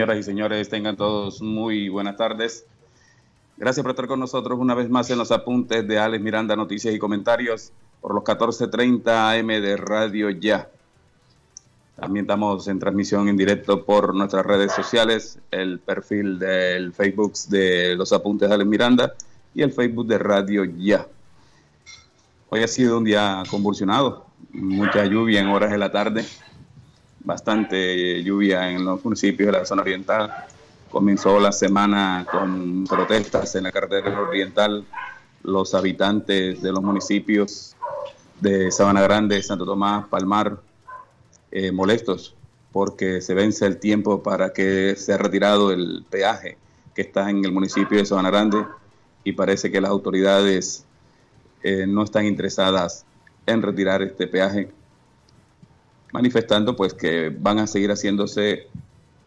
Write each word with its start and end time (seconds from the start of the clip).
Señoras 0.00 0.18
y 0.18 0.22
señores, 0.22 0.68
tengan 0.70 0.96
todos 0.96 1.42
muy 1.42 1.90
buenas 1.90 2.16
tardes. 2.16 2.64
Gracias 3.58 3.82
por 3.82 3.90
estar 3.90 4.06
con 4.06 4.18
nosotros 4.18 4.58
una 4.58 4.74
vez 4.74 4.88
más 4.88 5.10
en 5.10 5.18
los 5.18 5.30
apuntes 5.30 5.86
de 5.86 5.98
Alex 5.98 6.24
Miranda, 6.24 6.56
noticias 6.56 6.94
y 6.94 6.98
comentarios 6.98 7.70
por 8.00 8.14
los 8.14 8.24
14:30 8.24 9.30
AM 9.30 9.48
de 9.60 9.76
Radio 9.76 10.30
Ya. 10.30 10.70
También 11.96 12.24
estamos 12.24 12.66
en 12.68 12.78
transmisión 12.78 13.28
en 13.28 13.36
directo 13.36 13.84
por 13.84 14.14
nuestras 14.14 14.46
redes 14.46 14.72
sociales, 14.72 15.38
el 15.50 15.80
perfil 15.80 16.38
del 16.38 16.94
Facebook 16.94 17.34
de 17.50 17.94
los 17.94 18.10
apuntes 18.14 18.48
de 18.48 18.54
Alex 18.54 18.70
Miranda 18.70 19.12
y 19.54 19.60
el 19.60 19.70
Facebook 19.70 20.06
de 20.06 20.16
Radio 20.16 20.64
Ya. 20.64 21.06
Hoy 22.48 22.62
ha 22.62 22.68
sido 22.68 22.96
un 22.96 23.04
día 23.04 23.42
convulsionado, 23.50 24.24
mucha 24.54 25.04
lluvia 25.04 25.40
en 25.40 25.48
horas 25.48 25.70
de 25.70 25.76
la 25.76 25.92
tarde 25.92 26.24
bastante 27.20 28.22
lluvia 28.22 28.70
en 28.70 28.84
los 28.84 29.04
municipios 29.04 29.52
de 29.52 29.58
la 29.58 29.64
zona 29.64 29.82
oriental. 29.82 30.32
Comenzó 30.90 31.38
la 31.38 31.52
semana 31.52 32.26
con 32.30 32.84
protestas 32.84 33.54
en 33.54 33.64
la 33.64 33.72
carretera 33.72 34.20
oriental. 34.20 34.84
Los 35.42 35.74
habitantes 35.74 36.60
de 36.60 36.72
los 36.72 36.82
municipios 36.82 37.76
de 38.40 38.70
Sabana 38.70 39.02
Grande, 39.02 39.42
Santo 39.42 39.64
Tomás, 39.64 40.06
Palmar, 40.08 40.60
eh, 41.50 41.72
molestos 41.72 42.34
porque 42.72 43.20
se 43.20 43.34
vence 43.34 43.66
el 43.66 43.78
tiempo 43.78 44.22
para 44.22 44.52
que 44.52 44.94
sea 44.96 45.18
retirado 45.18 45.72
el 45.72 46.04
peaje 46.08 46.56
que 46.94 47.02
está 47.02 47.30
en 47.30 47.44
el 47.44 47.52
municipio 47.52 47.98
de 47.98 48.06
Sabana 48.06 48.30
Grande 48.30 48.64
y 49.24 49.32
parece 49.32 49.70
que 49.70 49.80
las 49.80 49.90
autoridades 49.90 50.84
eh, 51.62 51.86
no 51.86 52.04
están 52.04 52.26
interesadas 52.26 53.04
en 53.46 53.62
retirar 53.62 54.02
este 54.02 54.26
peaje 54.26 54.70
manifestando 56.12 56.76
pues 56.76 56.94
que 56.94 57.30
van 57.30 57.58
a 57.58 57.66
seguir 57.66 57.90
haciéndose 57.90 58.68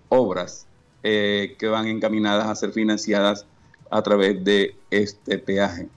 obras 0.09 0.67
eh, 1.05 1.55
que 1.59 1.67
van 1.67 1.87
encaminadas 1.87 2.47
a 2.47 2.55
ser 2.55 2.71
financiadas 2.71 3.45
a 3.91 4.01
través 4.01 4.41
de 4.43 4.75
este 4.89 5.37
peaje. 5.37 5.89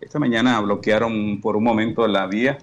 Esta 0.00 0.20
mañana 0.20 0.60
bloquearon 0.60 1.40
por 1.40 1.56
un 1.56 1.64
momento 1.64 2.06
la 2.06 2.28
vía 2.28 2.58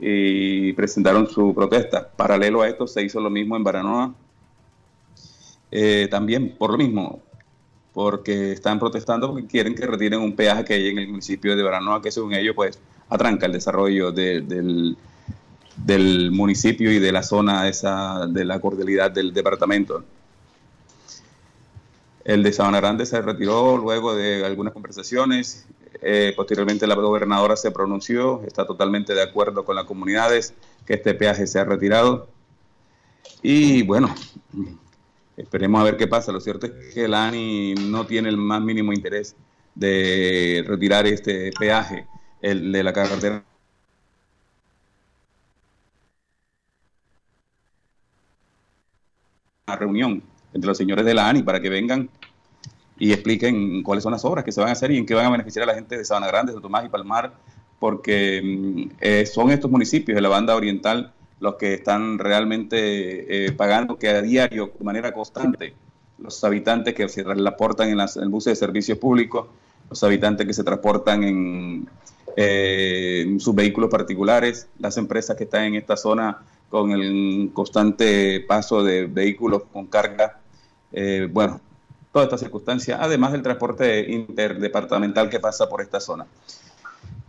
y 0.00 0.72
presentaron 0.72 1.28
su 1.28 1.54
protesta. 1.54 2.10
Paralelo 2.10 2.62
a 2.62 2.68
esto 2.68 2.88
se 2.88 3.02
hizo 3.04 3.20
lo 3.20 3.30
mismo 3.30 3.56
en 3.56 3.62
Baranoa, 3.62 4.12
eh, 5.70 6.08
también 6.10 6.56
por 6.58 6.72
lo 6.72 6.78
mismo, 6.78 7.20
porque 7.92 8.50
están 8.52 8.80
protestando 8.80 9.30
porque 9.30 9.46
quieren 9.46 9.76
que 9.76 9.86
retiren 9.86 10.20
un 10.20 10.34
peaje 10.34 10.64
que 10.64 10.74
hay 10.74 10.88
en 10.88 10.98
el 10.98 11.08
municipio 11.08 11.54
de 11.54 11.62
Baranoa, 11.62 12.02
que 12.02 12.10
según 12.10 12.34
ellos 12.34 12.56
pues 12.56 12.80
atranca 13.08 13.46
el 13.46 13.52
desarrollo 13.52 14.10
del 14.10 14.96
del 15.76 16.30
municipio 16.30 16.92
y 16.92 16.98
de 16.98 17.12
la 17.12 17.22
zona 17.22 17.68
esa 17.68 18.26
de 18.26 18.44
la 18.44 18.60
cordialidad 18.60 19.10
del 19.10 19.32
departamento. 19.32 20.04
El 22.24 22.42
de 22.42 22.52
Sabana 22.52 22.80
Grande 22.80 23.04
se 23.06 23.20
retiró 23.20 23.76
luego 23.76 24.14
de 24.14 24.44
algunas 24.44 24.72
conversaciones. 24.72 25.66
Eh, 26.00 26.32
posteriormente 26.36 26.86
la 26.86 26.94
gobernadora 26.94 27.56
se 27.56 27.70
pronunció, 27.70 28.42
está 28.46 28.66
totalmente 28.66 29.14
de 29.14 29.22
acuerdo 29.22 29.64
con 29.64 29.76
las 29.76 29.84
comunidades 29.84 30.54
que 30.86 30.94
este 30.94 31.14
peaje 31.14 31.46
se 31.46 31.58
ha 31.58 31.64
retirado. 31.64 32.28
Y 33.42 33.82
bueno, 33.82 34.14
esperemos 35.36 35.80
a 35.80 35.84
ver 35.84 35.96
qué 35.96 36.06
pasa. 36.06 36.32
Lo 36.32 36.40
cierto 36.40 36.66
es 36.66 36.94
que 36.94 37.04
el 37.04 37.14
ANI 37.14 37.74
no 37.74 38.06
tiene 38.06 38.28
el 38.28 38.36
más 38.36 38.62
mínimo 38.62 38.92
interés 38.92 39.34
de 39.74 40.64
retirar 40.66 41.06
este 41.06 41.50
peaje, 41.58 42.06
el 42.40 42.70
de 42.72 42.82
la 42.82 42.92
carretera 42.92 43.44
reunión 49.66 50.22
entre 50.52 50.68
los 50.68 50.76
señores 50.76 51.04
de 51.04 51.14
la 51.14 51.28
ANI 51.28 51.42
para 51.42 51.60
que 51.60 51.70
vengan 51.70 52.08
y 52.98 53.12
expliquen 53.12 53.82
cuáles 53.82 54.02
son 54.02 54.12
las 54.12 54.24
obras 54.24 54.44
que 54.44 54.52
se 54.52 54.60
van 54.60 54.68
a 54.68 54.72
hacer 54.72 54.90
y 54.90 54.98
en 54.98 55.06
qué 55.06 55.14
van 55.14 55.26
a 55.26 55.30
beneficiar 55.30 55.62
a 55.64 55.66
la 55.66 55.74
gente 55.74 55.96
de 55.96 56.04
Sabana 56.04 56.26
Grande, 56.26 56.52
de 56.52 56.60
Tomás 56.60 56.84
y 56.84 56.88
Palmar, 56.88 57.32
porque 57.78 58.40
mm, 58.42 58.96
eh, 59.00 59.26
son 59.26 59.50
estos 59.50 59.70
municipios 59.70 60.16
de 60.16 60.20
la 60.22 60.28
banda 60.28 60.56
oriental 60.56 61.12
los 61.40 61.56
que 61.56 61.74
están 61.74 62.18
realmente 62.18 63.46
eh, 63.46 63.52
pagando 63.52 63.98
que 63.98 64.08
a 64.08 64.22
diario, 64.22 64.72
de 64.78 64.84
manera 64.84 65.12
constante, 65.12 65.74
los 66.18 66.42
habitantes 66.44 66.94
que 66.94 67.08
se 67.08 67.24
transportan 67.24 67.88
en, 67.88 67.96
las, 67.96 68.16
en 68.16 68.30
buses 68.30 68.52
de 68.52 68.56
servicios 68.56 68.98
públicos, 68.98 69.46
los 69.90 70.02
habitantes 70.04 70.46
que 70.46 70.54
se 70.54 70.62
transportan 70.62 71.88
eh, 72.36 73.24
en 73.26 73.40
sus 73.40 73.54
vehículos 73.54 73.90
particulares, 73.90 74.68
las 74.78 74.96
empresas 74.96 75.36
que 75.36 75.44
están 75.44 75.64
en 75.64 75.74
esta 75.74 75.96
zona 75.96 76.38
con 76.72 76.90
el 76.90 77.50
constante 77.52 78.40
paso 78.48 78.82
de 78.82 79.04
vehículos 79.04 79.64
con 79.70 79.88
carga. 79.88 80.40
Eh, 80.90 81.28
bueno, 81.30 81.60
toda 82.10 82.24
esta 82.24 82.38
circunstancia, 82.38 82.96
además 82.98 83.32
del 83.32 83.42
transporte 83.42 84.10
interdepartamental 84.10 85.28
que 85.28 85.38
pasa 85.38 85.68
por 85.68 85.82
esta 85.82 86.00
zona. 86.00 86.24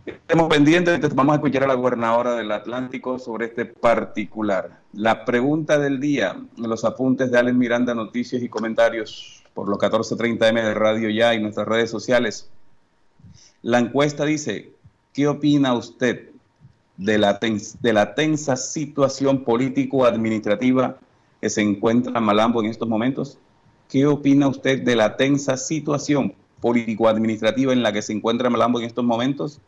Estamos 0.06 0.48
pendientes, 0.48 1.14
vamos 1.14 1.34
a 1.34 1.36
escuchar 1.36 1.64
a 1.64 1.66
la 1.66 1.74
gobernadora 1.74 2.36
del 2.36 2.50
Atlántico 2.52 3.18
sobre 3.18 3.44
este 3.44 3.66
particular. 3.66 4.80
La 4.94 5.26
pregunta 5.26 5.78
del 5.78 6.00
día, 6.00 6.40
los 6.56 6.86
apuntes 6.86 7.30
de 7.30 7.38
Alex 7.38 7.54
Miranda, 7.54 7.94
noticias 7.94 8.42
y 8.42 8.48
comentarios 8.48 9.44
por 9.52 9.68
los 9.68 9.78
14.30M 9.78 10.54
de 10.54 10.72
Radio 10.72 11.10
Ya 11.10 11.34
y 11.34 11.42
nuestras 11.42 11.68
redes 11.68 11.90
sociales. 11.90 12.48
La 13.60 13.78
encuesta 13.78 14.24
dice, 14.24 14.72
¿qué 15.12 15.28
opina 15.28 15.74
usted 15.74 16.33
de 16.96 17.18
la, 17.18 17.40
de 17.40 17.92
la 17.92 18.14
tensa 18.14 18.56
situación 18.56 19.44
político-administrativa 19.44 20.96
que 21.40 21.50
se 21.50 21.62
encuentra 21.62 22.20
Malambo 22.20 22.62
en 22.62 22.70
estos 22.70 22.88
momentos? 22.88 23.38
¿Qué 23.88 24.06
opina 24.06 24.46
usted 24.48 24.82
de 24.82 24.96
la 24.96 25.16
tensa 25.16 25.56
situación 25.56 26.34
político-administrativa 26.60 27.72
en 27.72 27.82
la 27.82 27.92
que 27.92 28.02
se 28.02 28.12
encuentra 28.12 28.50
Malambo 28.50 28.80
en 28.80 28.86
estos 28.86 29.04
momentos? 29.04 29.60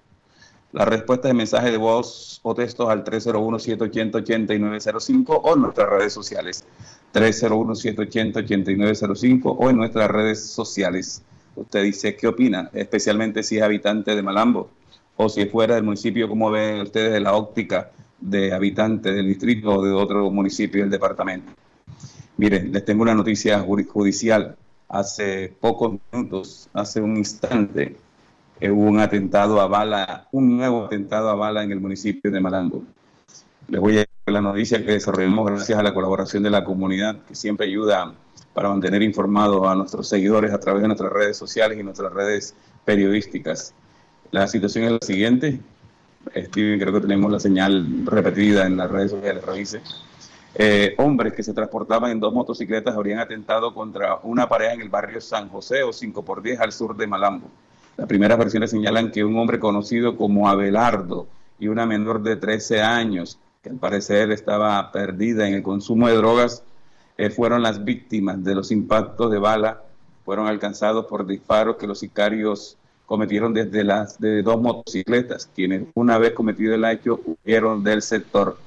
La 0.72 0.84
respuesta 0.84 1.28
de 1.28 1.34
mensaje 1.34 1.70
de 1.70 1.76
voz 1.76 2.40
o 2.42 2.52
textos 2.54 2.88
al 2.88 3.04
301-780-8905 3.04 5.40
o 5.42 5.54
en 5.54 5.62
nuestras 5.62 5.88
redes 5.88 6.12
sociales. 6.12 6.64
301-780-8905 7.14 9.56
o 9.58 9.70
en 9.70 9.76
nuestras 9.76 10.10
redes 10.10 10.44
sociales. 10.46 11.22
Usted 11.54 11.84
dice 11.84 12.16
qué 12.16 12.26
opina, 12.28 12.70
especialmente 12.74 13.42
si 13.42 13.56
es 13.58 13.62
habitante 13.62 14.14
de 14.14 14.22
Malambo 14.22 14.70
o 15.16 15.28
si 15.28 15.46
fuera 15.46 15.74
del 15.74 15.84
municipio, 15.84 16.28
cómo 16.28 16.50
ven 16.50 16.82
ustedes 16.82 17.12
de 17.12 17.20
la 17.20 17.34
óptica 17.34 17.90
de 18.20 18.52
habitante 18.52 19.12
del 19.12 19.26
distrito 19.26 19.76
o 19.76 19.84
de 19.84 19.92
otro 19.92 20.30
municipio 20.30 20.82
del 20.82 20.90
departamento. 20.90 21.52
Miren, 22.36 22.72
les 22.72 22.84
tengo 22.84 23.02
una 23.02 23.14
noticia 23.14 23.60
judicial. 23.60 24.56
Hace 24.88 25.54
pocos 25.60 25.98
minutos, 26.12 26.68
hace 26.72 27.00
un 27.00 27.16
instante, 27.16 27.96
eh, 28.60 28.70
hubo 28.70 28.84
un 28.84 29.00
atentado 29.00 29.60
a 29.60 29.66
bala, 29.66 30.28
un 30.32 30.56
nuevo 30.56 30.84
atentado 30.84 31.28
a 31.28 31.34
bala 31.34 31.64
en 31.64 31.72
el 31.72 31.80
municipio 31.80 32.30
de 32.30 32.40
Malambo. 32.40 32.84
Les 33.68 33.80
voy 33.80 33.94
a 33.94 33.98
dar 33.98 34.06
la 34.26 34.40
noticia 34.40 34.84
que 34.84 34.92
desarrollamos 34.92 35.46
gracias 35.46 35.78
a 35.78 35.82
la 35.82 35.92
colaboración 35.92 36.42
de 36.42 36.50
la 36.50 36.62
comunidad, 36.62 37.18
que 37.26 37.34
siempre 37.34 37.66
ayuda 37.66 38.14
para 38.54 38.68
mantener 38.68 39.02
informados 39.02 39.66
a 39.66 39.74
nuestros 39.74 40.08
seguidores 40.08 40.52
a 40.52 40.60
través 40.60 40.82
de 40.82 40.88
nuestras 40.88 41.12
redes 41.12 41.36
sociales 41.36 41.78
y 41.78 41.82
nuestras 41.82 42.12
redes 42.12 42.54
periodísticas. 42.84 43.74
La 44.30 44.46
situación 44.46 44.84
es 44.84 44.92
la 44.92 44.98
siguiente. 45.02 45.60
Steven, 46.34 46.80
creo 46.80 46.92
que 46.92 47.00
tenemos 47.00 47.30
la 47.30 47.40
señal 47.40 48.04
repetida 48.04 48.66
en 48.66 48.76
las 48.76 48.90
redes 48.90 49.12
sociales, 49.12 49.44
revise. 49.44 49.80
Eh, 50.54 50.94
hombres 50.98 51.34
que 51.34 51.42
se 51.42 51.52
transportaban 51.52 52.10
en 52.10 52.20
dos 52.20 52.32
motocicletas 52.32 52.96
habrían 52.96 53.18
atentado 53.18 53.74
contra 53.74 54.20
una 54.22 54.48
pareja 54.48 54.72
en 54.72 54.80
el 54.80 54.88
barrio 54.88 55.20
San 55.20 55.48
José 55.50 55.82
o 55.82 55.92
5 55.92 56.24
por 56.24 56.42
10 56.42 56.60
al 56.60 56.72
sur 56.72 56.96
de 56.96 57.06
Malambo. 57.06 57.48
Las 57.96 58.06
primeras 58.06 58.38
versiones 58.38 58.70
señalan 58.70 59.10
que 59.10 59.24
un 59.24 59.36
hombre 59.38 59.58
conocido 59.58 60.16
como 60.16 60.48
Abelardo 60.48 61.26
y 61.58 61.68
una 61.68 61.86
menor 61.86 62.22
de 62.22 62.36
13 62.36 62.82
años, 62.82 63.38
que 63.62 63.70
al 63.70 63.76
parecer 63.76 64.30
estaba 64.32 64.92
perdida 64.92 65.46
en 65.46 65.54
el 65.54 65.62
consumo 65.62 66.08
de 66.08 66.14
drogas, 66.14 66.62
eh, 67.18 67.30
fueron 67.30 67.62
las 67.62 67.84
víctimas 67.84 68.42
de 68.42 68.54
los 68.54 68.70
impactos 68.70 69.30
de 69.30 69.38
bala, 69.38 69.82
fueron 70.24 70.46
alcanzados 70.46 71.06
por 71.06 71.26
disparos 71.26 71.76
que 71.76 71.86
los 71.86 71.98
sicarios 71.98 72.76
cometieron 73.06 73.54
desde 73.54 73.84
las 73.84 74.20
de 74.20 74.42
dos 74.42 74.60
motocicletas, 74.60 75.48
quienes 75.54 75.84
una 75.94 76.18
vez 76.18 76.32
cometido 76.32 76.74
el 76.74 76.84
hecho 76.84 77.20
huyeron 77.24 77.82
del 77.82 78.02
sector. 78.02 78.58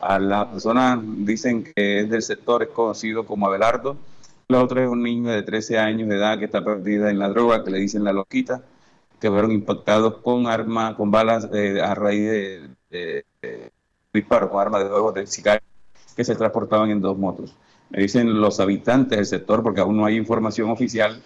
A 0.00 0.18
la 0.18 0.50
persona 0.50 1.00
dicen 1.00 1.62
que 1.62 2.00
es 2.00 2.10
del 2.10 2.22
sector, 2.22 2.62
es 2.62 2.70
conocido 2.70 3.24
como 3.24 3.46
Abelardo. 3.46 3.96
La 4.48 4.62
otra 4.62 4.82
es 4.82 4.88
un 4.88 5.02
niño 5.02 5.30
de 5.30 5.42
13 5.42 5.78
años 5.78 6.08
de 6.08 6.16
edad 6.16 6.38
que 6.38 6.46
está 6.46 6.64
perdida 6.64 7.10
en 7.10 7.18
la 7.18 7.28
droga, 7.28 7.62
que 7.62 7.70
le 7.70 7.78
dicen 7.78 8.02
la 8.02 8.12
loquita, 8.12 8.62
que 9.20 9.30
fueron 9.30 9.52
impactados 9.52 10.16
con 10.18 10.48
armas, 10.48 10.94
con 10.94 11.10
balas 11.10 11.48
eh, 11.54 11.80
a 11.80 11.94
raíz 11.94 12.28
de, 12.28 12.70
de, 12.90 13.70
disparos, 14.12 14.50
con 14.50 14.60
armas 14.60 14.82
de 14.82 14.90
fuego 14.90 15.12
de 15.12 15.26
sicarios 15.26 15.62
que 16.16 16.24
se 16.24 16.34
transportaban 16.34 16.90
en 16.90 17.00
dos 17.00 17.16
motos. 17.16 17.54
Me 17.90 18.02
dicen 18.02 18.40
los 18.40 18.58
habitantes 18.58 19.18
del 19.18 19.26
sector, 19.26 19.62
porque 19.62 19.80
aún 19.80 19.96
no 19.96 20.06
hay 20.06 20.16
información 20.16 20.70
oficial, 20.70 21.22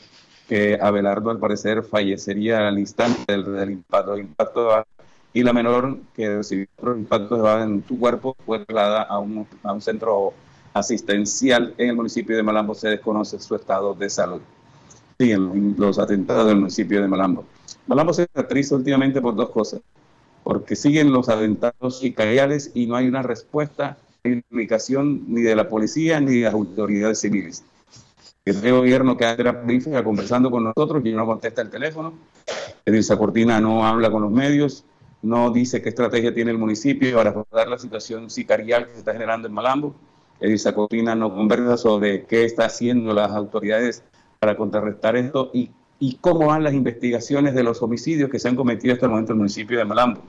que 0.49 0.79
Abelardo 0.81 1.31
al 1.31 1.39
parecer 1.39 1.83
fallecería 1.83 2.69
al 2.69 2.79
instante 2.79 3.33
del, 3.33 3.71
impacto, 3.71 4.17
impacto 4.17 4.69
de 4.69 4.85
y 5.35 5.43
la 5.43 5.53
menor 5.53 5.99
que 6.15 6.37
recibió 6.37 6.67
otro 6.79 6.97
impacto 6.97 7.37
de 7.37 7.43
bala 7.43 7.65
en 7.65 7.85
su 7.87 7.99
cuerpo 7.99 8.35
fue 8.47 8.61
trasladada 8.61 9.03
a 9.03 9.19
un, 9.19 9.47
a 9.65 9.73
un 9.73 9.83
centro 9.83 10.33
asistencial 10.73 11.75
en 11.77 11.91
el 11.91 11.97
municipio 11.97 12.37
de 12.37 12.43
Malambo. 12.43 12.75
Se 12.75 12.89
desconoce 12.89 13.39
su 13.39 13.55
estado 13.55 13.93
de 13.93 14.09
salud. 14.09 14.41
Siguen 15.19 15.75
los 15.77 15.99
atentados 15.99 16.47
del 16.47 16.57
municipio 16.57 17.03
de 17.03 17.09
Malambo. 17.09 17.45
Malambo 17.87 18.15
se 18.15 18.27
caracteriza 18.29 18.77
últimamente 18.77 19.21
por 19.21 19.35
dos 19.35 19.51
cosas. 19.51 19.81
Porque 20.43 20.75
siguen 20.75 21.13
los 21.13 21.29
atentados 21.29 21.99
sicariales 21.99 22.71
y 22.73 22.87
no 22.87 22.97
hay 22.97 23.07
una 23.07 23.23
respuesta 23.23 23.99
ni 24.25 25.43
de 25.43 25.55
la 25.55 25.69
policía 25.69 26.19
ni 26.19 26.37
de 26.39 26.45
las 26.45 26.55
autoridades 26.55 27.21
civiles. 27.21 27.63
El 28.47 28.61
gobierno 28.71 29.17
que 29.17 29.25
era 29.25 29.61
política 29.61 30.05
conversando 30.05 30.53
con 30.53 30.63
nosotros 30.63 31.05
y 31.05 31.13
no 31.13 31.27
contesta 31.27 31.63
el 31.63 31.69
teléfono. 31.69 32.13
Edilza 32.85 33.19
Cortina 33.19 33.61
no 33.61 33.85
habla 33.85 34.09
con 34.09 34.23
los 34.23 34.31
medios, 34.31 34.85
no 35.21 35.51
dice 35.51 35.83
qué 35.83 35.89
estrategia 35.89 36.33
tiene 36.33 36.53
el 36.53 36.59
municipio 36.59 37.17
para 37.17 37.31
abordar 37.31 37.67
la 37.67 37.77
situación 37.77 38.31
sicarial 38.31 38.87
que 38.87 38.93
se 38.93 38.99
está 39.01 39.13
generando 39.15 39.49
en 39.49 39.55
Malambo. 39.55 39.97
Edilza 40.39 40.77
Cortina 40.77 41.17
no 41.17 41.35
conversa 41.35 41.77
sobre 41.77 42.25
qué 42.27 42.45
está 42.45 42.67
haciendo 42.67 43.13
las 43.13 43.33
autoridades 43.33 44.05
para 44.39 44.57
contrarrestar 44.57 45.17
esto 45.17 45.51
y, 45.53 45.73
y 45.99 46.19
cómo 46.21 46.47
van 46.47 46.63
las 46.63 46.73
investigaciones 46.73 47.53
de 47.53 47.65
los 47.65 47.83
homicidios 47.83 48.31
que 48.31 48.39
se 48.39 48.47
han 48.49 48.55
cometido 48.55 48.95
hasta 48.95 49.07
el 49.07 49.11
momento 49.11 49.33
en 49.33 49.39
el 49.39 49.39
municipio 49.39 49.77
de 49.77 49.85
Malambo. 49.85 50.21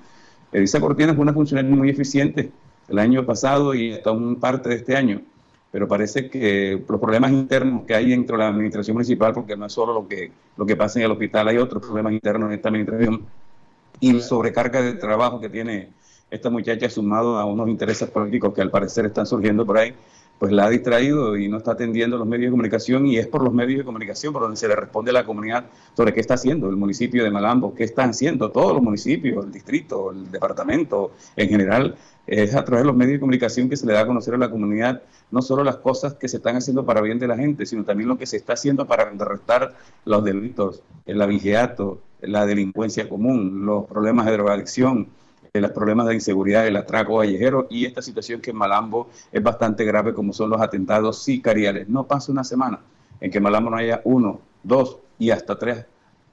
Edilza 0.51 0.79
Cortina 0.79 1.13
fue 1.13 1.21
una 1.21 1.33
funcionaria 1.33 1.69
muy 1.69 1.91
eficiente 1.91 2.51
el 2.89 2.97
año 2.97 3.27
pasado 3.27 3.75
y 3.75 3.93
hasta 3.93 4.09
un 4.09 4.37
parte 4.37 4.69
de 4.69 4.75
este 4.77 4.97
año 4.97 5.21
pero 5.77 5.87
parece 5.87 6.27
que 6.27 6.83
los 6.89 6.99
problemas 6.99 7.31
internos 7.31 7.83
que 7.85 7.93
hay 7.93 8.09
dentro 8.09 8.35
de 8.35 8.41
la 8.41 8.49
administración 8.49 8.95
municipal, 8.95 9.31
porque 9.31 9.55
no 9.55 9.67
es 9.67 9.73
solo 9.73 9.93
lo 9.93 10.07
que, 10.07 10.31
lo 10.57 10.65
que 10.65 10.75
pasa 10.75 10.97
en 10.97 11.05
el 11.05 11.11
hospital, 11.11 11.47
hay 11.49 11.59
otros 11.59 11.85
problemas 11.85 12.13
internos 12.13 12.49
en 12.49 12.55
esta 12.55 12.69
administración, 12.69 13.21
y 13.99 14.11
la 14.11 14.21
sobrecarga 14.21 14.81
de 14.81 14.93
trabajo 14.93 15.39
que 15.39 15.49
tiene 15.49 15.89
esta 16.31 16.49
muchacha 16.49 16.89
sumado 16.89 17.37
a 17.37 17.45
unos 17.45 17.69
intereses 17.69 18.09
políticos 18.09 18.55
que 18.55 18.61
al 18.63 18.71
parecer 18.71 19.05
están 19.05 19.27
surgiendo 19.27 19.67
por 19.67 19.77
ahí, 19.77 19.93
pues 20.39 20.51
la 20.51 20.65
ha 20.65 20.69
distraído 20.69 21.37
y 21.37 21.47
no 21.47 21.57
está 21.57 21.71
atendiendo 21.71 22.17
los 22.17 22.27
medios 22.27 22.47
de 22.47 22.51
comunicación 22.51 23.07
y 23.07 23.17
es 23.17 23.27
por 23.27 23.43
los 23.43 23.53
medios 23.53 23.79
de 23.79 23.85
comunicación 23.85 24.33
por 24.33 24.43
donde 24.43 24.57
se 24.57 24.67
le 24.67 24.75
responde 24.75 25.11
a 25.11 25.13
la 25.13 25.25
comunidad 25.25 25.65
sobre 25.95 26.13
qué 26.13 26.19
está 26.19 26.35
haciendo 26.35 26.69
el 26.69 26.75
municipio 26.75 27.23
de 27.23 27.31
Malambo, 27.31 27.73
qué 27.73 27.83
están 27.83 28.11
haciendo 28.11 28.51
todos 28.51 28.73
los 28.73 28.83
municipios, 28.83 29.45
el 29.45 29.51
distrito, 29.51 30.11
el 30.11 30.29
departamento 30.31 31.11
en 31.35 31.49
general. 31.49 31.95
Es 32.27 32.55
a 32.55 32.65
través 32.65 32.83
de 32.83 32.87
los 32.87 32.95
medios 32.95 33.13
de 33.13 33.19
comunicación 33.21 33.69
que 33.69 33.77
se 33.77 33.85
le 33.85 33.93
da 33.93 34.01
a 34.01 34.07
conocer 34.07 34.33
a 34.33 34.37
la 34.37 34.51
comunidad 34.51 35.01
no 35.31 35.41
solo 35.41 35.63
las 35.63 35.77
cosas 35.77 36.13
que 36.13 36.27
se 36.27 36.37
están 36.37 36.55
haciendo 36.55 36.85
para 36.85 37.01
bien 37.01 37.19
de 37.19 37.27
la 37.27 37.37
gente, 37.37 37.65
sino 37.65 37.83
también 37.83 38.09
lo 38.09 38.17
que 38.17 38.25
se 38.25 38.37
está 38.37 38.53
haciendo 38.53 38.85
para 38.85 39.09
contrarrestar 39.09 39.75
los 40.05 40.23
delitos, 40.23 40.81
el 41.05 41.21
avigeato, 41.21 41.99
la 42.21 42.45
delincuencia 42.45 43.09
común, 43.09 43.65
los 43.65 43.85
problemas 43.85 44.25
de 44.25 44.33
drogadicción, 44.33 45.07
los 45.61 45.71
problemas 45.71 46.07
de 46.07 46.15
inseguridad, 46.15 46.67
el 46.67 46.75
atraco 46.75 47.19
callejero 47.19 47.67
y 47.69 47.85
esta 47.85 48.01
situación 48.01 48.41
que 48.41 48.51
en 48.51 48.57
Malambo 48.57 49.09
es 49.31 49.41
bastante 49.41 49.83
grave 49.85 50.13
como 50.13 50.33
son 50.33 50.49
los 50.49 50.61
atentados 50.61 51.23
sicariales. 51.23 51.87
No 51.89 52.05
pasa 52.05 52.31
una 52.31 52.43
semana 52.43 52.79
en 53.19 53.31
que 53.31 53.37
en 53.37 53.43
Malambo 53.43 53.69
no 53.69 53.77
haya 53.77 54.01
uno, 54.03 54.41
dos 54.63 54.97
y 55.19 55.31
hasta 55.31 55.57
tres 55.57 55.85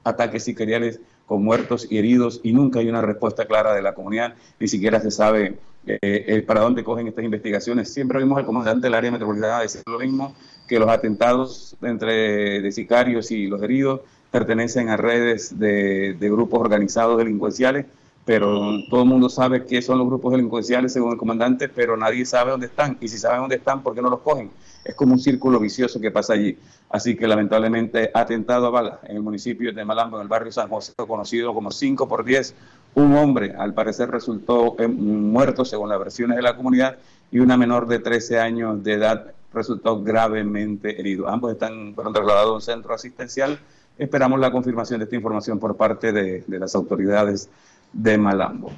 ataques 0.04 0.44
sicariales 0.44 1.00
con 1.26 1.42
muertos 1.42 1.86
y 1.90 1.98
heridos 1.98 2.40
y 2.42 2.52
nunca 2.52 2.80
hay 2.80 2.88
una 2.88 3.00
respuesta 3.00 3.46
clara 3.46 3.74
de 3.74 3.82
la 3.82 3.94
comunidad, 3.94 4.34
ni 4.60 4.68
siquiera 4.68 5.00
se 5.00 5.10
sabe 5.10 5.58
eh, 5.86 5.98
eh, 6.02 6.42
para 6.42 6.60
dónde 6.60 6.84
cogen 6.84 7.08
estas 7.08 7.24
investigaciones. 7.24 7.92
Siempre 7.92 8.18
vimos 8.18 8.38
al 8.38 8.46
comandante 8.46 8.86
del 8.86 8.94
área 8.94 9.10
metropolitana 9.10 9.60
decir 9.60 9.82
lo 9.86 9.98
mismo, 9.98 10.34
que 10.68 10.78
los 10.78 10.88
atentados 10.88 11.76
entre 11.82 12.70
sicarios 12.72 13.30
y 13.30 13.46
los 13.46 13.62
heridos 13.62 14.00
pertenecen 14.30 14.88
a 14.88 14.96
redes 14.96 15.58
de, 15.58 16.14
de 16.14 16.30
grupos 16.30 16.60
organizados 16.60 17.18
delincuenciales, 17.18 17.86
pero 18.24 18.82
todo 18.88 19.02
el 19.02 19.08
mundo 19.08 19.28
sabe 19.28 19.66
qué 19.66 19.82
son 19.82 19.98
los 19.98 20.06
grupos 20.06 20.32
delincuenciales 20.32 20.92
según 20.92 21.12
el 21.12 21.18
comandante, 21.18 21.68
pero 21.68 21.96
nadie 21.96 22.24
sabe 22.24 22.52
dónde 22.52 22.66
están. 22.66 22.96
Y 23.00 23.08
si 23.08 23.18
saben 23.18 23.40
dónde 23.40 23.56
están, 23.56 23.82
¿por 23.82 23.94
qué 23.94 24.00
no 24.00 24.08
los 24.08 24.20
cogen? 24.20 24.50
Es 24.84 24.94
como 24.94 25.12
un 25.12 25.18
círculo 25.18 25.58
vicioso 25.60 26.00
que 26.00 26.10
pasa 26.10 26.32
allí. 26.32 26.58
Así 26.88 27.16
que 27.16 27.26
lamentablemente 27.26 28.10
atentado 28.14 28.66
a 28.66 28.70
bala 28.70 29.00
en 29.04 29.16
el 29.16 29.22
municipio 29.22 29.72
de 29.72 29.84
Malambo, 29.84 30.16
en 30.16 30.22
el 30.22 30.28
barrio 30.28 30.52
San 30.52 30.68
José, 30.68 30.92
conocido 31.06 31.52
como 31.52 31.70
5 31.70 32.08
por 32.08 32.24
10, 32.24 32.54
un 32.94 33.14
hombre 33.16 33.54
al 33.58 33.74
parecer 33.74 34.10
resultó 34.10 34.76
muerto 34.88 35.64
según 35.64 35.88
las 35.88 35.98
versiones 35.98 36.36
de 36.36 36.42
la 36.42 36.56
comunidad 36.56 36.96
y 37.30 37.40
una 37.40 37.56
menor 37.56 37.88
de 37.88 37.98
13 37.98 38.38
años 38.38 38.84
de 38.84 38.92
edad 38.92 39.34
resultó 39.52 40.02
gravemente 40.02 41.00
herido. 41.00 41.28
Ambos 41.28 41.52
están, 41.52 41.94
trasladados 41.94 42.50
a 42.50 42.54
un 42.54 42.60
centro 42.60 42.94
asistencial. 42.94 43.58
Esperamos 43.98 44.40
la 44.40 44.50
confirmación 44.50 44.98
de 44.98 45.04
esta 45.04 45.16
información 45.16 45.58
por 45.58 45.76
parte 45.76 46.12
de, 46.12 46.44
las 46.48 46.74
autoridades 46.74 47.48
de 47.94 48.18
Malambo. 48.18 48.72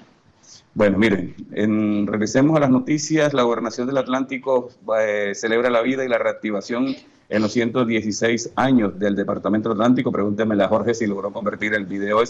Bueno, 0.74 0.98
miren, 0.98 1.34
en, 1.52 2.06
regresemos 2.06 2.56
a 2.56 2.60
las 2.60 2.70
noticias. 2.70 3.32
La 3.32 3.42
gobernación 3.42 3.86
del 3.86 3.96
Atlántico 3.96 4.68
eh, 5.00 5.32
celebra 5.34 5.70
la 5.70 5.80
vida 5.80 6.04
y 6.04 6.08
la 6.08 6.18
reactivación 6.18 6.94
en 7.28 7.42
los 7.42 7.52
116 7.52 8.52
años 8.56 8.98
del 8.98 9.16
Departamento 9.16 9.72
Atlántico. 9.72 10.12
Pregúnteme 10.12 10.62
a 10.62 10.68
Jorge 10.68 10.94
si 10.94 11.06
logró 11.06 11.32
convertir 11.32 11.72
el 11.74 11.86
video, 11.86 12.22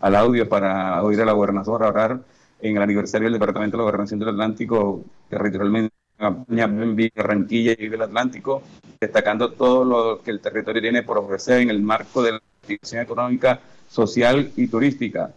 al 0.00 0.16
audio 0.16 0.48
para 0.48 1.02
oír 1.02 1.20
a 1.20 1.24
la 1.24 1.32
gobernadora 1.32 1.86
hablar 1.86 2.20
en 2.60 2.76
el 2.76 2.82
aniversario 2.82 3.26
del 3.26 3.34
Departamento 3.34 3.76
de 3.76 3.78
la 3.78 3.84
Gobernación 3.84 4.18
del 4.18 4.30
Atlántico, 4.30 5.04
territorialmente 5.28 5.94
en 6.18 7.12
Barranquilla 7.14 7.76
y 7.78 7.84
el 7.84 8.02
Atlántico, 8.02 8.62
destacando 9.00 9.52
todo 9.52 9.84
lo 9.84 10.22
que 10.22 10.32
el 10.32 10.40
territorio 10.40 10.82
tiene 10.82 11.04
por 11.04 11.18
ofrecer 11.18 11.60
en 11.60 11.70
el 11.70 11.80
marco 11.80 12.22
de 12.22 12.32
la 12.32 12.40
activación 12.62 13.02
económica, 13.02 13.60
social 13.88 14.50
y 14.56 14.66
turística. 14.66 15.32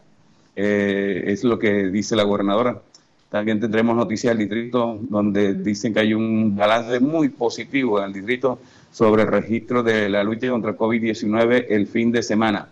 Eh, 0.56 1.24
es 1.28 1.44
lo 1.44 1.58
que 1.58 1.88
dice 1.88 2.16
la 2.16 2.24
gobernadora. 2.24 2.82
También 3.30 3.60
tendremos 3.60 3.96
noticias 3.96 4.32
del 4.38 4.50
distrito 4.50 5.00
donde 5.10 5.54
dicen 5.54 5.94
que 5.94 6.02
hay 6.02 6.14
un 6.14 6.56
balance 6.56 7.00
muy 7.00 7.30
positivo 7.30 8.00
en 8.00 8.06
el 8.06 8.14
distrito 8.14 8.60
sobre 8.92 9.24
el 9.24 9.30
registro 9.30 9.84
de 9.84 10.10
la 10.10 10.24
lucha 10.24 10.50
contra 10.50 10.72
el 10.72 10.78
COVID-19 10.78 11.68
el 11.70 11.88
fin 11.88 12.12
de 12.12 12.24
semana. 12.24 12.68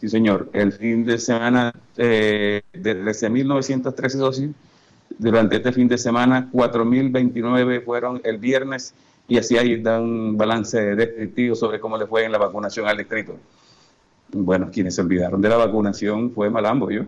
Sí, 0.00 0.08
señor. 0.08 0.48
El 0.52 0.72
fin 0.72 1.04
de 1.04 1.18
semana, 1.18 1.72
eh, 1.96 2.62
de 2.72 3.04
13.913 3.04 4.16
dosis, 4.16 4.50
durante 5.18 5.56
este 5.56 5.72
fin 5.72 5.86
de 5.88 5.98
semana, 5.98 6.48
4.029 6.52 7.84
fueron 7.84 8.20
el 8.24 8.38
viernes 8.38 8.94
y 9.28 9.38
así 9.38 9.56
ahí 9.58 9.80
da 9.80 10.00
un 10.00 10.36
balance 10.36 10.96
descriptivo 10.96 11.54
sobre 11.54 11.78
cómo 11.78 11.96
le 11.96 12.06
fue 12.06 12.24
en 12.24 12.32
la 12.32 12.38
vacunación 12.38 12.88
al 12.88 12.96
distrito. 12.96 13.36
Bueno, 14.32 14.70
quienes 14.72 14.94
se 14.94 15.02
olvidaron 15.02 15.40
de 15.40 15.48
la 15.48 15.56
vacunación 15.56 16.32
fue 16.32 16.50
Malambo, 16.50 16.90
yo. 16.90 17.02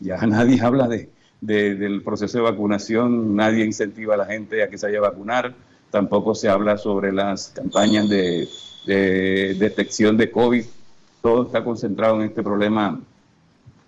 Ya 0.00 0.16
nadie 0.26 0.60
habla 0.60 0.88
de, 0.88 1.08
del 1.40 2.02
proceso 2.02 2.38
de 2.38 2.44
vacunación, 2.44 3.36
nadie 3.36 3.64
incentiva 3.64 4.14
a 4.14 4.18
la 4.18 4.26
gente 4.26 4.62
a 4.62 4.68
que 4.68 4.78
se 4.78 4.86
vaya 4.86 4.98
a 4.98 5.02
vacunar, 5.02 5.54
tampoco 5.90 6.34
se 6.34 6.48
habla 6.48 6.78
sobre 6.78 7.12
las 7.12 7.48
campañas 7.48 8.08
de, 8.08 8.48
detección 8.86 10.16
de 10.16 10.30
COVID, 10.30 10.64
todo 11.20 11.46
está 11.46 11.62
concentrado 11.62 12.16
en 12.16 12.22
este 12.28 12.42
problema 12.42 13.00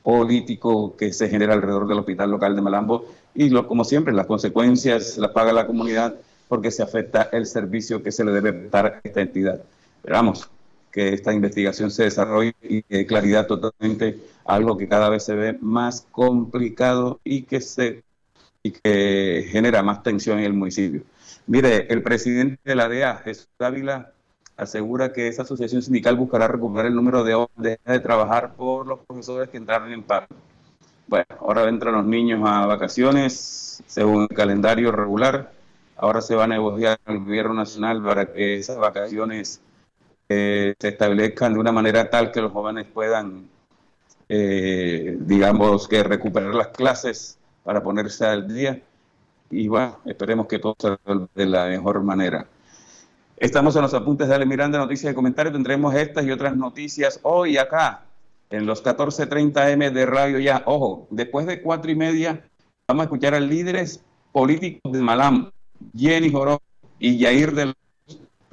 político 0.02 0.96
que 0.96 1.12
se 1.12 1.28
genera 1.28 1.54
alrededor 1.54 1.86
del 1.86 1.98
hospital 1.98 2.30
local 2.30 2.54
de 2.54 2.62
Malambo 2.62 3.06
y 3.34 3.48
lo, 3.48 3.66
como 3.66 3.84
siempre 3.84 4.12
las 4.12 4.26
consecuencias 4.26 5.16
las 5.16 5.30
paga 5.30 5.52
la 5.52 5.66
comunidad 5.66 6.16
porque 6.48 6.70
se 6.70 6.82
afecta 6.82 7.28
el 7.32 7.46
servicio 7.46 8.02
que 8.02 8.10
se 8.10 8.24
le 8.24 8.32
debe 8.32 8.68
dar 8.68 8.86
a 8.86 9.00
esta 9.04 9.20
entidad. 9.20 9.60
Esperamos 9.96 10.50
que 10.90 11.14
esta 11.14 11.32
investigación 11.32 11.90
se 11.90 12.04
desarrolle 12.04 12.54
y 12.62 12.82
que 12.82 13.06
claridad 13.06 13.46
totalmente 13.46 14.18
algo 14.44 14.76
que 14.76 14.88
cada 14.88 15.08
vez 15.08 15.24
se 15.24 15.34
ve 15.34 15.58
más 15.60 16.06
complicado 16.10 17.20
y 17.24 17.42
que 17.42 17.60
se 17.60 18.02
y 18.62 18.72
que 18.72 19.48
genera 19.50 19.82
más 19.82 20.02
tensión 20.02 20.38
en 20.38 20.44
el 20.44 20.52
municipio. 20.52 21.02
Mire, 21.46 21.86
el 21.92 22.02
presidente 22.02 22.60
de 22.64 22.74
la 22.74 22.88
DEA, 22.88 23.16
Jesús 23.24 23.48
Ávila, 23.58 24.12
asegura 24.56 25.12
que 25.12 25.28
esa 25.28 25.42
asociación 25.42 25.82
sindical 25.82 26.16
buscará 26.16 26.46
recuperar 26.46 26.86
el 26.86 26.94
número 26.94 27.24
de 27.24 27.34
horas 27.34 27.50
de, 27.56 27.78
trabajar 28.00 28.54
por 28.54 28.86
los 28.86 29.00
profesores 29.00 29.48
que 29.48 29.56
entraron 29.56 29.92
en 29.92 30.02
paro. 30.02 30.26
Bueno, 31.06 31.26
ahora 31.40 31.68
entran 31.68 31.94
los 31.94 32.04
niños 32.04 32.42
a 32.46 32.66
vacaciones 32.66 33.82
según 33.86 34.28
el 34.30 34.36
calendario 34.36 34.92
regular. 34.92 35.52
Ahora 35.96 36.20
se 36.20 36.34
va 36.34 36.44
a 36.44 36.46
negociar 36.46 36.98
con 37.04 37.16
el 37.16 37.24
gobierno 37.24 37.54
nacional 37.54 38.02
para 38.02 38.26
que 38.32 38.56
esas 38.56 38.76
vacaciones 38.76 39.60
eh, 40.28 40.74
se 40.78 40.88
establezcan 40.88 41.54
de 41.54 41.58
una 41.58 41.72
manera 41.72 42.08
tal 42.10 42.30
que 42.30 42.40
los 42.40 42.52
jóvenes 42.52 42.86
puedan 42.86 43.48
eh, 44.32 45.16
digamos 45.18 45.88
que 45.88 46.04
recuperar 46.04 46.54
las 46.54 46.68
clases 46.68 47.36
para 47.64 47.82
ponerse 47.82 48.24
al 48.24 48.46
día 48.46 48.80
y 49.50 49.66
bueno, 49.66 49.98
esperemos 50.04 50.46
que 50.46 50.60
todo 50.60 50.76
se 50.78 50.96
de 51.34 51.46
la 51.46 51.66
mejor 51.66 52.00
manera. 52.04 52.46
Estamos 53.36 53.74
en 53.74 53.82
los 53.82 53.92
apuntes 53.92 54.28
de 54.28 54.36
Ale 54.36 54.46
Miranda, 54.46 54.78
noticias 54.78 55.10
y 55.10 55.16
comentarios. 55.16 55.52
Tendremos 55.52 55.92
estas 55.96 56.24
y 56.24 56.30
otras 56.30 56.56
noticias 56.56 57.18
hoy 57.24 57.56
acá, 57.56 58.04
en 58.50 58.66
los 58.66 58.84
14.30 58.84 59.70
M 59.72 59.90
de 59.90 60.06
Radio 60.06 60.38
Ya. 60.38 60.62
Ojo, 60.64 61.08
después 61.10 61.46
de 61.46 61.60
cuatro 61.60 61.90
y 61.90 61.96
media, 61.96 62.44
vamos 62.86 63.00
a 63.00 63.04
escuchar 63.06 63.34
a 63.34 63.40
líderes 63.40 64.04
políticos 64.30 64.92
de 64.92 65.00
Malam, 65.00 65.50
Jenny 65.96 66.30
Joró 66.30 66.62
y 67.00 67.18
Yair 67.18 67.52
del 67.52 67.74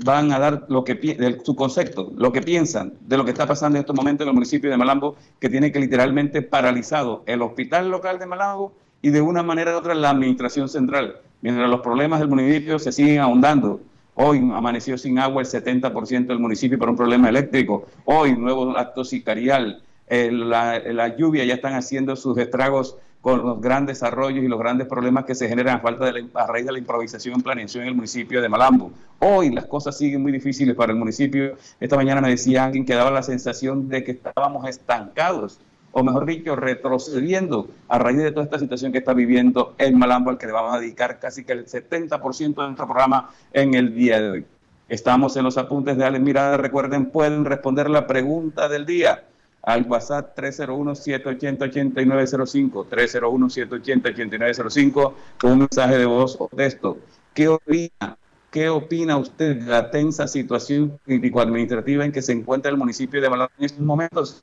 van 0.03 0.31
a 0.31 0.39
dar 0.39 0.65
lo 0.69 0.83
que 0.83 1.39
su 1.43 1.55
concepto, 1.55 2.11
lo 2.15 2.31
que 2.31 2.41
piensan 2.41 2.93
de 3.01 3.17
lo 3.17 3.25
que 3.25 3.31
está 3.31 3.47
pasando 3.47 3.77
en 3.77 3.81
estos 3.81 3.95
momentos 3.95 4.25
en 4.25 4.29
el 4.29 4.33
municipio 4.33 4.69
de 4.69 4.77
Malambo, 4.77 5.15
que 5.39 5.49
tiene 5.49 5.71
que 5.71 5.79
literalmente 5.79 6.41
paralizado 6.41 7.23
el 7.25 7.41
hospital 7.41 7.89
local 7.89 8.19
de 8.19 8.25
Malambo 8.25 8.73
y 9.01 9.09
de 9.09 9.21
una 9.21 9.43
manera 9.43 9.73
u 9.73 9.77
otra 9.77 9.95
la 9.95 10.11
administración 10.11 10.69
central. 10.69 11.17
Mientras 11.41 11.69
los 11.69 11.81
problemas 11.81 12.19
del 12.19 12.29
municipio 12.29 12.79
se 12.79 12.91
siguen 12.91 13.19
ahondando. 13.19 13.79
Hoy 14.15 14.39
amaneció 14.53 14.97
sin 14.97 15.19
agua 15.19 15.43
el 15.43 15.47
70% 15.47 16.27
del 16.27 16.39
municipio 16.39 16.79
por 16.79 16.89
un 16.89 16.95
problema 16.95 17.29
eléctrico. 17.29 17.85
Hoy, 18.05 18.35
nuevo 18.35 18.75
acto 18.75 19.03
sicarial. 19.03 19.83
Eh, 20.07 20.31
la, 20.31 20.79
la 20.79 21.15
lluvia 21.15 21.43
ya 21.45 21.53
están 21.53 21.73
haciendo 21.73 22.15
sus 22.15 22.37
estragos 22.37 22.97
con 23.27 23.45
los 23.45 23.59
grandes 23.59 23.99
desarrollos 23.99 24.41
y 24.41 24.47
los 24.47 24.57
grandes 24.57 24.87
problemas 24.87 25.25
que 25.25 25.35
se 25.35 25.49
generan 25.49 25.75
a, 25.75 25.79
falta 25.81 26.09
de 26.09 26.29
a 26.33 26.47
raíz 26.47 26.65
de 26.65 26.71
la 26.71 26.79
improvisación 26.79 27.35
en 27.35 27.41
planeación 27.41 27.83
en 27.83 27.89
el 27.89 27.95
municipio 27.95 28.41
de 28.41 28.47
Malambo. 28.47 28.89
Hoy 29.19 29.49
las 29.49 29.65
cosas 29.65 29.97
siguen 29.97 30.21
muy 30.21 30.31
difíciles 30.31 30.73
para 30.77 30.93
el 30.93 30.97
municipio. 30.97 31.57
Esta 31.81 31.97
mañana 31.97 32.21
me 32.21 32.29
decía 32.29 32.63
alguien 32.63 32.85
que 32.85 32.95
daba 32.95 33.11
la 33.11 33.21
sensación 33.23 33.89
de 33.89 34.05
que 34.05 34.11
estábamos 34.11 34.65
estancados, 34.69 35.59
o 35.91 36.05
mejor 36.05 36.25
dicho, 36.25 36.55
retrocediendo 36.55 37.67
a 37.89 37.99
raíz 37.99 38.19
de 38.19 38.31
toda 38.31 38.45
esta 38.45 38.59
situación 38.59 38.93
que 38.93 38.99
está 38.99 39.11
viviendo 39.11 39.75
el 39.77 39.97
Malambo, 39.97 40.29
al 40.29 40.37
que 40.37 40.45
le 40.45 40.53
vamos 40.53 40.73
a 40.73 40.79
dedicar 40.79 41.19
casi 41.19 41.43
que 41.43 41.51
el 41.51 41.65
70% 41.65 42.55
de 42.55 42.63
nuestro 42.63 42.85
programa 42.85 43.31
en 43.51 43.73
el 43.73 43.93
día 43.93 44.21
de 44.21 44.29
hoy. 44.29 44.45
Estamos 44.87 45.35
en 45.35 45.43
los 45.43 45.57
apuntes 45.57 45.97
de 45.97 46.05
Alex 46.05 46.23
Mirada. 46.23 46.55
Recuerden, 46.55 47.07
pueden 47.07 47.43
responder 47.43 47.89
la 47.89 48.07
pregunta 48.07 48.69
del 48.69 48.85
día 48.85 49.25
al 49.67 49.83
WhatsApp 49.83 50.35
301-780-8905, 50.39 52.87
301-780-8905, 52.89 55.13
con 55.37 55.51
un 55.51 55.59
mensaje 55.59 55.97
de 55.97 56.05
voz 56.05 56.37
o 56.39 56.47
texto. 56.47 56.97
¿Qué 57.33 57.49
opina? 57.49 58.17
¿Qué 58.49 58.69
opina 58.69 59.17
usted 59.17 59.57
de 59.57 59.65
la 59.65 59.91
tensa 59.91 60.25
situación 60.25 60.97
crítico-administrativa 61.03 62.05
en 62.05 62.13
que 62.13 62.21
se 62.21 62.31
encuentra 62.31 62.71
el 62.71 62.77
municipio 62.77 63.19
de 63.19 63.29
Malagón 63.29 63.51
en 63.59 63.65
estos 63.65 63.81
momentos? 63.81 64.41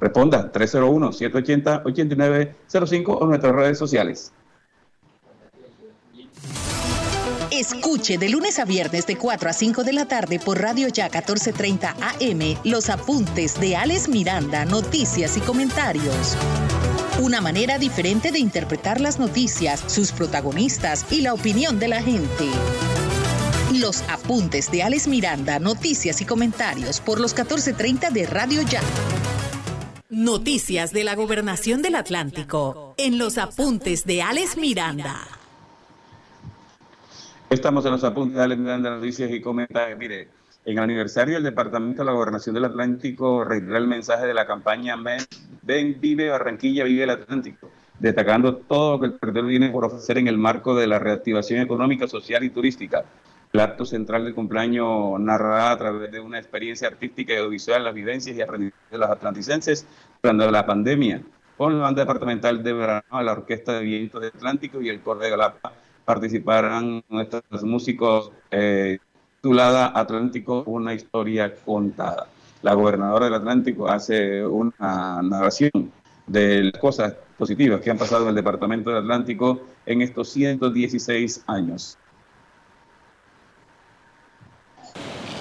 Responda 0.00 0.50
301-780-8905 0.50 3.18
o 3.20 3.26
nuestras 3.26 3.54
redes 3.54 3.78
sociales. 3.78 4.32
Escuche 7.58 8.18
de 8.18 8.28
lunes 8.30 8.58
a 8.58 8.64
viernes 8.64 9.06
de 9.06 9.16
4 9.16 9.48
a 9.48 9.52
5 9.52 9.84
de 9.84 9.92
la 9.92 10.06
tarde 10.06 10.40
por 10.40 10.60
Radio 10.60 10.88
Ya 10.88 11.04
1430 11.04 11.90
AM 12.00 12.58
los 12.64 12.90
apuntes 12.90 13.60
de 13.60 13.76
Alex 13.76 14.08
Miranda, 14.08 14.64
noticias 14.64 15.36
y 15.36 15.40
comentarios. 15.40 16.36
Una 17.20 17.40
manera 17.40 17.78
diferente 17.78 18.32
de 18.32 18.40
interpretar 18.40 19.00
las 19.00 19.20
noticias, 19.20 19.84
sus 19.86 20.10
protagonistas 20.10 21.06
y 21.12 21.20
la 21.20 21.32
opinión 21.32 21.78
de 21.78 21.86
la 21.86 22.02
gente. 22.02 22.48
Los 23.72 24.02
apuntes 24.08 24.72
de 24.72 24.82
Alex 24.82 25.06
Miranda, 25.06 25.60
noticias 25.60 26.20
y 26.20 26.24
comentarios 26.24 26.98
por 26.98 27.20
los 27.20 27.34
1430 27.34 28.10
de 28.10 28.26
Radio 28.26 28.62
Ya. 28.62 28.82
Noticias 30.10 30.92
de 30.92 31.04
la 31.04 31.14
Gobernación 31.14 31.82
del 31.82 31.94
Atlántico 31.94 32.96
en 32.98 33.16
los 33.16 33.38
apuntes 33.38 34.04
de 34.04 34.22
Alex 34.22 34.56
Miranda. 34.56 35.43
Estamos 37.54 37.86
en 37.86 37.92
los 37.92 38.02
apuntes 38.02 38.48
de 38.48 38.56
noticias 38.56 39.30
y 39.30 39.40
comentarios. 39.40 39.96
Mire, 39.96 40.22
en 40.64 40.76
el 40.76 40.82
aniversario 40.82 41.34
del 41.34 41.44
Departamento 41.44 42.02
de 42.02 42.06
la 42.06 42.10
Gobernación 42.10 42.52
del 42.52 42.64
Atlántico 42.64 43.44
reiteró 43.44 43.76
el 43.76 43.86
mensaje 43.86 44.26
de 44.26 44.34
la 44.34 44.44
campaña 44.44 44.96
Ven, 45.62 46.00
Vive 46.00 46.30
Barranquilla, 46.30 46.82
Vive 46.82 47.04
el 47.04 47.10
Atlántico, 47.10 47.70
destacando 48.00 48.56
todo 48.56 48.94
lo 48.94 49.00
que 49.00 49.06
el 49.06 49.20
territorio 49.20 49.50
tiene 49.50 49.70
por 49.70 49.84
ofrecer 49.84 50.18
en 50.18 50.26
el 50.26 50.36
marco 50.36 50.74
de 50.74 50.88
la 50.88 50.98
reactivación 50.98 51.60
económica, 51.60 52.08
social 52.08 52.42
y 52.42 52.50
turística. 52.50 53.04
El 53.52 53.60
acto 53.60 53.84
central 53.84 54.24
del 54.24 54.34
cumpleaños 54.34 55.20
narrará 55.20 55.70
a 55.70 55.78
través 55.78 56.10
de 56.10 56.18
una 56.18 56.40
experiencia 56.40 56.88
artística 56.88 57.34
y 57.34 57.36
audiovisual 57.36 57.84
las 57.84 57.94
vivencias 57.94 58.36
y 58.36 58.42
aprendizajes 58.42 58.90
de 58.90 58.98
los 58.98 59.08
atlanticenses 59.08 59.86
durante 60.20 60.50
la 60.50 60.66
pandemia, 60.66 61.22
con 61.56 61.78
la 61.78 61.84
banda 61.84 62.02
departamental 62.02 62.64
de 62.64 62.72
verano, 62.72 63.22
la 63.22 63.30
Orquesta 63.30 63.74
de 63.74 63.84
Viento 63.84 64.18
del 64.18 64.32
Atlántico 64.34 64.82
y 64.82 64.88
el 64.88 65.00
Coro 65.02 65.20
de 65.20 65.30
Galapa 65.30 65.83
participarán 66.04 67.02
nuestros 67.08 67.64
músicos 67.64 68.30
eh, 68.50 68.98
titulada 69.36 69.92
Atlántico, 69.94 70.62
una 70.66 70.94
historia 70.94 71.54
contada. 71.54 72.28
La 72.62 72.74
gobernadora 72.74 73.26
del 73.26 73.34
Atlántico 73.34 73.88
hace 73.88 74.44
una 74.46 75.20
narración 75.22 75.92
de 76.26 76.64
las 76.64 76.80
cosas 76.80 77.14
positivas 77.36 77.80
que 77.80 77.90
han 77.90 77.98
pasado 77.98 78.22
en 78.22 78.30
el 78.30 78.34
Departamento 78.34 78.90
del 78.90 79.00
Atlántico 79.00 79.60
en 79.84 80.00
estos 80.00 80.30
116 80.30 81.44
años. 81.46 81.98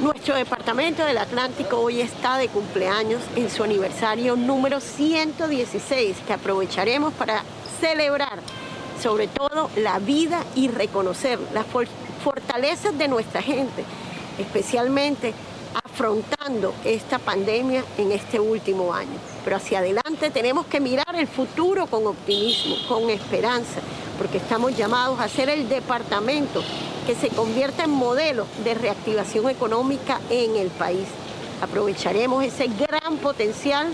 Nuestro 0.01 0.35
Departamento 0.35 1.05
del 1.05 1.17
Atlántico 1.17 1.77
hoy 1.77 2.01
está 2.01 2.37
de 2.37 2.49
cumpleaños 2.49 3.21
en 3.37 3.49
su 3.49 3.63
aniversario 3.63 4.35
número 4.35 4.81
116, 4.81 6.17
que 6.27 6.33
aprovecharemos 6.33 7.13
para 7.13 7.43
celebrar 7.79 8.39
sobre 9.01 9.27
todo 9.27 9.69
la 9.77 9.99
vida 9.99 10.43
y 10.55 10.67
reconocer 10.67 11.39
las 11.53 11.65
fortalezas 12.23 12.97
de 12.97 13.07
nuestra 13.07 13.41
gente, 13.41 13.83
especialmente 14.37 15.33
afrontando 15.83 16.73
esta 16.85 17.19
pandemia 17.19 17.83
en 17.97 18.11
este 18.11 18.39
último 18.39 18.93
año. 18.93 19.17
Pero 19.43 19.57
hacia 19.57 19.79
adelante 19.79 20.29
tenemos 20.31 20.65
que 20.65 20.79
mirar 20.79 21.15
el 21.15 21.27
futuro 21.27 21.87
con 21.87 22.07
optimismo, 22.07 22.75
con 22.87 23.09
esperanza, 23.09 23.79
porque 24.17 24.37
estamos 24.37 24.75
llamados 24.75 25.19
a 25.19 25.27
ser 25.27 25.49
el 25.49 25.67
departamento 25.69 26.63
que 27.05 27.15
se 27.15 27.29
convierta 27.29 27.83
en 27.83 27.91
modelo 27.91 28.47
de 28.63 28.73
reactivación 28.73 29.49
económica 29.49 30.19
en 30.29 30.55
el 30.55 30.69
país. 30.69 31.07
Aprovecharemos 31.61 32.43
ese 32.43 32.67
gran 32.67 33.17
potencial 33.17 33.87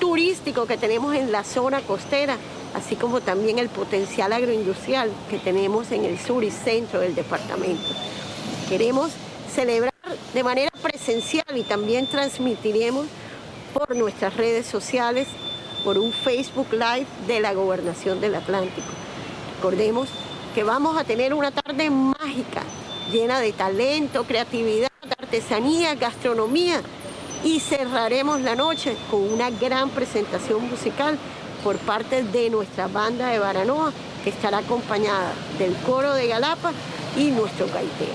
turístico 0.00 0.66
que 0.66 0.76
tenemos 0.76 1.14
en 1.14 1.30
la 1.30 1.44
zona 1.44 1.80
costera 1.80 2.36
así 2.74 2.96
como 2.96 3.20
también 3.20 3.58
el 3.58 3.68
potencial 3.68 4.32
agroindustrial 4.32 5.10
que 5.30 5.38
tenemos 5.38 5.90
en 5.92 6.04
el 6.04 6.18
sur 6.18 6.44
y 6.44 6.50
centro 6.50 7.00
del 7.00 7.14
departamento. 7.14 7.88
Queremos 8.68 9.10
celebrar 9.52 9.92
de 10.32 10.42
manera 10.44 10.70
presencial 10.82 11.56
y 11.56 11.62
también 11.62 12.06
transmitiremos 12.06 13.06
por 13.74 13.94
nuestras 13.96 14.36
redes 14.36 14.66
sociales, 14.66 15.28
por 15.84 15.98
un 15.98 16.12
Facebook 16.12 16.68
Live 16.72 17.06
de 17.26 17.40
la 17.40 17.52
Gobernación 17.52 18.20
del 18.20 18.34
Atlántico. 18.34 18.86
Recordemos 19.56 20.08
que 20.54 20.62
vamos 20.62 20.96
a 20.96 21.04
tener 21.04 21.34
una 21.34 21.50
tarde 21.50 21.90
mágica, 21.90 22.62
llena 23.10 23.40
de 23.40 23.52
talento, 23.52 24.24
creatividad, 24.24 24.88
artesanía, 25.18 25.94
gastronomía 25.94 26.80
y 27.44 27.60
cerraremos 27.60 28.40
la 28.40 28.54
noche 28.54 28.96
con 29.10 29.20
una 29.20 29.50
gran 29.50 29.90
presentación 29.90 30.68
musical 30.68 31.18
por 31.62 31.78
parte 31.78 32.22
de 32.24 32.50
nuestra 32.50 32.88
banda 32.88 33.28
de 33.28 33.38
Baranoa, 33.38 33.92
que 34.24 34.30
estará 34.30 34.58
acompañada 34.58 35.32
del 35.58 35.74
coro 35.86 36.14
de 36.14 36.28
Galapa 36.28 36.72
y 37.16 37.30
nuestro 37.30 37.66
gaitero. 37.66 38.12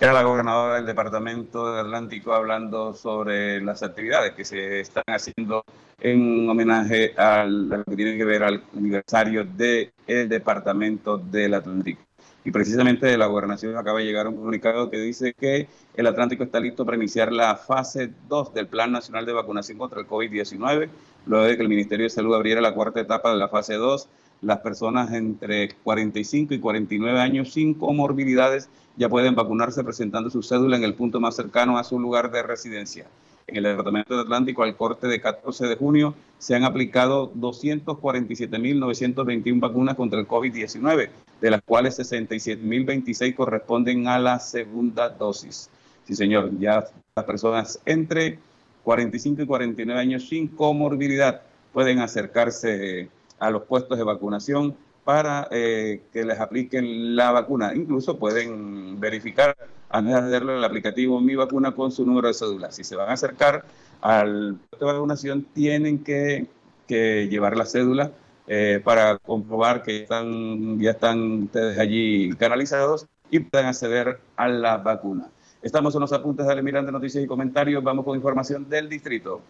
Era 0.00 0.12
la 0.12 0.22
gobernadora 0.22 0.76
del 0.76 0.86
departamento 0.86 1.72
de 1.72 1.80
Atlántico 1.80 2.32
hablando 2.32 2.94
sobre 2.94 3.60
las 3.60 3.82
actividades 3.82 4.32
que 4.32 4.44
se 4.44 4.80
están 4.80 5.02
haciendo 5.08 5.64
en 6.00 6.48
homenaje 6.48 7.14
a 7.16 7.44
lo 7.44 7.82
que 7.82 7.96
tiene 7.96 8.16
que 8.16 8.24
ver 8.24 8.44
al 8.44 8.62
aniversario 8.76 9.44
del 9.44 9.90
departamento 10.06 11.18
del 11.18 11.54
Atlántico. 11.54 12.07
Y 12.48 12.50
precisamente 12.50 13.06
de 13.06 13.18
la 13.18 13.26
gobernación 13.26 13.76
acaba 13.76 13.98
de 13.98 14.06
llegar 14.06 14.26
un 14.26 14.36
comunicado 14.36 14.88
que 14.88 14.96
dice 14.96 15.34
que 15.34 15.68
el 15.94 16.06
Atlántico 16.06 16.44
está 16.44 16.58
listo 16.58 16.86
para 16.86 16.96
iniciar 16.96 17.30
la 17.30 17.56
fase 17.56 18.10
2 18.26 18.54
del 18.54 18.68
Plan 18.68 18.90
Nacional 18.90 19.26
de 19.26 19.34
Vacunación 19.34 19.76
contra 19.76 20.00
el 20.00 20.06
COVID-19, 20.06 20.88
luego 21.26 21.44
de 21.44 21.56
que 21.56 21.62
el 21.62 21.68
Ministerio 21.68 22.04
de 22.04 22.10
Salud 22.10 22.34
abriera 22.34 22.62
la 22.62 22.72
cuarta 22.72 23.00
etapa 23.00 23.32
de 23.32 23.36
la 23.36 23.50
fase 23.50 23.74
2 23.74 24.08
las 24.40 24.60
personas 24.60 25.12
entre 25.12 25.74
45 25.84 26.54
y 26.54 26.58
49 26.58 27.20
años 27.20 27.52
sin 27.52 27.74
comorbilidades 27.74 28.70
ya 28.96 29.10
pueden 29.10 29.34
vacunarse 29.34 29.84
presentando 29.84 30.30
su 30.30 30.42
cédula 30.42 30.78
en 30.78 30.84
el 30.84 30.94
punto 30.94 31.20
más 31.20 31.36
cercano 31.36 31.76
a 31.76 31.84
su 31.84 32.00
lugar 32.00 32.30
de 32.30 32.42
residencia. 32.42 33.04
En 33.46 33.56
el 33.56 33.64
Departamento 33.64 34.14
de 34.14 34.22
Atlántico, 34.22 34.62
al 34.62 34.74
corte 34.74 35.06
de 35.06 35.20
14 35.20 35.66
de 35.66 35.76
junio, 35.76 36.14
se 36.38 36.54
han 36.54 36.64
aplicado 36.64 37.30
247.921 37.34 39.60
vacunas 39.60 39.96
contra 39.96 40.18
el 40.18 40.26
COVID-19, 40.26 41.10
de 41.40 41.50
las 41.50 41.62
cuales 41.62 41.98
67.026 41.98 43.34
corresponden 43.34 44.08
a 44.08 44.18
la 44.18 44.38
segunda 44.40 45.08
dosis. 45.08 45.70
Sí, 46.04 46.14
señor, 46.14 46.50
ya 46.58 46.84
las 47.14 47.24
personas 47.24 47.80
entre 47.84 48.38
45 48.84 49.42
y 49.42 49.46
49 49.46 50.00
años 50.00 50.28
sin 50.28 50.48
comorbilidad 50.48 51.42
pueden 51.72 51.98
acercarse 52.00 53.08
a 53.38 53.50
los 53.50 53.64
puestos 53.64 53.98
de 53.98 54.04
vacunación 54.04 54.74
para 55.04 55.48
eh, 55.50 56.02
que 56.12 56.22
les 56.22 56.38
apliquen 56.38 57.16
la 57.16 57.32
vacuna. 57.32 57.72
Incluso 57.74 58.18
pueden 58.18 59.00
verificar, 59.00 59.56
antes 59.88 60.12
de 60.12 60.20
hacerlo 60.20 60.58
el 60.58 60.62
aplicativo 60.62 61.18
Mi 61.18 61.34
Vacuna 61.34 61.72
con 61.72 61.90
su 61.90 62.04
número 62.04 62.28
de 62.28 62.34
cédula. 62.34 62.70
Si 62.70 62.84
se 62.84 62.94
van 62.94 63.08
a 63.08 63.14
acercar 63.14 63.64
al 64.02 64.58
puesto 64.68 64.86
de 64.86 64.92
vacunación, 64.92 65.44
tienen 65.54 66.04
que, 66.04 66.46
llevar 66.88 67.56
la 67.56 67.64
cédula 67.64 68.10
eh, 68.48 68.80
para 68.82 69.18
comprobar 69.18 69.82
que 69.82 70.02
están, 70.02 70.80
ya 70.80 70.92
están 70.92 71.44
ustedes 71.44 71.78
allí 71.78 72.30
canalizados 72.38 73.06
y 73.30 73.40
puedan 73.40 73.66
acceder 73.66 74.20
a 74.36 74.48
la 74.48 74.78
vacuna. 74.78 75.28
Estamos 75.60 75.94
en 75.94 76.00
los 76.00 76.12
apuntes 76.12 76.46
de 76.46 76.52
Almirante 76.52 76.90
Noticias 76.90 77.22
y 77.22 77.26
Comentarios. 77.26 77.84
Vamos 77.84 78.04
con 78.04 78.16
información 78.16 78.68
del 78.68 78.88
distrito. 78.88 79.42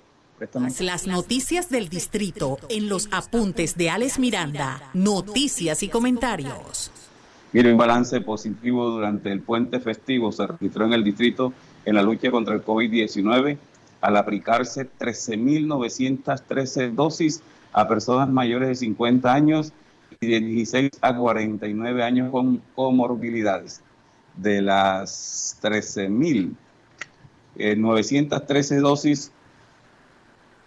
Las 0.81 1.07
noticias 1.07 1.69
del 1.69 1.89
distrito 1.89 2.59
en 2.69 2.89
los 2.89 3.09
apuntes 3.11 3.77
de 3.77 3.91
Alex 3.91 4.19
Miranda. 4.19 4.81
Noticias 4.95 5.83
y 5.83 5.89
comentarios. 5.89 6.93
Mire, 7.53 7.73
un 7.73 7.79
balance 7.79 8.21
positivo 8.21 8.91
durante 8.91 9.33
el 9.33 9.41
puente 9.41 9.81
festivo 9.81 10.31
se 10.31 10.47
registró 10.47 10.87
en 10.87 10.93
el 10.93 11.03
distrito 11.03 11.53
en 11.85 11.95
la 11.95 12.03
lucha 12.03 12.31
contra 12.31 12.55
el 12.55 12.65
COVID-19 12.65 13.59
al 14.01 14.17
aplicarse 14.17 14.89
13.913 14.99 16.93
dosis 16.95 17.43
a 17.73 17.89
personas 17.89 18.29
mayores 18.29 18.69
de 18.69 18.75
50 18.75 19.33
años 19.33 19.73
y 20.21 20.27
de 20.27 20.41
16 20.41 20.91
a 21.01 21.17
49 21.17 22.03
años 22.03 22.31
con 22.31 22.63
comorbilidades. 22.75 23.83
De 24.37 24.63
las 24.63 25.59
13.913 25.63 26.57
eh, 27.57 28.77
dosis 28.77 29.33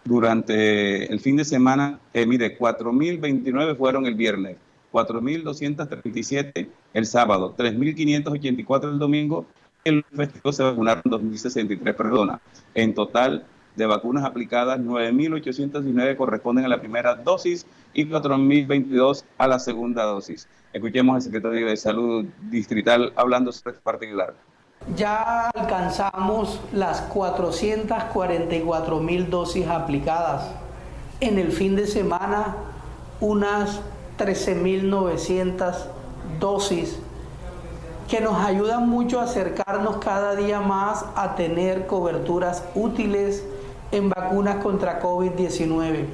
durante 0.03 1.11
el 1.11 1.19
fin 1.19 1.37
de 1.37 1.45
semana, 1.45 1.99
eh, 2.13 2.25
mire, 2.25 2.57
4.029 2.57 3.77
fueron 3.77 4.05
el 4.07 4.15
viernes, 4.15 4.57
4.237 4.91 6.67
el 6.93 7.05
sábado, 7.05 7.55
3.584 7.55 8.91
el 8.91 8.99
domingo, 8.99 9.45
el 9.83 10.03
festivo 10.03 10.51
se 10.51 10.63
vacunaron 10.63 11.03
2.063 11.03 11.95
perdona. 11.95 12.41
En 12.73 12.93
total 12.93 13.45
de 13.81 13.87
vacunas 13.87 14.23
aplicadas, 14.23 14.79
9.819 14.79 16.15
corresponden 16.15 16.65
a 16.65 16.67
la 16.67 16.79
primera 16.79 17.15
dosis 17.15 17.65
y 17.93 18.05
4.022 18.05 19.23
a 19.39 19.47
la 19.47 19.57
segunda 19.57 20.03
dosis. 20.03 20.47
Escuchemos 20.71 21.15
al 21.15 21.21
secretario 21.23 21.67
de 21.67 21.75
Salud 21.75 22.25
Distrital 22.49 23.11
hablando 23.15 23.51
sobre 23.51 23.71
este 23.71 23.83
particular. 23.83 24.35
Ya 24.95 25.49
alcanzamos 25.49 26.61
las 26.73 27.01
444 27.01 28.99
mil 28.99 29.29
dosis 29.29 29.67
aplicadas. 29.67 30.47
En 31.19 31.39
el 31.39 31.51
fin 31.51 31.75
de 31.75 31.87
semana, 31.87 32.55
unas 33.19 33.81
13.900 34.19 35.75
dosis 36.39 36.99
que 38.07 38.21
nos 38.21 38.37
ayudan 38.45 38.89
mucho 38.89 39.19
a 39.19 39.23
acercarnos 39.23 39.97
cada 39.97 40.35
día 40.35 40.59
más 40.59 41.05
a 41.15 41.35
tener 41.35 41.87
coberturas 41.87 42.63
útiles 42.75 43.43
en 43.91 44.09
vacunas 44.09 44.63
contra 44.63 45.01
COVID-19. 45.01 46.05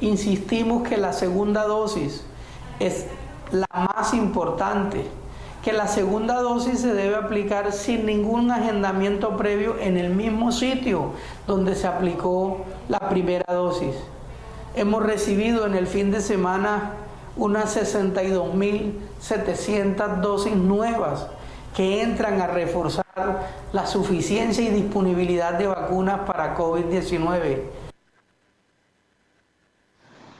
Insistimos 0.00 0.88
que 0.88 0.96
la 0.96 1.12
segunda 1.12 1.64
dosis 1.64 2.24
es 2.80 3.06
la 3.50 3.66
más 3.72 4.14
importante 4.14 5.04
que 5.62 5.72
la 5.72 5.86
segunda 5.86 6.42
dosis 6.42 6.80
se 6.80 6.92
debe 6.92 7.14
aplicar 7.14 7.70
sin 7.72 8.04
ningún 8.04 8.50
agendamiento 8.50 9.36
previo 9.36 9.78
en 9.78 9.96
el 9.96 10.10
mismo 10.10 10.50
sitio 10.50 11.12
donde 11.46 11.76
se 11.76 11.86
aplicó 11.86 12.64
la 12.88 12.98
primera 13.08 13.54
dosis. 13.54 13.94
Hemos 14.74 15.04
recibido 15.04 15.64
en 15.66 15.76
el 15.76 15.86
fin 15.86 16.10
de 16.10 16.20
semana 16.20 16.94
unas 17.36 17.76
62.700 17.76 20.20
dosis 20.20 20.56
nuevas 20.56 21.28
que 21.76 22.02
entran 22.02 22.40
a 22.40 22.48
reforzar 22.48 23.01
la 23.72 23.86
suficiencia 23.86 24.64
y 24.64 24.70
disponibilidad 24.70 25.58
de 25.58 25.66
vacunas 25.66 26.20
para 26.20 26.56
COVID-19. 26.56 27.58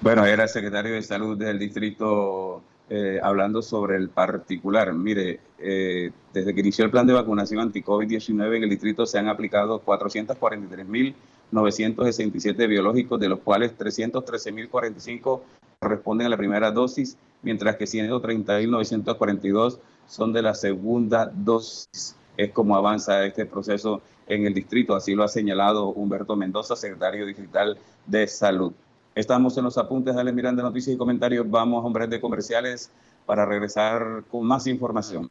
Bueno, 0.00 0.24
era 0.24 0.44
el 0.44 0.48
secretario 0.48 0.94
de 0.94 1.02
Salud 1.02 1.36
del 1.36 1.58
Distrito 1.58 2.62
eh, 2.88 3.20
hablando 3.22 3.60
sobre 3.60 3.96
el 3.96 4.08
particular. 4.08 4.94
Mire, 4.94 5.40
eh, 5.58 6.12
desde 6.32 6.54
que 6.54 6.60
inició 6.60 6.86
el 6.86 6.90
plan 6.90 7.06
de 7.06 7.12
vacunación 7.12 7.60
anti-COVID-19 7.60 8.56
en 8.56 8.62
el 8.62 8.70
distrito 8.70 9.04
se 9.04 9.18
han 9.18 9.28
aplicado 9.28 9.82
443.967 9.84 12.68
biológicos, 12.68 13.20
de 13.20 13.28
los 13.28 13.40
cuales 13.40 13.76
313.045 13.78 15.42
corresponden 15.78 16.26
a 16.26 16.30
la 16.30 16.38
primera 16.38 16.70
dosis, 16.70 17.18
mientras 17.42 17.76
que 17.76 17.84
130.942 17.84 19.78
son 20.06 20.32
de 20.32 20.42
la 20.42 20.54
segunda 20.54 21.26
dosis. 21.26 22.16
Es 22.36 22.50
como 22.52 22.76
avanza 22.76 23.24
este 23.24 23.46
proceso 23.46 24.02
en 24.26 24.46
el 24.46 24.54
distrito, 24.54 24.94
así 24.94 25.14
lo 25.14 25.24
ha 25.24 25.28
señalado 25.28 25.88
Humberto 25.88 26.36
Mendoza, 26.36 26.76
secretario 26.76 27.26
distrital 27.26 27.78
de 28.06 28.26
Salud. 28.26 28.72
Estamos 29.14 29.56
en 29.58 29.64
los 29.64 29.76
apuntes 29.76 30.16
de 30.16 30.32
Miranda 30.32 30.62
Noticias 30.62 30.94
y 30.94 30.98
Comentarios. 30.98 31.50
Vamos 31.50 31.82
a 31.82 31.86
hombres 31.86 32.08
de 32.08 32.20
comerciales 32.20 32.90
para 33.26 33.44
regresar 33.44 34.24
con 34.30 34.46
más 34.46 34.66
información. 34.66 35.30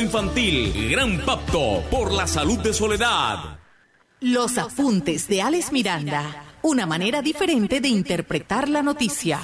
Infantil 0.01 0.65
infantil. 0.65 0.91
Gran 0.91 1.19
pacto 1.19 1.83
por 1.91 2.11
la 2.11 2.25
salud 2.25 2.57
de 2.59 2.73
Soledad. 2.73 3.59
Los 4.21 4.57
apuntes 4.57 5.27
de 5.27 5.43
Alex 5.43 5.71
Miranda. 5.71 6.57
Una 6.63 6.87
manera 6.87 7.21
diferente 7.21 7.81
de 7.81 7.87
interpretar 7.87 8.67
la 8.67 8.81
noticia. 8.81 9.39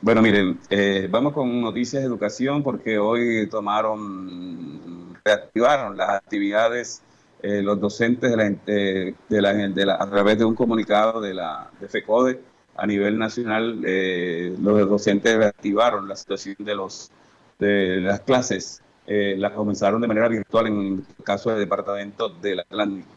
Bueno, 0.00 0.22
miren, 0.22 0.58
eh, 0.70 1.06
vamos 1.10 1.34
con 1.34 1.60
noticias 1.60 2.02
de 2.02 2.08
educación 2.08 2.62
porque 2.62 2.98
hoy 2.98 3.46
tomaron, 3.50 5.14
reactivaron 5.22 5.98
las 5.98 6.10
actividades 6.10 7.02
eh, 7.42 7.60
los 7.62 7.78
docentes 7.78 8.30
de 8.30 8.36
la, 8.36 8.44
de 8.48 9.42
la, 9.42 9.52
de 9.52 9.86
la, 9.86 9.94
a 9.96 10.08
través 10.08 10.38
de 10.38 10.46
un 10.46 10.54
comunicado 10.54 11.20
de 11.20 11.34
la 11.34 11.70
de 11.78 11.88
FECODE 11.88 12.40
a 12.76 12.86
nivel 12.86 13.18
nacional, 13.18 13.82
eh, 13.84 14.54
los 14.58 14.88
docentes 14.88 15.36
reactivaron 15.36 16.08
la 16.08 16.16
situación 16.16 16.56
de 16.60 16.74
los 16.74 17.10
de 17.58 18.00
las 18.00 18.20
clases 18.20 18.82
eh, 19.12 19.34
las 19.36 19.50
comenzaron 19.50 20.00
de 20.00 20.06
manera 20.06 20.28
virtual 20.28 20.68
en 20.68 20.78
el 20.78 21.24
caso 21.24 21.50
del 21.50 21.58
departamento 21.58 22.28
del 22.28 22.60
Atlántico. 22.60 23.08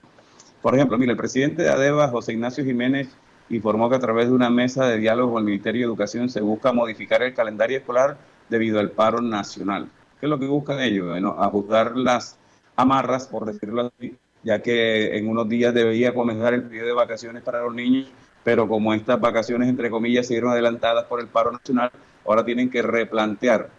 Por 0.60 0.74
ejemplo, 0.74 0.98
mire, 0.98 1.12
el 1.12 1.18
presidente 1.18 1.62
de 1.62 1.70
ADEVA, 1.70 2.08
José 2.08 2.34
Ignacio 2.34 2.66
Jiménez, 2.66 3.10
informó 3.52 3.92
que 3.92 3.98
a 3.98 4.00
través 4.00 4.28
de 4.28 4.34
una 4.34 4.50
mesa 4.50 4.88
de 4.88 4.98
diálogo 4.98 5.34
con 5.34 5.42
el 5.42 5.46
Ministerio 5.46 5.82
de 5.82 5.86
Educación 5.86 6.30
se 6.30 6.42
busca 6.42 6.74
modificar 6.74 7.22
el 7.22 7.36
calendario 7.36 7.78
escolar 7.78 8.18
debido 8.50 8.80
al 8.80 8.90
paro 8.90 9.22
nacional. 9.22 9.88
¿Qué 10.20 10.26
es 10.26 10.30
lo 10.32 10.40
que 10.40 10.48
buscan 10.48 10.80
ellos? 10.80 11.10
Bueno, 11.10 11.36
ajustar 11.38 11.96
las 11.96 12.40
amarras, 12.76 13.28
por 13.28 13.46
decirlo 13.46 13.92
así, 13.96 14.16
ya 14.42 14.64
que 14.64 15.16
en 15.16 15.30
unos 15.30 15.48
días 15.48 15.76
debería 15.76 16.12
comenzar 16.12 16.56
el 16.56 16.64
periodo 16.64 16.88
de 16.88 16.94
vacaciones 16.94 17.44
para 17.44 17.62
los 17.62 17.76
niños, 17.76 18.10
pero 18.44 18.68
como 18.68 18.96
estas 18.96 19.22
vacaciones, 19.22 19.70
entre 19.70 19.92
comillas, 19.92 20.26
se 20.26 20.34
dieron 20.34 20.54
adelantadas 20.54 21.06
por 21.06 21.20
el 21.20 21.28
paro 21.28 21.52
nacional, 21.52 21.92
ahora 22.26 22.44
tienen 22.44 22.72
que 22.72 22.82
replantear 22.82 23.70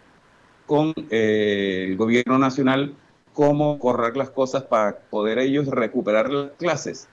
con 0.65 0.93
eh, 1.09 1.85
el 1.89 1.97
gobierno 1.97 2.37
nacional 2.39 2.95
cómo 3.33 3.77
correr 3.79 4.17
las 4.17 4.29
cosas 4.29 4.63
para 4.63 4.97
poder 4.97 5.39
ellos 5.39 5.67
recuperar 5.67 6.29
las 6.31 6.51
clases 6.51 7.07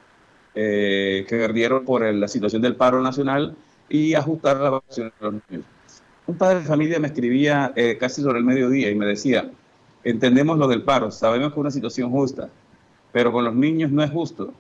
eh, 0.55 1.27
que 1.29 1.37
perdieron 1.37 1.85
por 1.85 2.03
la 2.03 2.29
situación 2.29 2.63
del 2.63 2.77
paro 2.77 3.03
nacional 3.03 3.57
y 3.89 4.15
ajustar 4.15 4.59
la 4.59 4.71
vacaciones 4.71 5.13
de 5.19 5.27
los 5.27 5.35
niños. 5.49 5.67
Un 6.27 6.37
padre 6.37 6.61
de 6.61 6.65
familia 6.65 7.01
me 7.01 7.09
escribía 7.09 7.73
eh, 7.75 7.99
casi 7.99 8.23
sobre 8.23 8.39
el 8.39 8.45
mediodía 8.45 8.91
y 8.91 8.95
me 8.95 9.07
decía, 9.07 9.51
entendemos 10.05 10.57
lo 10.57 10.69
del 10.69 10.83
paro, 10.83 11.11
sabemos 11.11 11.49
que 11.49 11.55
es 11.55 11.61
una 11.61 11.71
situación 11.71 12.11
justa, 12.11 12.49
pero 13.11 13.33
con 13.33 13.45
los 13.45 13.55
niños 13.55 13.91
no 13.91 14.03
es 14.03 14.11
justo. 14.11 14.55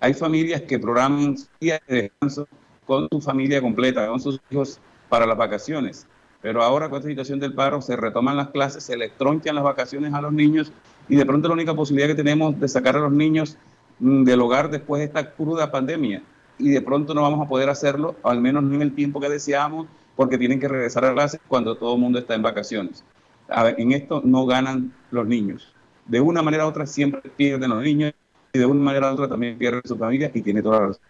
Hay 0.00 0.14
familias 0.14 0.62
que 0.62 0.78
programan 0.78 1.36
días 1.60 1.80
de 1.86 2.02
descanso 2.02 2.48
con 2.86 3.08
su 3.10 3.20
familia 3.20 3.60
completa, 3.60 4.06
con 4.06 4.20
sus 4.20 4.40
hijos 4.50 4.80
para 5.08 5.26
las 5.26 5.36
vacaciones 5.36 6.06
pero 6.42 6.62
ahora 6.62 6.88
con 6.88 6.98
esta 6.98 7.08
situación 7.08 7.40
del 7.40 7.54
paro 7.54 7.80
se 7.80 7.96
retoman 7.96 8.36
las 8.36 8.48
clases, 8.48 8.84
se 8.84 8.96
le 8.96 9.08
troncan 9.08 9.54
las 9.54 9.64
vacaciones 9.64 10.12
a 10.14 10.20
los 10.20 10.32
niños 10.32 10.72
y 11.08 11.16
de 11.16 11.26
pronto 11.26 11.48
la 11.48 11.54
única 11.54 11.74
posibilidad 11.74 12.08
que 12.08 12.14
tenemos 12.14 12.58
de 12.58 12.68
sacar 12.68 12.96
a 12.96 13.00
los 13.00 13.12
niños 13.12 13.56
mm, 14.00 14.24
del 14.24 14.40
hogar 14.40 14.70
después 14.70 15.00
de 15.00 15.06
esta 15.06 15.32
cruda 15.32 15.70
pandemia 15.70 16.22
y 16.58 16.70
de 16.70 16.80
pronto 16.80 17.14
no 17.14 17.22
vamos 17.22 17.44
a 17.44 17.48
poder 17.48 17.68
hacerlo, 17.68 18.16
al 18.22 18.40
menos 18.40 18.62
no 18.62 18.74
en 18.74 18.82
el 18.82 18.94
tiempo 18.94 19.20
que 19.20 19.28
deseamos, 19.28 19.86
porque 20.14 20.38
tienen 20.38 20.58
que 20.58 20.68
regresar 20.68 21.04
a 21.04 21.12
clases 21.12 21.40
cuando 21.46 21.76
todo 21.76 21.94
el 21.94 22.00
mundo 22.00 22.18
está 22.18 22.34
en 22.34 22.42
vacaciones. 22.42 23.04
en 23.48 23.92
esto 23.92 24.22
no 24.24 24.46
ganan 24.46 24.92
los 25.10 25.26
niños. 25.26 25.72
De 26.06 26.20
una 26.20 26.42
manera 26.42 26.64
u 26.64 26.68
otra 26.68 26.86
siempre 26.86 27.20
pierden 27.36 27.70
los 27.70 27.82
niños 27.82 28.14
y 28.52 28.58
de 28.58 28.64
una 28.64 28.80
manera 28.80 29.10
u 29.10 29.14
otra 29.14 29.28
también 29.28 29.58
pierden 29.58 29.82
su 29.84 29.96
familia 29.96 30.30
y 30.32 30.40
tiene 30.40 30.62
toda 30.62 30.80
la 30.80 30.86
razón. 30.86 31.02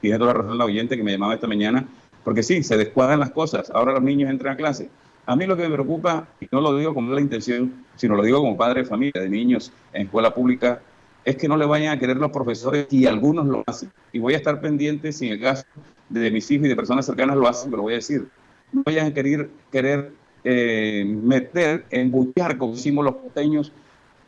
Tiene 0.00 0.18
toda 0.18 0.34
la 0.34 0.40
razón 0.40 0.58
la 0.58 0.64
oyente 0.64 0.96
que 0.96 1.02
me 1.02 1.12
llamaba 1.12 1.34
esta 1.34 1.46
mañana 1.46 1.86
porque 2.24 2.42
sí, 2.42 2.62
se 2.62 2.76
descuadran 2.76 3.20
las 3.20 3.30
cosas. 3.30 3.70
Ahora 3.70 3.92
los 3.92 4.02
niños 4.02 4.30
entran 4.30 4.54
a 4.54 4.56
clase. 4.56 4.88
A 5.26 5.36
mí 5.36 5.46
lo 5.46 5.56
que 5.56 5.68
me 5.68 5.74
preocupa, 5.74 6.26
y 6.40 6.48
no 6.50 6.60
lo 6.60 6.76
digo 6.76 6.94
con 6.94 7.14
la 7.14 7.20
intención, 7.20 7.84
sino 7.96 8.16
lo 8.16 8.22
digo 8.22 8.40
como 8.40 8.56
padre 8.56 8.82
de 8.82 8.86
familia, 8.86 9.22
de 9.22 9.28
niños 9.28 9.72
en 9.92 10.02
escuela 10.02 10.34
pública, 10.34 10.80
es 11.24 11.36
que 11.36 11.48
no 11.48 11.56
le 11.56 11.64
vayan 11.64 11.96
a 11.96 11.98
querer 11.98 12.16
los 12.16 12.30
profesores 12.30 12.86
y 12.90 13.06
algunos 13.06 13.46
lo 13.46 13.62
hacen. 13.66 13.90
Y 14.12 14.18
voy 14.18 14.34
a 14.34 14.38
estar 14.38 14.60
pendiente 14.60 15.12
si 15.12 15.26
en 15.26 15.34
el 15.34 15.40
caso 15.40 15.64
de 16.08 16.30
mis 16.30 16.50
hijos 16.50 16.66
y 16.66 16.68
de 16.68 16.76
personas 16.76 17.06
cercanas 17.06 17.36
lo 17.36 17.48
hacen, 17.48 17.70
pero 17.70 17.82
voy 17.82 17.94
a 17.94 17.96
decir. 17.96 18.26
No 18.72 18.82
vayan 18.84 19.06
a 19.06 19.14
querer, 19.14 19.48
querer 19.70 20.12
eh, 20.42 21.04
meter, 21.06 21.86
embuchar, 21.90 22.58
como 22.58 22.74
hicimos 22.74 23.04
los 23.04 23.14
pequeños, 23.16 23.72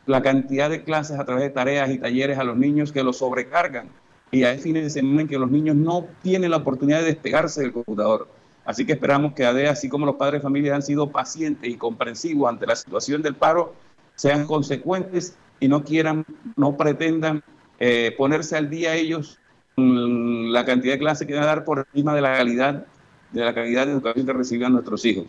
la 0.07 0.21
cantidad 0.21 0.69
de 0.69 0.83
clases 0.83 1.19
a 1.19 1.25
través 1.25 1.43
de 1.43 1.49
tareas 1.51 1.91
y 1.91 1.99
talleres 1.99 2.39
a 2.39 2.43
los 2.43 2.57
niños 2.57 2.91
que 2.91 3.03
los 3.03 3.17
sobrecargan 3.17 3.89
y 4.31 4.43
hay 4.43 4.57
fines 4.57 4.83
de 4.83 4.89
semana 4.89 5.21
en 5.21 5.27
que 5.27 5.37
los 5.37 5.49
niños 5.49 5.75
no 5.75 6.05
tienen 6.21 6.51
la 6.51 6.57
oportunidad 6.57 6.99
de 6.99 7.05
despegarse 7.05 7.61
del 7.61 7.71
computador. 7.71 8.27
Así 8.65 8.85
que 8.85 8.93
esperamos 8.93 9.33
que 9.33 9.45
ADE, 9.45 9.69
así 9.69 9.87
como 9.87 10.05
los 10.05 10.15
padres 10.15 10.41
de 10.41 10.43
familia 10.43 10.75
han 10.75 10.81
sido 10.81 11.09
pacientes 11.09 11.69
y 11.69 11.75
comprensivos 11.75 12.49
ante 12.49 12.67
la 12.67 12.75
situación 12.75 13.21
del 13.21 13.35
paro, 13.35 13.73
sean 14.15 14.45
consecuentes 14.45 15.37
y 15.59 15.69
no 15.69 15.83
quieran, 15.83 16.25
no 16.57 16.75
pretendan 16.75 17.43
eh, 17.79 18.13
ponerse 18.17 18.57
al 18.57 18.69
día 18.69 18.95
ellos 18.95 19.39
la 19.77 20.65
cantidad 20.65 20.93
de 20.95 20.99
clases 20.99 21.27
que 21.27 21.35
van 21.35 21.43
a 21.43 21.47
dar 21.47 21.63
por 21.63 21.87
encima 21.93 22.15
de 22.15 22.21
la 22.21 22.35
calidad 22.35 22.85
de 23.31 23.45
la 23.45 23.53
calidad 23.53 23.85
de 23.85 23.93
educación 23.93 24.25
que 24.25 24.33
reciban 24.33 24.73
nuestros 24.73 25.05
hijos. 25.05 25.25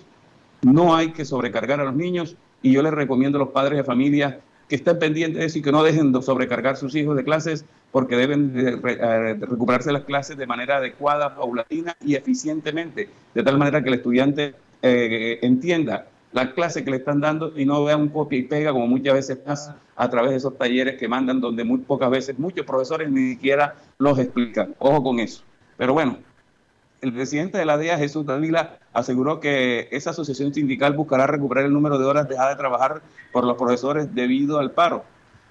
No 0.62 0.96
hay 0.96 1.12
que 1.12 1.24
sobrecargar 1.24 1.80
a 1.80 1.84
los 1.84 1.94
niños 1.94 2.36
y 2.62 2.72
yo 2.72 2.82
les 2.82 2.92
recomiendo 2.92 3.38
a 3.38 3.40
los 3.40 3.50
padres 3.50 3.76
de 3.76 3.84
familia 3.84 4.40
que 4.68 4.76
estén 4.76 4.98
pendientes 4.98 5.40
de 5.40 5.46
eso 5.46 5.58
y 5.58 5.62
que 5.62 5.72
no 5.72 5.82
dejen 5.82 6.12
de 6.12 6.22
sobrecargar 6.22 6.76
sus 6.76 6.94
hijos 6.94 7.16
de 7.16 7.24
clases 7.24 7.64
porque 7.90 8.16
deben 8.16 8.52
de 8.52 9.46
recuperarse 9.46 9.92
las 9.92 10.02
clases 10.02 10.36
de 10.36 10.46
manera 10.46 10.76
adecuada, 10.76 11.34
paulatina 11.34 11.96
y 12.04 12.14
eficientemente, 12.14 13.08
de 13.34 13.42
tal 13.42 13.58
manera 13.58 13.82
que 13.82 13.88
el 13.88 13.94
estudiante 13.94 14.54
eh, 14.82 15.38
entienda 15.42 16.06
la 16.32 16.52
clase 16.52 16.84
que 16.84 16.90
le 16.90 16.98
están 16.98 17.20
dando 17.20 17.52
y 17.56 17.64
no 17.64 17.82
vea 17.84 17.96
un 17.96 18.08
copia 18.08 18.38
y 18.38 18.42
pega 18.42 18.72
como 18.72 18.86
muchas 18.86 19.14
veces 19.14 19.36
pasa 19.38 19.76
a 19.96 20.10
través 20.10 20.30
de 20.30 20.36
esos 20.36 20.58
talleres 20.58 20.98
que 20.98 21.08
mandan 21.08 21.40
donde 21.40 21.64
muy 21.64 21.78
pocas 21.78 22.10
veces 22.10 22.38
muchos 22.38 22.66
profesores 22.66 23.10
ni 23.10 23.30
siquiera 23.30 23.76
los 23.98 24.18
explican. 24.18 24.74
Ojo 24.78 25.02
con 25.02 25.20
eso. 25.20 25.42
Pero 25.76 25.94
bueno, 25.94 26.18
el 27.00 27.12
presidente 27.12 27.58
de 27.58 27.64
la 27.64 27.78
DEA, 27.78 27.96
Jesús 27.96 28.26
Dávila, 28.26 28.78
aseguró 28.92 29.40
que 29.40 29.88
esa 29.90 30.10
asociación 30.10 30.52
sindical 30.52 30.94
buscará 30.94 31.26
recuperar 31.26 31.64
el 31.64 31.72
número 31.72 31.98
de 31.98 32.04
horas 32.04 32.28
dejadas 32.28 32.56
de 32.56 32.58
trabajar 32.58 33.02
por 33.32 33.44
los 33.44 33.56
profesores 33.56 34.14
debido 34.14 34.58
al 34.58 34.72
paro. 34.72 35.04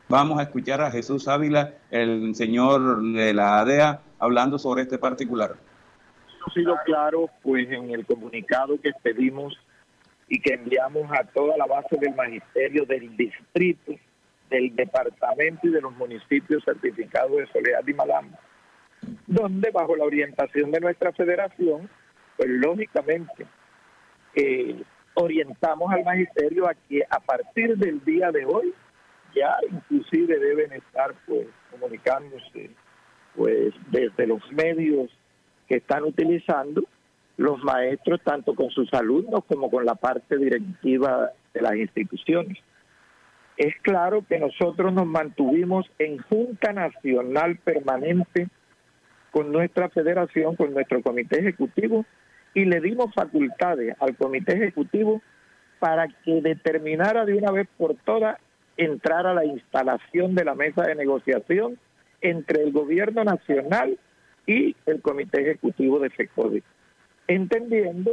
Vamos 0.10 0.40
a 0.40 0.44
escuchar 0.44 0.80
a 0.80 0.90
Jesús 0.90 1.28
Ávila, 1.28 1.74
el 1.92 2.34
señor 2.34 3.02
de 3.12 3.34
la 3.34 3.60
ADEA, 3.60 4.00
hablando 4.20 4.58
sobre 4.58 4.84
este 4.84 4.98
particular. 4.98 5.56
Ha 6.46 6.54
sido 6.54 6.78
claro, 6.86 7.30
pues, 7.44 7.70
en 7.70 7.92
el 7.92 8.06
comunicado 8.06 8.80
que 8.80 8.92
pedimos 9.04 9.60
y 10.30 10.40
que 10.40 10.54
enviamos 10.54 11.12
a 11.12 11.26
toda 11.26 11.58
la 11.58 11.66
base 11.66 11.98
del 11.98 12.16
magisterio 12.16 12.86
del 12.86 13.18
distrito, 13.18 13.94
del 14.50 14.74
departamento 14.78 15.68
y 15.68 15.72
de 15.72 15.82
los 15.82 15.94
municipios 15.98 16.64
certificados 16.64 17.36
de 17.36 17.48
Soledad 17.48 17.86
y 17.86 17.94
Malamba, 17.94 18.40
donde 19.26 19.72
bajo 19.72 19.94
la 19.98 20.06
orientación 20.06 20.72
de 20.72 20.80
nuestra 20.80 21.12
federación, 21.12 21.90
pues 22.38 22.50
lógicamente 22.50 23.46
eh, 24.36 24.82
orientamos 25.16 25.92
al 25.92 26.06
magisterio 26.06 26.66
a 26.66 26.76
que 26.76 27.04
a 27.10 27.20
partir 27.20 27.76
del 27.76 28.04
día 28.06 28.32
de 28.32 28.46
hoy 28.46 28.74
ya 29.36 29.58
inclusive 29.72 30.40
deben 30.40 30.74
estar 30.74 31.14
pues 31.26 31.48
comunicándose 31.72 32.72
pues 33.36 33.74
desde 33.92 34.28
los 34.28 34.42
medios 34.52 35.10
que 35.68 35.76
están 35.78 36.04
utilizando 36.04 36.84
los 37.38 37.64
maestros 37.64 38.20
tanto 38.24 38.56
con 38.56 38.70
sus 38.72 38.92
alumnos 38.94 39.44
como 39.48 39.70
con 39.70 39.86
la 39.86 39.96
parte 39.96 40.38
directiva 40.38 41.32
de 41.54 41.62
las 41.62 41.76
instituciones. 41.76 42.58
Es 43.58 43.76
claro 43.82 44.24
que 44.28 44.40
nosotros 44.40 44.94
nos 44.94 45.06
mantuvimos 45.06 45.90
en 46.00 46.18
Junta 46.20 46.74
Nacional 46.74 47.58
Permanente 47.58 48.48
con 49.32 49.52
nuestra 49.52 49.90
federación, 49.90 50.56
con 50.56 50.74
nuestro 50.74 51.02
comité 51.02 51.40
ejecutivo, 51.40 52.06
y 52.54 52.66
le 52.66 52.82
dimos 52.82 53.14
facultades 53.14 53.96
al 54.00 54.16
comité 54.16 54.56
ejecutivo 54.56 55.22
para 55.80 56.08
que 56.08 56.42
determinara 56.42 57.26
de 57.26 57.36
una 57.36 57.52
vez 57.52 57.68
por 57.78 57.96
todas 57.98 58.40
entrar 58.78 59.26
a 59.28 59.34
la 59.34 59.46
instalación 59.46 60.36
de 60.36 60.46
la 60.46 60.56
mesa 60.56 60.84
de 60.84 60.96
negociación 60.96 61.78
entre 62.22 62.64
el 62.64 62.72
gobierno 62.72 63.24
nacional 63.24 63.98
y 64.46 64.76
el 64.86 65.02
comité 65.02 65.42
ejecutivo 65.42 66.00
de 66.00 66.10
FECODE, 66.10 66.64
entendiendo 67.28 68.12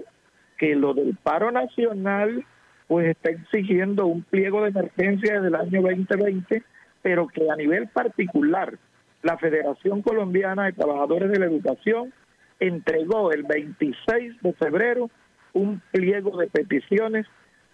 que 0.59 0.75
lo 0.75 0.95
del 0.95 1.17
paro 1.23 1.51
nacional 1.51 2.45
pues 2.89 3.09
está 3.09 3.31
exigiendo 3.31 4.07
un 4.07 4.23
pliego 4.23 4.63
de 4.63 4.71
emergencia 4.71 5.35
desde 5.35 5.49
el 5.49 5.55
año 5.55 5.83
2020, 5.83 6.63
pero 7.03 7.29
que 7.29 7.51
a 7.51 7.57
nivel 7.57 7.89
particular 7.89 8.79
la 9.23 9.39
Federación 9.39 10.03
Colombiana 10.03 10.67
de 10.67 10.73
Trabajadores 10.73 11.31
de 11.31 11.39
la 11.39 11.47
Educación 11.47 12.13
entregó 12.61 13.33
el 13.33 13.45
26 13.45 14.43
de 14.43 14.53
febrero 14.55 15.11
un 15.55 15.81
pliego 15.93 16.37
de 16.37 16.49
peticiones 16.49 17.27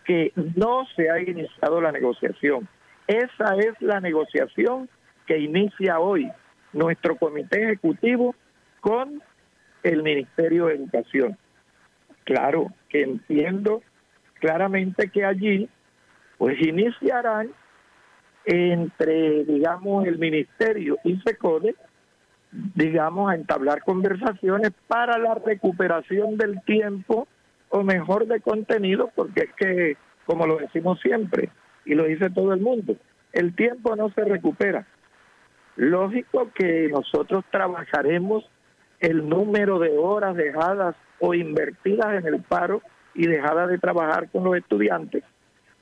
que 0.04 0.32
no 0.54 0.86
se 0.96 1.10
ha 1.10 1.20
iniciado 1.20 1.80
la 1.80 1.92
negociación. 1.92 2.68
Esa 3.10 3.56
es 3.56 3.74
la 3.80 3.98
negociación 3.98 4.88
que 5.26 5.36
inicia 5.36 5.98
hoy 5.98 6.30
nuestro 6.72 7.16
comité 7.16 7.64
ejecutivo 7.64 8.36
con 8.80 9.20
el 9.82 10.04
Ministerio 10.04 10.66
de 10.66 10.76
Educación. 10.76 11.36
Claro 12.22 12.68
que 12.88 13.02
entiendo 13.02 13.82
claramente 14.34 15.08
que 15.08 15.24
allí 15.24 15.68
pues 16.38 16.64
iniciarán 16.64 17.50
entre, 18.44 19.42
digamos, 19.42 20.06
el 20.06 20.16
Ministerio 20.16 20.96
y 21.02 21.20
SECODE, 21.22 21.74
digamos, 22.52 23.28
a 23.28 23.34
entablar 23.34 23.82
conversaciones 23.82 24.70
para 24.86 25.18
la 25.18 25.34
recuperación 25.34 26.36
del 26.36 26.62
tiempo 26.62 27.26
o 27.70 27.82
mejor 27.82 28.28
de 28.28 28.40
contenido, 28.40 29.10
porque 29.16 29.48
es 29.48 29.54
que, 29.54 29.96
como 30.26 30.46
lo 30.46 30.58
decimos 30.58 31.00
siempre, 31.00 31.50
y 31.84 31.94
lo 31.94 32.04
dice 32.04 32.30
todo 32.30 32.52
el 32.52 32.60
mundo, 32.60 32.96
el 33.32 33.54
tiempo 33.54 33.96
no 33.96 34.10
se 34.10 34.24
recupera. 34.24 34.86
Lógico 35.76 36.50
que 36.54 36.88
nosotros 36.88 37.44
trabajaremos 37.50 38.48
el 38.98 39.28
número 39.28 39.78
de 39.78 39.96
horas 39.96 40.36
dejadas 40.36 40.94
o 41.20 41.34
invertidas 41.34 42.22
en 42.22 42.34
el 42.34 42.42
paro 42.42 42.82
y 43.14 43.26
dejadas 43.26 43.70
de 43.70 43.78
trabajar 43.78 44.28
con 44.30 44.44
los 44.44 44.56
estudiantes, 44.56 45.24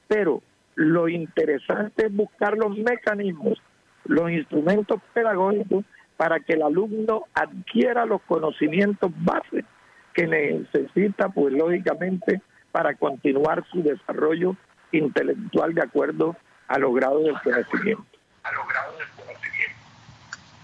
pero 0.07 0.43
lo 0.75 1.09
interesante 1.09 2.07
es 2.07 2.15
buscar 2.15 2.57
los 2.57 2.77
mecanismos, 2.79 3.61
los 4.05 4.31
instrumentos 4.31 5.01
pedagógicos 5.13 5.85
para 6.17 6.41
que 6.41 6.55
el 6.55 6.63
alumno 6.63 7.25
adquiera 7.35 8.07
los 8.07 8.23
conocimientos 8.23 9.11
bases 9.17 9.65
que 10.15 10.27
necesita, 10.27 11.29
pues 11.29 11.53
lógicamente, 11.53 12.41
para 12.73 12.95
continuar 12.95 13.65
su 13.71 13.83
desarrollo 13.83 14.57
intelectual 14.93 15.75
de 15.75 15.83
acuerdo 15.83 16.37
a 16.69 16.79
los 16.79 16.95
grados 16.95 17.25
del 17.25 17.41
conocimiento. 17.43 18.05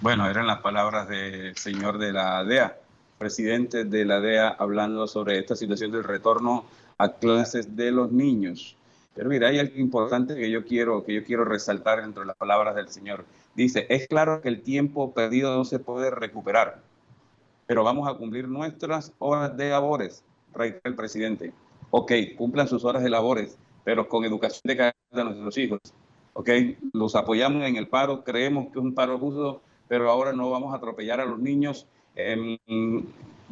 Bueno, 0.00 0.28
eran 0.28 0.46
las 0.46 0.60
palabras 0.60 1.08
del 1.08 1.56
señor 1.56 1.98
de 1.98 2.12
la 2.12 2.44
DEA, 2.44 2.76
presidente 3.18 3.84
de 3.84 4.04
la 4.04 4.20
DEA, 4.20 4.48
hablando 4.48 5.06
sobre 5.06 5.38
esta 5.38 5.56
situación 5.56 5.92
del 5.92 6.04
retorno 6.04 6.66
a 6.98 7.08
clases 7.08 7.74
de 7.76 7.90
los 7.90 8.12
niños. 8.12 8.76
Pero 9.14 9.30
mira, 9.30 9.48
hay 9.48 9.58
algo 9.60 9.78
importante 9.78 10.34
que 10.34 10.50
yo 10.50 10.64
quiero, 10.64 11.04
que 11.04 11.14
yo 11.14 11.24
quiero 11.24 11.44
resaltar 11.44 12.02
dentro 12.02 12.22
de 12.22 12.26
las 12.26 12.36
palabras 12.36 12.74
del 12.74 12.88
Señor. 12.88 13.24
Dice, 13.54 13.86
es 13.88 14.08
claro 14.08 14.40
que 14.40 14.48
el 14.48 14.60
tiempo 14.62 15.14
perdido 15.14 15.56
no 15.56 15.64
se 15.64 15.78
puede 15.78 16.10
recuperar, 16.10 16.82
pero 17.66 17.84
vamos 17.84 18.08
a 18.08 18.14
cumplir 18.14 18.48
nuestras 18.48 19.12
horas 19.18 19.56
de 19.56 19.70
labores, 19.70 20.24
reitera 20.52 20.82
el 20.84 20.96
presidente. 20.96 21.52
Ok, 21.90 22.12
cumplan 22.36 22.66
sus 22.66 22.84
horas 22.84 23.04
de 23.04 23.10
labores, 23.10 23.56
pero 23.84 24.08
con 24.08 24.24
educación 24.24 24.62
de 24.64 24.76
calidad 24.76 24.94
de 25.12 25.24
nuestros 25.24 25.58
hijos. 25.58 25.80
Ok, 26.32 26.50
los 26.92 27.14
apoyamos 27.14 27.62
en 27.64 27.76
el 27.76 27.86
paro, 27.86 28.24
creemos 28.24 28.66
que 28.66 28.78
es 28.78 28.84
un 28.84 28.94
paro 28.94 29.18
justo, 29.18 29.60
pero 29.86 30.10
ahora 30.10 30.32
no 30.32 30.50
vamos 30.50 30.72
a 30.72 30.78
atropellar 30.78 31.20
a 31.20 31.24
los 31.24 31.38
niños 31.38 31.86
eh, 32.16 32.58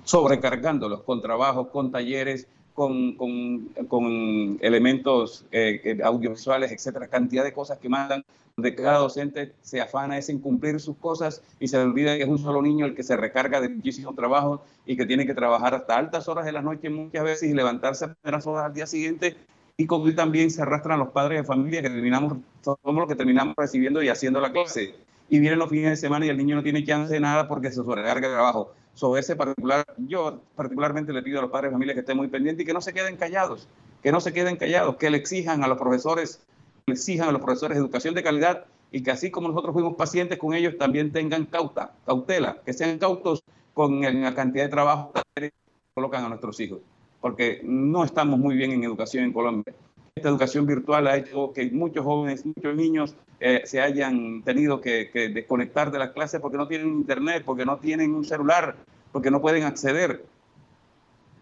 sobrecargándolos 0.04 1.02
con 1.02 1.20
trabajos, 1.20 1.68
con 1.68 1.92
talleres, 1.92 2.48
con, 2.74 3.14
con, 3.16 4.58
elementos 4.62 5.44
eh, 5.52 5.98
audiovisuales, 6.02 6.72
etcétera, 6.72 7.06
cantidad 7.06 7.44
de 7.44 7.52
cosas 7.52 7.78
que 7.78 7.88
mandan, 7.88 8.24
donde 8.56 8.74
cada 8.74 8.98
docente 8.98 9.54
se 9.62 9.80
afana 9.80 10.18
es 10.18 10.28
en 10.28 10.38
cumplir 10.38 10.80
sus 10.80 10.96
cosas 10.96 11.42
y 11.60 11.68
se 11.68 11.78
olvida 11.78 12.16
que 12.16 12.22
es 12.22 12.28
un 12.28 12.38
solo 12.38 12.60
niño 12.62 12.86
el 12.86 12.94
que 12.94 13.02
se 13.02 13.16
recarga 13.16 13.60
de 13.60 13.68
muchísimos 13.68 14.14
trabajos 14.14 14.60
y 14.84 14.96
que 14.96 15.06
tiene 15.06 15.26
que 15.26 15.34
trabajar 15.34 15.74
hasta 15.74 15.96
altas 15.96 16.28
horas 16.28 16.44
de 16.44 16.52
la 16.52 16.62
noche 16.62 16.90
muchas 16.90 17.24
veces 17.24 17.50
y 17.50 17.54
levantarse 17.54 18.04
a 18.04 18.14
primeras 18.14 18.46
horas 18.46 18.66
al 18.66 18.74
día 18.74 18.86
siguiente 18.86 19.36
y 19.76 19.86
con 19.86 20.14
también 20.14 20.50
se 20.50 20.62
arrastran 20.62 20.98
los 20.98 21.08
padres 21.10 21.40
de 21.40 21.44
familia 21.44 21.82
que 21.82 21.90
terminamos, 21.90 22.38
somos 22.62 22.80
los 22.84 23.08
que 23.08 23.16
terminamos 23.16 23.54
recibiendo 23.56 24.02
y 24.02 24.08
haciendo 24.08 24.40
la 24.40 24.52
clase. 24.52 24.94
Y 25.28 25.38
vienen 25.38 25.58
los 25.58 25.70
fines 25.70 25.90
de 25.90 25.96
semana 25.96 26.26
y 26.26 26.28
el 26.28 26.36
niño 26.36 26.56
no 26.56 26.62
tiene 26.62 26.84
chance 26.84 27.12
de 27.12 27.20
nada 27.20 27.48
porque 27.48 27.68
se 27.68 27.76
sobrecarga 27.76 28.28
de 28.28 28.34
trabajo 28.34 28.72
sobre 28.94 29.20
ese 29.20 29.36
particular, 29.36 29.84
yo 29.96 30.40
particularmente 30.54 31.12
le 31.12 31.22
pido 31.22 31.38
a 31.38 31.42
los 31.42 31.50
padres 31.50 31.70
de 31.70 31.74
familia 31.74 31.94
que 31.94 32.00
estén 32.00 32.16
muy 32.16 32.28
pendientes 32.28 32.62
y 32.62 32.66
que 32.66 32.74
no 32.74 32.80
se 32.80 32.92
queden 32.92 33.16
callados, 33.16 33.68
que 34.02 34.12
no 34.12 34.20
se 34.20 34.32
queden 34.32 34.56
callados, 34.56 34.96
que 34.96 35.10
le 35.10 35.18
exijan 35.18 35.64
a 35.64 35.68
los 35.68 35.78
profesores, 35.78 36.42
le 36.86 36.94
exijan 36.94 37.28
a 37.28 37.32
los 37.32 37.40
profesores 37.40 37.78
educación 37.78 38.14
de 38.14 38.22
calidad 38.22 38.66
y 38.90 39.02
que 39.02 39.10
así 39.10 39.30
como 39.30 39.48
nosotros 39.48 39.72
fuimos 39.72 39.96
pacientes 39.96 40.38
con 40.38 40.54
ellos, 40.54 40.76
también 40.78 41.12
tengan 41.12 41.46
cauta, 41.46 41.92
cautela, 42.04 42.60
que 42.64 42.72
sean 42.74 42.98
cautos 42.98 43.42
con 43.72 44.02
la 44.02 44.34
cantidad 44.34 44.64
de 44.64 44.70
trabajo 44.70 45.12
que 45.34 45.52
colocan 45.94 46.24
a 46.24 46.28
nuestros 46.28 46.60
hijos, 46.60 46.80
porque 47.22 47.62
no 47.64 48.04
estamos 48.04 48.38
muy 48.38 48.56
bien 48.56 48.72
en 48.72 48.84
educación 48.84 49.24
en 49.24 49.32
Colombia. 49.32 49.72
Esta 50.14 50.28
educación 50.28 50.66
virtual 50.66 51.06
ha 51.06 51.16
hecho 51.16 51.52
que 51.54 51.70
muchos 51.70 52.04
jóvenes, 52.04 52.44
muchos 52.44 52.76
niños 52.76 53.16
eh, 53.40 53.62
se 53.64 53.80
hayan 53.80 54.42
tenido 54.42 54.80
que, 54.82 55.08
desconectar 55.32 55.90
de 55.90 55.98
las 55.98 56.10
clases 56.10 56.40
porque 56.40 56.58
no 56.58 56.68
tienen 56.68 56.88
internet, 56.88 57.44
porque 57.46 57.64
no 57.64 57.78
tienen 57.78 58.14
un 58.14 58.24
celular, 58.24 58.76
porque 59.10 59.30
no 59.30 59.40
pueden 59.40 59.62
acceder. 59.62 60.22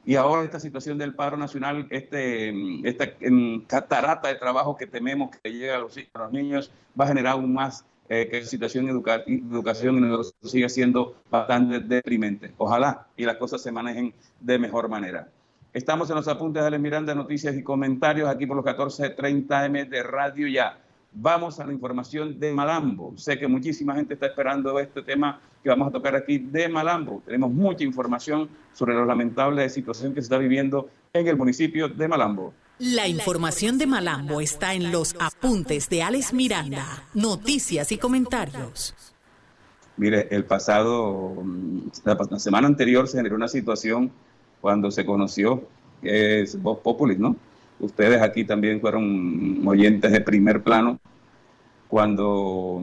Y 0.04 0.14
ahora 0.14 0.44
esta 0.44 0.60
situación 0.60 0.98
del 0.98 1.14
paro 1.14 1.36
nacional, 1.36 1.86
este, 1.90 2.54
esta 2.88 3.12
catarata 3.66 4.28
de 4.28 4.34
trabajo 4.36 4.76
que 4.76 4.86
tememos 4.86 5.30
que 5.30 5.50
llegue 5.50 5.72
a 5.72 5.78
los, 5.78 5.96
niños, 6.30 6.70
va 6.98 7.06
a 7.06 7.08
generar 7.08 7.32
aún 7.32 7.52
más 7.52 7.84
eh, 8.08 8.28
que 8.30 8.40
la 8.40 8.46
situación 8.46 8.86
de 8.86 8.92
educación 8.92 10.22
siga 10.42 10.68
siendo 10.68 11.16
bastante 11.30 11.80
deprimente. 11.80 12.52
Ojalá 12.56 13.06
y 13.16 13.24
las 13.24 13.36
cosas 13.36 13.62
se 13.62 13.72
manejen 13.72 14.14
de 14.40 14.58
mejor 14.58 14.88
manera. 14.88 15.28
Estamos 15.72 16.10
en 16.10 16.16
los 16.16 16.26
apuntes 16.26 16.62
de 16.62 16.66
Ale 16.66 16.80
Miranda, 16.80 17.14
noticias 17.14 17.56
y 17.56 17.62
comentarios 17.62 18.28
aquí 18.28 18.44
por 18.44 18.56
los 18.56 18.64
14.30 18.64 19.66
M 19.66 19.84
de 19.84 20.02
Radio 20.02 20.48
Ya. 20.48 20.80
Vamos 21.12 21.60
a 21.60 21.66
la 21.66 21.72
información 21.72 22.40
de 22.40 22.52
Malambo. 22.52 23.16
Sé 23.16 23.38
que 23.38 23.46
muchísima 23.46 23.94
gente 23.94 24.14
está 24.14 24.26
esperando 24.26 24.80
este 24.80 25.02
tema 25.02 25.40
que 25.62 25.68
vamos 25.68 25.86
a 25.86 25.92
tocar 25.92 26.16
aquí 26.16 26.38
de 26.38 26.68
Malambo. 26.68 27.22
Tenemos 27.24 27.52
mucha 27.52 27.84
información 27.84 28.48
sobre 28.72 28.96
la 28.96 29.04
lamentable 29.04 29.68
situación 29.68 30.12
que 30.12 30.20
se 30.20 30.24
está 30.24 30.38
viviendo 30.38 30.88
en 31.12 31.28
el 31.28 31.36
municipio 31.36 31.88
de 31.88 32.08
Malambo. 32.08 32.52
La 32.80 33.06
información 33.06 33.78
de 33.78 33.86
Malambo 33.86 34.40
está 34.40 34.74
en 34.74 34.90
los 34.90 35.14
apuntes 35.20 35.88
de 35.88 36.02
Alex 36.02 36.32
Miranda, 36.32 37.04
noticias 37.14 37.92
y 37.92 37.98
comentarios. 37.98 38.92
Mire, 39.96 40.26
el 40.32 40.44
pasado, 40.44 41.44
la 42.04 42.38
semana 42.40 42.66
anterior 42.66 43.06
se 43.06 43.18
generó 43.18 43.36
una 43.36 43.48
situación 43.48 44.10
cuando 44.60 44.90
se 44.90 45.04
conoció, 45.04 45.62
es 46.02 46.60
Voz 46.60 46.78
Populis, 46.78 47.18
¿no? 47.18 47.36
Ustedes 47.78 48.20
aquí 48.20 48.44
también 48.44 48.80
fueron 48.80 49.66
oyentes 49.66 50.12
de 50.12 50.20
primer 50.20 50.62
plano 50.62 50.98
cuando 51.88 52.82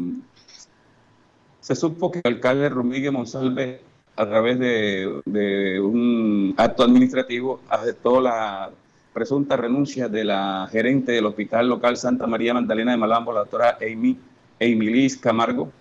se 1.61 1.75
supo 1.75 2.11
que 2.11 2.21
el 2.23 2.35
alcalde 2.35 2.69
Romíguez 2.69 3.11
Monsalve, 3.11 3.81
a 4.15 4.25
través 4.25 4.57
de, 4.57 5.79
un 5.81 6.53
acto 6.57 6.83
administrativo, 6.83 7.61
aceptó 7.69 8.19
la 8.19 8.71
presunta 9.13 9.55
renuncia 9.55 10.07
de 10.09 10.23
la 10.23 10.67
gerente 10.71 11.11
del 11.11 11.25
Hospital 11.25 11.69
Local 11.69 11.97
Santa 11.97 12.25
María 12.25 12.53
Magdalena 12.53 12.91
de 12.91 12.97
Malambo, 12.97 13.33
la 13.33 13.41
doctora 13.41 13.77
Amy, 13.81 14.17
Liz 14.59 15.17
Camargo, 15.17 15.71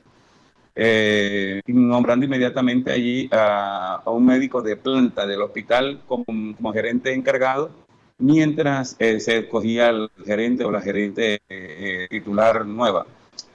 eh, 0.79 1.63
nombrando 1.67 2.27
inmediatamente 2.27 2.93
allí 2.93 3.31
a, 3.33 4.03
un 4.07 4.27
médico 4.27 4.61
de 4.61 4.77
planta 4.77 5.27
del 5.27 5.41
hospital 5.41 6.03
como, 6.07 6.73
gerente 6.73 7.15
encargado, 7.15 7.71
mientras 8.19 8.95
eh, 8.99 9.19
se 9.21 9.39
escogía 9.39 9.89
el 9.89 10.11
gerente 10.25 10.65
o 10.65 10.71
la 10.71 10.83
gerente 10.83 11.41
eh, 11.49 12.07
titular 12.11 12.67
nueva. 12.67 13.07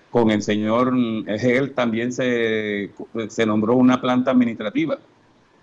Con 0.09 0.31
el 0.31 0.41
señor 0.41 0.93
Hegel 1.27 1.73
también 1.73 2.11
se, 2.11 2.91
se 3.29 3.45
nombró 3.45 3.75
una 3.75 4.01
planta 4.01 4.31
administrativa 4.31 4.97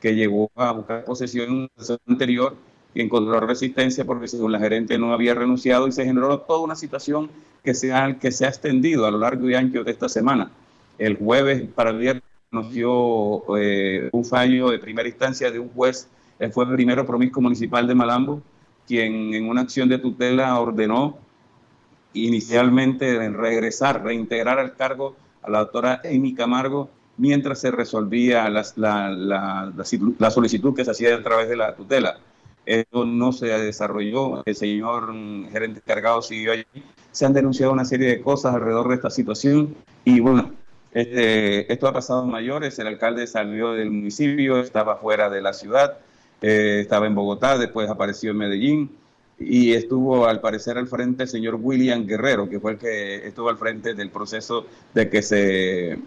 que 0.01 0.15
llegó 0.15 0.51
a 0.55 0.73
buscar 0.73 1.05
posesión 1.05 1.69
anterior 2.07 2.55
y 2.95 3.03
encontró 3.03 3.41
resistencia 3.41 4.05
porque 4.05 4.29
según 4.29 4.53
la 4.53 4.59
gerente 4.59 4.97
no 4.97 5.13
había 5.13 5.35
renunciado 5.35 5.89
y 5.89 5.93
se 5.93 6.05
generó 6.05 6.39
toda 6.41 6.61
una 6.61 6.77
situación 6.77 7.29
que 7.63 7.75
se 7.75 7.93
ha, 7.93 8.19
que 8.19 8.33
se 8.33 8.47
ha 8.47 8.49
extendido 8.49 9.07
a 9.07 9.11
lo 9.11 9.19
largo 9.19 9.51
y 9.51 9.55
ancho 9.55 9.85
de 9.85 9.91
esta 9.91 10.09
semana. 10.09 10.51
El 10.99 11.17
jueves 11.17 11.63
para 11.75 11.91
el 11.91 11.99
viernes 11.99 12.25
nos 12.51 12.67
eh, 13.59 14.09
un 14.13 14.25
fallo 14.25 14.71
de 14.71 14.79
primera 14.79 15.09
instancia 15.09 15.51
de 15.51 15.59
un 15.59 15.69
juez, 15.69 16.09
el 16.39 16.53
juez 16.53 16.69
primero 16.69 17.07
promiscuo 17.07 17.43
municipal 17.43 17.87
de 17.87 17.95
Malambo, 17.95 18.43
quien 18.87 19.35
en 19.35 19.49
una 19.49 19.61
acción 19.61 19.89
de 19.89 19.99
tutela 19.99 20.59
ordenó 20.59 21.19
inicialmente 22.15 23.29
regresar, 23.29 24.03
reintegrar 24.03 24.59
al 24.59 24.75
cargo 24.77 25.15
a 25.43 25.51
la 25.51 25.59
doctora 25.61 26.01
Amy 26.05 26.35
Camargo 26.35 26.89
mientras 27.19 27.61
se 27.61 27.71
resolvía 27.71 28.49
la, 28.49 28.65
la, 28.77 30.31
solicitud 30.31 30.75
que 30.75 30.85
se 30.85 30.91
hacía 30.93 31.15
a 31.15 31.23
través 31.23 31.49
de 31.49 31.57
la 31.57 31.75
tutela. 31.75 32.19
Esto 32.65 33.05
no 33.05 33.33
se 33.33 33.47
desarrolló, 33.47 34.43
el 34.47 34.55
señor 34.55 35.13
gerente 35.51 35.81
encargado 35.81 36.23
siguió 36.23 36.53
allí. 36.53 36.65
Se 37.11 37.27
han 37.27 37.33
denunciado 37.33 37.73
una 37.73 37.85
serie 37.85 38.09
de 38.09 38.21
cosas 38.21 38.55
alrededor 38.55 38.89
de 38.89 38.95
esta 38.95 39.11
situación 39.11 39.75
y 40.05 40.21
bueno, 40.21 40.53
este, 40.93 41.71
esto 41.73 41.87
ha 41.87 41.93
pasado 41.93 42.25
en 42.25 42.31
mayores, 42.31 42.79
el 42.79 42.87
alcalde 42.87 43.27
salió 43.27 43.73
del 43.73 43.91
municipio, 43.91 44.61
estaba 44.61 44.97
fuera 44.97 45.29
de 45.29 45.43
la 45.43 45.53
ciudad, 45.53 45.99
eh, 46.41 46.79
estaba 46.81 47.07
en 47.07 47.15
Bogotá, 47.15 47.59
después 47.59 47.91
apareció 47.91 48.31
en 48.31 48.39
Medellín 48.39 48.91
y 49.39 49.75
estuvo 49.75 50.27
al 50.27 50.41
parecer 50.41 50.79
al 50.79 50.89
frente 50.89 51.25
el 51.25 51.29
señor 51.29 51.59
William 51.61 52.07
Guerrero, 52.07 52.49
que 52.49 52.59
fue 52.59 52.73
el 52.73 52.79
que 52.79 53.27
estuvo 53.27 53.49
al 53.49 53.59
frente 53.59 53.95
del 53.95 54.11
proceso 54.11 54.67
de 54.95 55.09
que 55.11 55.23
se 55.23 55.99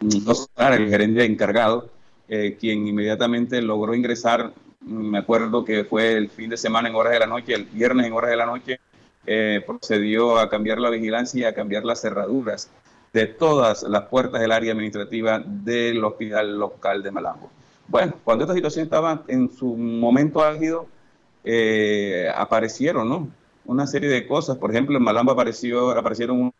no 0.00 0.32
el 0.68 0.88
gerente 0.88 1.24
encargado, 1.24 1.90
eh, 2.28 2.56
quien 2.58 2.86
inmediatamente 2.86 3.60
logró 3.60 3.94
ingresar, 3.94 4.52
me 4.80 5.18
acuerdo 5.18 5.64
que 5.64 5.84
fue 5.84 6.12
el 6.12 6.30
fin 6.30 6.48
de 6.48 6.56
semana 6.56 6.88
en 6.88 6.94
horas 6.94 7.12
de 7.12 7.18
la 7.18 7.26
noche, 7.26 7.54
el 7.54 7.64
viernes 7.64 8.06
en 8.06 8.12
horas 8.12 8.30
de 8.30 8.36
la 8.36 8.46
noche, 8.46 8.80
eh, 9.26 9.62
procedió 9.66 10.38
a 10.38 10.48
cambiar 10.48 10.78
la 10.78 10.88
vigilancia 10.88 11.40
y 11.40 11.44
a 11.44 11.54
cambiar 11.54 11.84
las 11.84 12.00
cerraduras 12.00 12.70
de 13.12 13.26
todas 13.26 13.82
las 13.82 14.02
puertas 14.04 14.40
del 14.40 14.52
área 14.52 14.72
administrativa 14.72 15.42
del 15.44 16.02
hospital 16.04 16.58
local 16.58 17.02
de 17.02 17.10
Malambo. 17.10 17.50
Bueno, 17.88 18.14
cuando 18.22 18.44
esta 18.44 18.54
situación 18.54 18.84
estaba 18.84 19.24
en 19.26 19.50
su 19.50 19.76
momento 19.76 20.42
álgido, 20.42 20.86
eh, 21.42 22.28
aparecieron, 22.34 23.08
¿no? 23.08 23.28
Una 23.64 23.86
serie 23.86 24.08
de 24.08 24.26
cosas. 24.26 24.56
Por 24.58 24.70
ejemplo, 24.70 24.96
en 24.96 25.02
Malambo 25.02 25.32
apareció, 25.32 25.90
aparecieron 25.90 26.52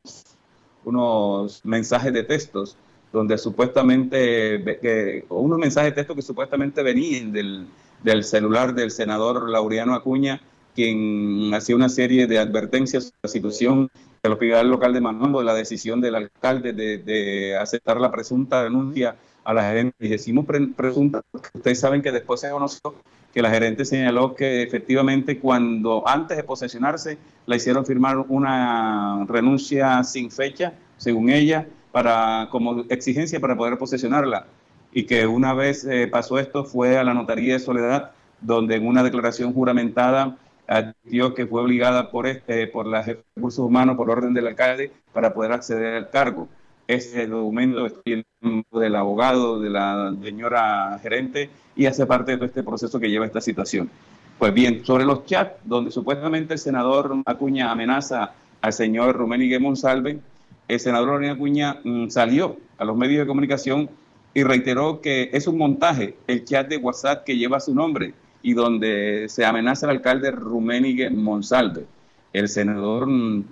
unos, 0.85 1.61
mensajes 1.65 2.13
de 2.13 2.25
textos 2.25 2.77
donde 3.13 3.39
supuestamente, 3.39 4.79
que, 4.81 5.25
unos 5.29 5.59
mensajes 5.59 5.91
de 5.91 5.97
texto 5.97 6.15
que 6.15 6.23
supuestamente 6.23 6.83
venían 6.83 7.33
del, 7.33 7.67
del 8.03 8.25
celular 8.25 8.75
del 8.75 8.91
senador 8.91 9.49
Laureano 9.49 9.95
Acuña, 9.95 10.41
quien 10.75 11.53
hacía 11.55 11.77
una 11.77 11.89
serie 11.89 12.27
de 12.27 12.39
advertencias 12.39 13.05
sobre 13.05 13.19
la 13.23 13.29
situación 13.29 13.91
del 14.23 14.33
hospital 14.33 14.69
local 14.69 14.93
de 14.93 15.01
de 15.01 15.45
la 15.45 15.55
decisión 15.55 16.01
del 16.01 16.15
alcalde 16.15 16.73
de, 16.73 16.99
de 16.99 17.57
aceptar 17.57 18.01
la 18.01 18.11
presunta 18.11 18.63
denuncia 18.63 19.17
a 19.45 19.55
la 19.55 19.63
gerente. 19.63 19.97
Y 20.01 20.09
decimos 20.09 20.47
presunta 20.77 21.23
porque 21.31 21.49
ustedes 21.55 21.81
saben 21.81 22.03
que 22.03 22.13
después 22.13 22.41
se 22.41 22.51
conoció 22.51 22.95
que 23.33 23.43
la 23.43 23.51
gerente 23.51 23.85
señaló 23.85 24.35
que 24.35 24.63
efectivamente 24.63 25.39
cuando 25.39 26.07
antes 26.07 26.37
de 26.37 26.45
posesionarse 26.45 27.19
la 27.47 27.57
hicieron 27.57 27.87
firmar 27.87 28.19
una 28.19 29.25
renuncia 29.29 30.03
sin 30.03 30.31
fecha, 30.31 30.75
según 30.97 31.31
ella, 31.31 31.67
para 31.93 32.49
como 32.51 32.85
exigencia 32.89 33.41
para 33.41 33.57
poder 33.57 33.79
posesionarla 33.79 34.47
y 34.93 35.05
que 35.05 35.27
una 35.27 35.55
vez 35.55 35.85
eh, 35.85 36.09
pasó 36.09 36.39
esto 36.39 36.65
fue 36.65 36.99
a 36.99 37.05
la 37.05 37.15
notaría 37.15 37.55
de 37.55 37.61
Soledad 37.61 38.13
donde 38.41 38.77
en 38.77 38.87
una 38.87 39.03
declaración 39.03 39.53
juramentada 39.53 40.37
admitió 40.71 41.35
que 41.35 41.47
fue 41.47 41.63
obligada 41.63 42.11
por 42.13 42.29
este 42.29 42.69
por 42.69 42.87
los 42.87 43.05
recursos 43.05 43.59
humanos 43.59 43.97
por 43.97 44.09
orden 44.09 44.33
del 44.33 44.47
alcalde 44.47 44.93
para 45.13 45.35
poder 45.35 45.53
acceder 45.53 45.95
al 45.97 46.11
cargo. 46.11 46.49
Ese 46.87 47.27
documento 47.27 47.87
estoy 47.87 48.25
del 48.73 48.97
abogado 48.97 49.61
de 49.61 49.69
la 49.69 50.15
señora 50.23 50.99
gerente 51.03 51.51
y 51.75 51.87
hace 51.87 52.07
parte 52.07 52.33
de 52.33 52.37
todo 52.39 52.47
este 52.47 52.63
proceso 52.63 53.01
que 53.01 53.11
lleva 53.11 53.27
esta 53.27 53.41
situación. 53.41 53.91
Pues 54.39 54.55
bien 54.55 54.85
sobre 54.85 55.05
los 55.05 55.27
chats 55.27 55.57
donde 55.65 55.91
supuestamente 55.91 56.55
el 56.55 56.61
senador 56.61 57.17
Acuña 57.27 57.73
amenaza 57.73 58.33
al 58.61 58.73
señor 58.73 59.17
Rumén 59.17 59.61
Monsalve 59.61 60.21
el 60.69 60.79
senador 60.79 61.09
Lorena 61.09 61.33
Acuña 61.33 61.81
mm, 61.83 62.11
salió 62.11 62.57
a 62.79 62.85
los 62.85 62.97
medios 62.97 63.23
de 63.23 63.27
comunicación 63.27 63.91
y 64.35 64.45
reiteró 64.45 65.01
que 65.01 65.31
es 65.33 65.49
un 65.49 65.59
montaje 65.59 66.17
el 66.29 66.45
chat 66.45 66.69
de 66.69 66.77
WhatsApp 66.77 67.25
que 67.25 67.37
lleva 67.37 67.59
su 67.59 67.75
nombre 67.75 68.15
y 68.43 68.55
donde 68.55 69.27
se 69.29 69.45
amenaza 69.45 69.87
al 69.87 69.97
alcalde 69.97 70.31
Ruménigue 70.31 71.11
Monsalve. 71.11 71.87
El 72.33 72.49
senador 72.49 73.07
mm, 73.07 73.45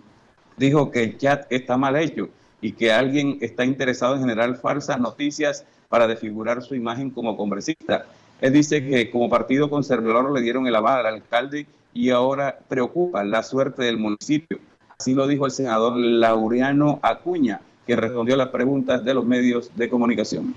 dijo 0.57 0.91
que 0.91 1.03
el 1.03 1.19
chat 1.19 1.51
está 1.51 1.77
mal 1.77 1.97
hecho 1.97 2.29
y 2.61 2.73
que 2.73 2.93
alguien 2.93 3.39
está 3.41 3.65
interesado 3.65 4.15
en 4.15 4.21
generar 4.21 4.57
falsas 4.57 4.99
noticias 4.99 5.65
para 5.89 6.07
desfigurar 6.07 6.63
su 6.63 6.75
imagen 6.75 7.11
como 7.11 7.37
congresista. 7.37 8.07
Él 8.41 8.53
dice 8.53 8.85
que 8.85 9.11
como 9.11 9.29
partido 9.29 9.71
conservador 9.71 10.31
le 10.33 10.41
dieron 10.41 10.67
el 10.67 10.77
aval 10.77 11.07
al 11.07 11.15
alcalde 11.15 11.67
y 11.93 12.11
ahora 12.11 12.59
preocupa 12.69 13.25
la 13.25 13.43
suerte 13.43 13.85
del 13.85 13.99
municipio. 13.99 14.59
Así 14.99 15.15
lo 15.15 15.27
dijo 15.27 15.47
el 15.47 15.53
senador 15.53 15.97
Laureano 15.97 16.99
Acuña, 17.03 17.61
que 17.87 17.97
respondió 17.97 18.35
a 18.35 18.39
las 18.39 18.49
preguntas 18.49 19.05
de 19.05 19.15
los 19.15 19.25
medios 19.25 19.75
de 19.77 19.89
comunicación. 19.89 20.55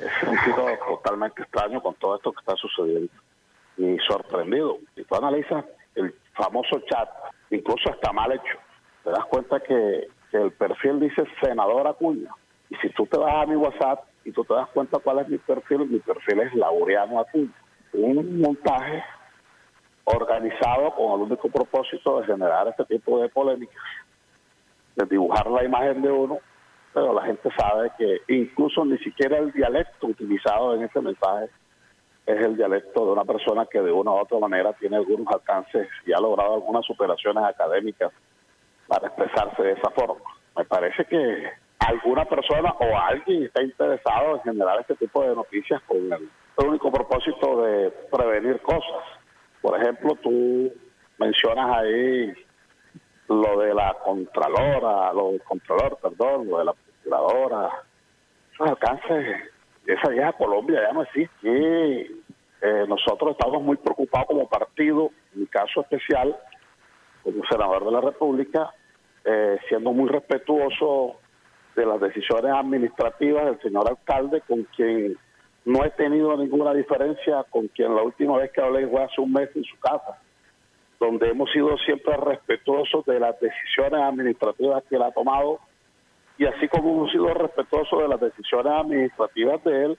Es 0.00 0.28
un 0.28 0.36
sentido 0.36 0.66
totalmente 0.86 1.42
extraño 1.42 1.80
con 1.80 1.94
todo 1.94 2.16
esto 2.16 2.32
que 2.32 2.40
está 2.40 2.56
sucediendo 2.56 3.10
y 3.76 3.96
sorprendido. 4.08 4.78
Si 4.94 5.04
tú 5.04 5.14
analizas 5.16 5.64
el 5.94 6.14
famoso 6.34 6.80
chat, 6.90 7.08
incluso 7.50 7.90
está 7.90 8.12
mal 8.12 8.32
hecho. 8.32 8.58
Te 9.02 9.10
das 9.10 9.24
cuenta 9.26 9.60
que, 9.60 10.08
el 10.32 10.50
perfil 10.50 10.98
dice 10.98 11.22
senador 11.40 11.86
Acuña. 11.86 12.30
Y 12.68 12.74
si 12.76 12.88
tú 12.90 13.06
te 13.06 13.16
vas 13.16 13.34
a 13.34 13.46
mi 13.46 13.54
WhatsApp 13.54 14.00
y 14.24 14.32
tú 14.32 14.44
te 14.44 14.52
das 14.52 14.68
cuenta 14.70 14.98
cuál 14.98 15.20
es 15.20 15.28
mi 15.28 15.38
perfil, 15.38 15.86
mi 15.86 16.00
perfil 16.00 16.40
es 16.40 16.52
Laureano 16.54 17.20
Acuña. 17.20 17.54
Un 17.92 18.40
montaje 18.40 19.04
organizado 20.02 20.92
con 20.96 21.20
el 21.20 21.26
único 21.26 21.48
propósito 21.48 22.20
de 22.20 22.26
generar 22.26 22.66
este 22.66 22.84
tipo 22.86 23.20
de 23.20 23.28
polémicas, 23.28 23.82
de 24.96 25.06
dibujar 25.06 25.46
la 25.46 25.64
imagen 25.64 26.02
de 26.02 26.10
uno, 26.10 26.38
pero 26.92 27.12
la 27.12 27.22
gente 27.22 27.48
sabe 27.56 27.92
que 27.96 28.20
incluso 28.28 28.84
ni 28.84 28.98
siquiera 28.98 29.38
el 29.38 29.52
dialecto 29.52 30.08
utilizado 30.08 30.74
en 30.74 30.82
este 30.82 31.00
mensaje 31.00 31.48
es 32.26 32.40
el 32.40 32.56
dialecto 32.56 33.04
de 33.04 33.12
una 33.12 33.24
persona 33.24 33.66
que 33.66 33.80
de 33.80 33.92
una 33.92 34.12
u 34.12 34.18
otra 34.18 34.38
manera 34.38 34.72
tiene 34.74 34.96
algunos 34.96 35.26
alcances 35.28 35.88
y 36.06 36.12
ha 36.12 36.20
logrado 36.20 36.54
algunas 36.54 36.84
superaciones 36.86 37.44
académicas 37.44 38.12
para 38.86 39.08
expresarse 39.08 39.62
de 39.62 39.72
esa 39.72 39.90
forma. 39.90 40.24
Me 40.56 40.64
parece 40.64 41.04
que 41.04 41.50
alguna 41.80 42.24
persona 42.24 42.74
o 42.78 42.98
alguien 42.98 43.44
está 43.44 43.62
interesado 43.62 44.36
en 44.36 44.42
generar 44.42 44.80
este 44.80 44.94
tipo 44.94 45.22
de 45.22 45.34
noticias 45.34 45.82
con 45.82 45.98
el 45.98 46.66
único 46.66 46.90
propósito 46.90 47.62
de 47.62 47.90
prevenir 48.10 48.60
cosas 48.62 49.02
por 49.64 49.80
ejemplo, 49.80 50.14
tú 50.16 50.70
mencionas 51.16 51.78
ahí 51.78 52.34
lo 53.28 53.60
de 53.60 53.72
la 53.72 53.96
Contralora, 54.04 55.10
lo 55.14 55.30
del 55.30 55.42
Contralor, 55.42 55.96
perdón, 56.02 56.50
lo 56.50 56.58
de 56.58 56.64
la 56.66 56.74
Procuradora. 56.74 57.70
Esos 58.52 58.68
alcances, 58.68 59.53
esa 59.86 60.08
vieja 60.10 60.32
Colombia 60.32 60.82
ya 60.86 60.92
no 60.92 61.02
existe. 61.02 62.02
Eh, 62.62 62.84
nosotros 62.88 63.32
estamos 63.32 63.62
muy 63.62 63.76
preocupados 63.76 64.28
como 64.28 64.48
partido, 64.48 65.10
en 65.34 65.40
mi 65.40 65.46
caso 65.46 65.82
especial, 65.82 66.36
como 67.22 67.44
senador 67.50 67.84
de 67.84 67.90
la 67.90 68.00
República, 68.00 68.72
eh, 69.24 69.58
siendo 69.68 69.92
muy 69.92 70.08
respetuoso 70.08 71.16
de 71.76 71.84
las 71.84 72.00
decisiones 72.00 72.52
administrativas 72.52 73.44
del 73.46 73.60
señor 73.60 73.88
alcalde, 73.88 74.40
con 74.42 74.62
quien 74.76 75.16
no 75.64 75.84
he 75.84 75.90
tenido 75.90 76.36
ninguna 76.36 76.72
diferencia 76.72 77.44
con 77.50 77.68
quien 77.68 77.94
la 77.94 78.02
última 78.02 78.38
vez 78.38 78.52
que 78.52 78.60
hablé 78.60 78.86
fue 78.86 79.02
hace 79.02 79.20
un 79.20 79.32
mes 79.32 79.48
en 79.54 79.64
su 79.64 79.78
casa, 79.80 80.18
donde 81.00 81.30
hemos 81.30 81.50
sido 81.52 81.76
siempre 81.78 82.16
respetuosos 82.16 83.04
de 83.06 83.18
las 83.18 83.38
decisiones 83.40 84.00
administrativas 84.00 84.84
que 84.88 84.96
él 84.96 85.02
ha 85.02 85.10
tomado 85.10 85.60
y 86.38 86.46
así 86.46 86.68
como 86.68 86.90
hemos 86.90 87.12
sido 87.12 87.32
respetuosos 87.32 88.02
de 88.02 88.08
las 88.08 88.20
decisiones 88.20 88.72
administrativas 88.72 89.62
de 89.64 89.84
él, 89.84 89.98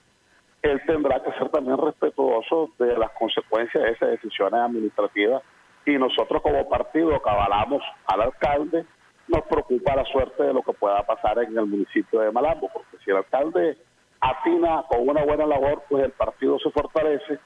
él 0.62 0.82
tendrá 0.86 1.22
que 1.24 1.32
ser 1.34 1.50
también 1.50 1.78
respetuoso 1.78 2.72
de 2.80 2.98
las 2.98 3.12
consecuencias 3.12 3.84
de 3.84 3.92
esas 3.92 4.10
decisiones 4.10 4.60
administrativas 4.60 5.44
y 5.86 5.98
nosotros 5.98 6.42
como 6.42 6.68
partido 6.68 7.22
que 7.22 7.30
avalamos 7.30 7.84
al 8.08 8.22
alcalde 8.22 8.86
nos 9.28 9.44
preocupa 9.44 9.96
la 9.96 10.06
suerte 10.06 10.44
de 10.44 10.54
lo 10.54 10.62
que 10.62 10.74
pueda 10.74 11.04
pasar 11.04 11.40
en 11.40 11.58
el 11.58 11.66
municipio 11.66 12.20
de 12.20 12.32
Malambo, 12.32 12.70
porque 12.72 12.98
si 13.04 13.12
el 13.12 13.18
alcalde 13.18 13.78
atina 14.22 14.84
con 14.88 15.08
una 15.08 15.24
buena 15.24 15.46
labor, 15.46 15.84
pues 15.90 16.04
el 16.04 16.12
partido 16.12 16.60
se 16.60 16.72
fortalece. 16.72 17.40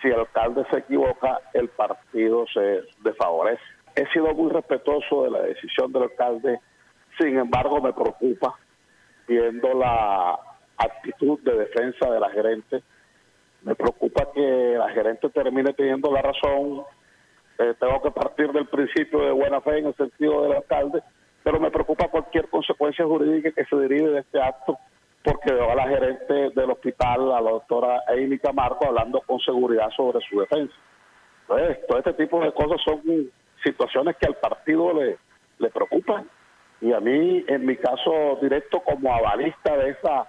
Si 0.00 0.08
el 0.08 0.20
alcalde 0.20 0.64
se 0.70 0.78
equivoca, 0.80 1.40
el 1.54 1.68
partido 1.68 2.44
se 2.52 2.82
desfavorece. 3.02 3.62
He 3.96 4.06
sido 4.12 4.34
muy 4.34 4.50
respetuoso 4.50 5.24
de 5.24 5.30
la 5.30 5.42
decisión 5.42 5.92
del 5.92 6.04
alcalde, 6.04 6.60
sin 7.18 7.38
embargo 7.38 7.80
me 7.80 7.92
preocupa 7.92 8.54
viendo 9.26 9.74
la 9.74 10.38
actitud 10.76 11.38
de 11.40 11.56
defensa 11.56 12.10
de 12.10 12.20
la 12.20 12.30
gerente. 12.30 12.82
Me 13.62 13.74
preocupa 13.74 14.30
que 14.32 14.74
la 14.76 14.90
gerente 14.90 15.30
termine 15.30 15.72
teniendo 15.72 16.10
la 16.12 16.22
razón. 16.22 16.82
Eh, 17.58 17.74
tengo 17.78 18.02
que 18.02 18.10
partir 18.10 18.52
del 18.52 18.66
principio 18.66 19.20
de 19.20 19.30
buena 19.30 19.60
fe 19.60 19.78
en 19.78 19.86
el 19.86 19.94
sentido 19.94 20.42
del 20.42 20.52
alcalde, 20.56 21.02
pero 21.42 21.60
me 21.60 21.70
preocupa 21.70 22.08
cualquier 22.08 22.48
consecuencia 22.48 23.04
jurídica 23.04 23.52
que 23.52 23.64
se 23.64 23.76
derive 23.76 24.10
de 24.10 24.20
este 24.20 24.40
acto 24.40 24.78
porque 25.24 25.54
veo 25.54 25.70
a 25.70 25.74
la 25.74 25.88
gerente 25.88 26.50
del 26.50 26.70
hospital, 26.70 27.32
a 27.32 27.40
la 27.40 27.50
doctora 27.50 28.02
Amy 28.08 28.38
Camargo, 28.38 28.86
hablando 28.86 29.22
con 29.22 29.40
seguridad 29.40 29.88
sobre 29.96 30.20
su 30.28 30.38
defensa. 30.38 30.74
Entonces, 31.48 31.78
todo 31.86 31.98
este 31.98 32.12
tipo 32.12 32.40
de 32.40 32.52
cosas 32.52 32.78
son 32.84 33.00
situaciones 33.64 34.16
que 34.16 34.26
al 34.26 34.34
partido 34.34 34.92
le, 34.92 35.16
le 35.58 35.70
preocupan. 35.70 36.28
Y 36.84 36.92
a 36.92 37.00
mí, 37.00 37.44
en 37.48 37.64
mi 37.64 37.76
caso 37.76 38.38
directo, 38.42 38.80
como 38.80 39.12
avalista 39.12 39.74
de 39.76 39.90
esa 39.90 40.26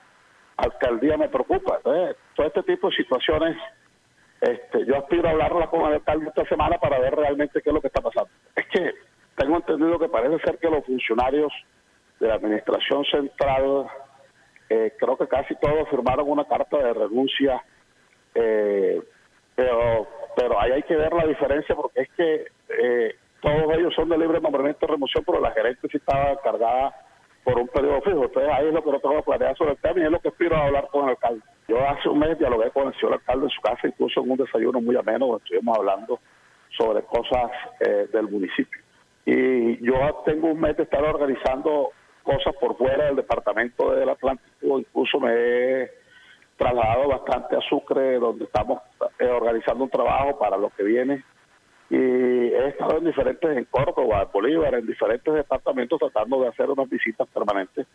alcaldía, 0.56 1.18
me 1.18 1.28
preocupa. 1.28 1.78
Entonces, 1.78 2.16
todo 2.34 2.48
este 2.48 2.64
tipo 2.64 2.90
de 2.90 2.96
situaciones 2.96 3.58
Este, 4.42 4.86
yo 4.86 4.98
aspiro 4.98 5.28
a 5.28 5.32
hablarla 5.32 5.68
con 5.68 5.82
el 5.82 5.94
alcalde 5.94 6.28
esta 6.28 6.46
semana 6.46 6.78
para 6.78 7.00
ver 7.00 7.16
realmente 7.16 7.62
qué 7.62 7.70
es 7.70 7.74
lo 7.74 7.82
que 7.82 7.88
está 7.88 8.02
pasando. 8.02 8.30
Es 8.56 8.66
que 8.68 8.94
tengo 9.36 9.56
entendido 9.56 9.98
que 9.98 10.10
parece 10.10 10.38
ser 10.46 10.58
que 10.60 10.70
los 10.70 10.86
funcionarios 10.86 11.52
de 12.20 12.28
la 12.28 12.36
administración 12.36 13.04
central, 13.06 13.88
eh, 14.70 14.94
creo 15.00 15.18
que 15.18 15.28
casi 15.28 15.56
todos 15.56 15.90
firmaron 15.90 16.30
una 16.30 16.46
carta 16.46 16.78
de 16.78 16.94
renuncia, 16.94 17.64
eh, 18.36 19.02
pero 19.56 20.08
pero 20.36 20.60
ahí 20.60 20.72
hay 20.74 20.84
que 20.84 20.98
ver 20.98 21.14
la 21.14 21.26
diferencia 21.26 21.76
porque 21.76 22.02
es 22.02 22.10
que 22.18 22.46
eh, 22.70 23.16
todos 23.46 23.78
ellos 23.78 23.94
son 23.94 24.10
de 24.10 24.18
libre 24.18 24.42
nombramiento 24.42 24.88
de 24.88 24.94
remoción, 24.94 25.24
pero 25.24 25.40
la 25.40 25.52
gerente 25.52 25.88
sí 25.92 25.98
estaba 25.98 26.36
cargada 26.42 26.96
por 27.44 27.60
un 27.60 27.68
periodo 27.68 28.02
fijo. 28.02 28.26
Entonces 28.26 28.52
ahí 28.52 28.68
es 28.68 28.74
lo 28.74 28.84
que 28.84 28.92
no 28.92 29.00
tengo 29.00 29.18
que 29.18 29.22
planear 29.22 29.56
sobre 29.56 29.74
el 29.74 29.78
tema 29.78 30.00
y 30.00 30.04
es 30.04 30.12
lo 30.12 30.20
que 30.20 30.30
aspiro 30.30 30.56
a 30.56 30.66
hablar 30.66 30.88
con 30.92 31.04
el 31.04 31.12
alcalde. 31.12 31.42
Yo 31.68 31.78
hace 31.88 32.10
un 32.10 32.18
mes 32.18 32.40
dialogué 32.40 32.72
con 32.72 32.88
el 32.88 32.94
señor 32.96 33.14
alcalde 33.14 33.46
en 33.46 33.52
su 33.52 33.62
casa, 33.62 33.88
incluso 33.88 34.22
en 34.22 34.32
un 34.32 34.38
desayuno 34.38 34.82
muy 34.82 34.96
ameno, 34.96 35.28
donde 35.28 35.44
estuvimos 35.44 35.78
hablando 35.78 36.20
sobre 36.76 37.04
cosas 37.04 37.52
del 38.12 38.28
municipio. 38.30 38.82
Y 39.26 39.84
yo 39.86 40.24
tengo 40.26 40.48
un 40.48 40.60
mes 40.60 40.76
de 40.78 40.84
estar 40.84 41.04
organizando 41.04 41.92
cosas 42.24 42.56
por 42.60 42.76
fuera 42.78 43.06
del 43.06 43.16
departamento 43.16 43.92
del 43.94 44.10
Atlántico, 44.10 44.80
incluso 44.80 45.20
me 45.20 45.34
he 45.34 45.92
trasladado 46.58 47.08
bastante 47.10 47.56
a 47.56 47.62
Sucre, 47.62 48.18
donde 48.18 48.46
estamos 48.46 48.82
eh, 49.20 49.28
organizando 49.28 49.84
un 49.84 49.90
trabajo 49.90 50.40
para 50.40 50.58
lo 50.58 50.72
que 50.72 50.84
viene. 50.84 51.24
Y 51.90 52.45
he 52.58 52.70
estado 52.70 52.98
en 52.98 53.06
diferentes, 53.06 53.58
en 53.58 53.66
Córdoba, 53.66 54.24
en 54.24 54.32
Bolívar, 54.32 54.76
en 54.76 54.86
diferentes 54.86 55.34
departamentos 55.34 56.00
tratando 56.00 56.42
de 56.42 56.50
hacer 56.50 56.70
unas 56.70 56.90
visitas 56.90 57.28
permanentes. 57.30 57.88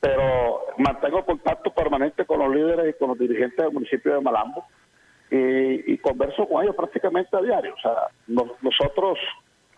Pero 0.00 0.60
mantengo 0.78 1.24
contacto 1.24 1.70
permanente 1.72 2.24
con 2.24 2.38
los 2.38 2.54
líderes 2.54 2.94
y 2.94 2.98
con 2.98 3.08
los 3.08 3.18
dirigentes 3.18 3.58
del 3.58 3.72
municipio 3.72 4.14
de 4.14 4.20
Malambo 4.20 4.64
y, 5.30 5.98
converso 5.98 6.48
con 6.48 6.62
ellos 6.62 6.76
prácticamente 6.76 7.36
a 7.36 7.40
diario. 7.40 7.74
O 7.74 7.80
sea, 7.80 7.94
nosotros 8.62 9.18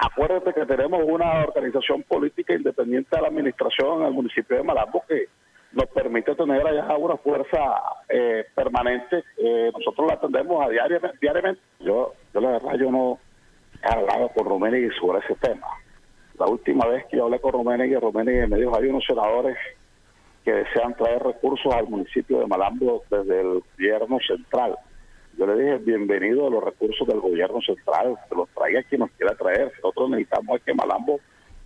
Acuérdate 0.02 0.54
que 0.54 0.64
tenemos 0.64 1.02
una 1.04 1.44
organización 1.44 2.02
política 2.04 2.54
independiente 2.54 3.14
de 3.14 3.20
la 3.20 3.28
administración 3.28 4.00
en 4.00 4.06
el 4.06 4.12
municipio 4.14 4.56
de 4.56 4.62
Malambo 4.62 5.04
que 5.06 5.26
nos 5.72 5.86
permite 5.88 6.34
tener 6.34 6.66
allá 6.66 6.96
una 6.96 7.18
fuerza 7.18 7.58
eh, 8.08 8.46
permanente. 8.54 9.22
Eh, 9.36 9.70
nosotros 9.76 10.06
la 10.08 10.14
atendemos 10.14 10.64
a 10.64 10.70
diariamente, 10.70 11.18
diariamente. 11.20 11.60
Yo, 11.80 12.14
yo 12.32 12.40
la 12.40 12.52
verdad, 12.52 12.74
yo 12.78 12.90
no 12.90 13.18
hablado 13.82 14.28
con 14.30 14.46
Roménez 14.46 14.92
sobre 15.00 15.20
ese 15.20 15.34
tema. 15.36 15.66
La 16.38 16.46
última 16.46 16.86
vez 16.86 17.04
que 17.06 17.18
yo 17.18 17.24
hablé 17.24 17.38
con 17.40 17.52
Roménez, 17.52 18.00
Roménez 18.00 18.48
me 18.48 18.58
dijo, 18.58 18.76
hay 18.76 18.88
unos 18.88 19.04
senadores 19.04 19.56
que 20.44 20.52
desean 20.52 20.94
traer 20.94 21.22
recursos 21.22 21.72
al 21.74 21.88
municipio 21.88 22.40
de 22.40 22.46
Malambo 22.46 23.02
desde 23.10 23.40
el 23.40 23.60
gobierno 23.60 24.18
central. 24.26 24.76
Yo 25.36 25.46
le 25.46 25.62
dije, 25.62 25.76
bienvenido 25.78 26.46
a 26.46 26.50
los 26.50 26.64
recursos 26.64 27.06
del 27.06 27.20
gobierno 27.20 27.60
central, 27.60 28.16
que 28.28 28.34
los 28.34 28.48
traiga 28.50 28.82
quien 28.84 29.00
nos 29.00 29.10
quiera 29.12 29.34
traer. 29.34 29.72
Nosotros 29.82 30.10
necesitamos 30.10 30.60
que 30.64 30.74
Malambo 30.74 31.20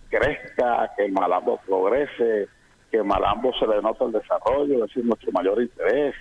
crezca, 0.09 0.91
que 0.97 1.09
Malambo 1.09 1.59
progrese, 1.65 2.47
que 2.91 3.03
Malambo 3.03 3.53
se 3.53 3.67
le 3.67 3.81
note 3.81 4.05
el 4.05 4.11
desarrollo, 4.11 4.75
es 4.75 4.81
decir, 4.81 5.05
nuestro 5.05 5.31
mayor 5.31 5.61
interés. 5.61 6.15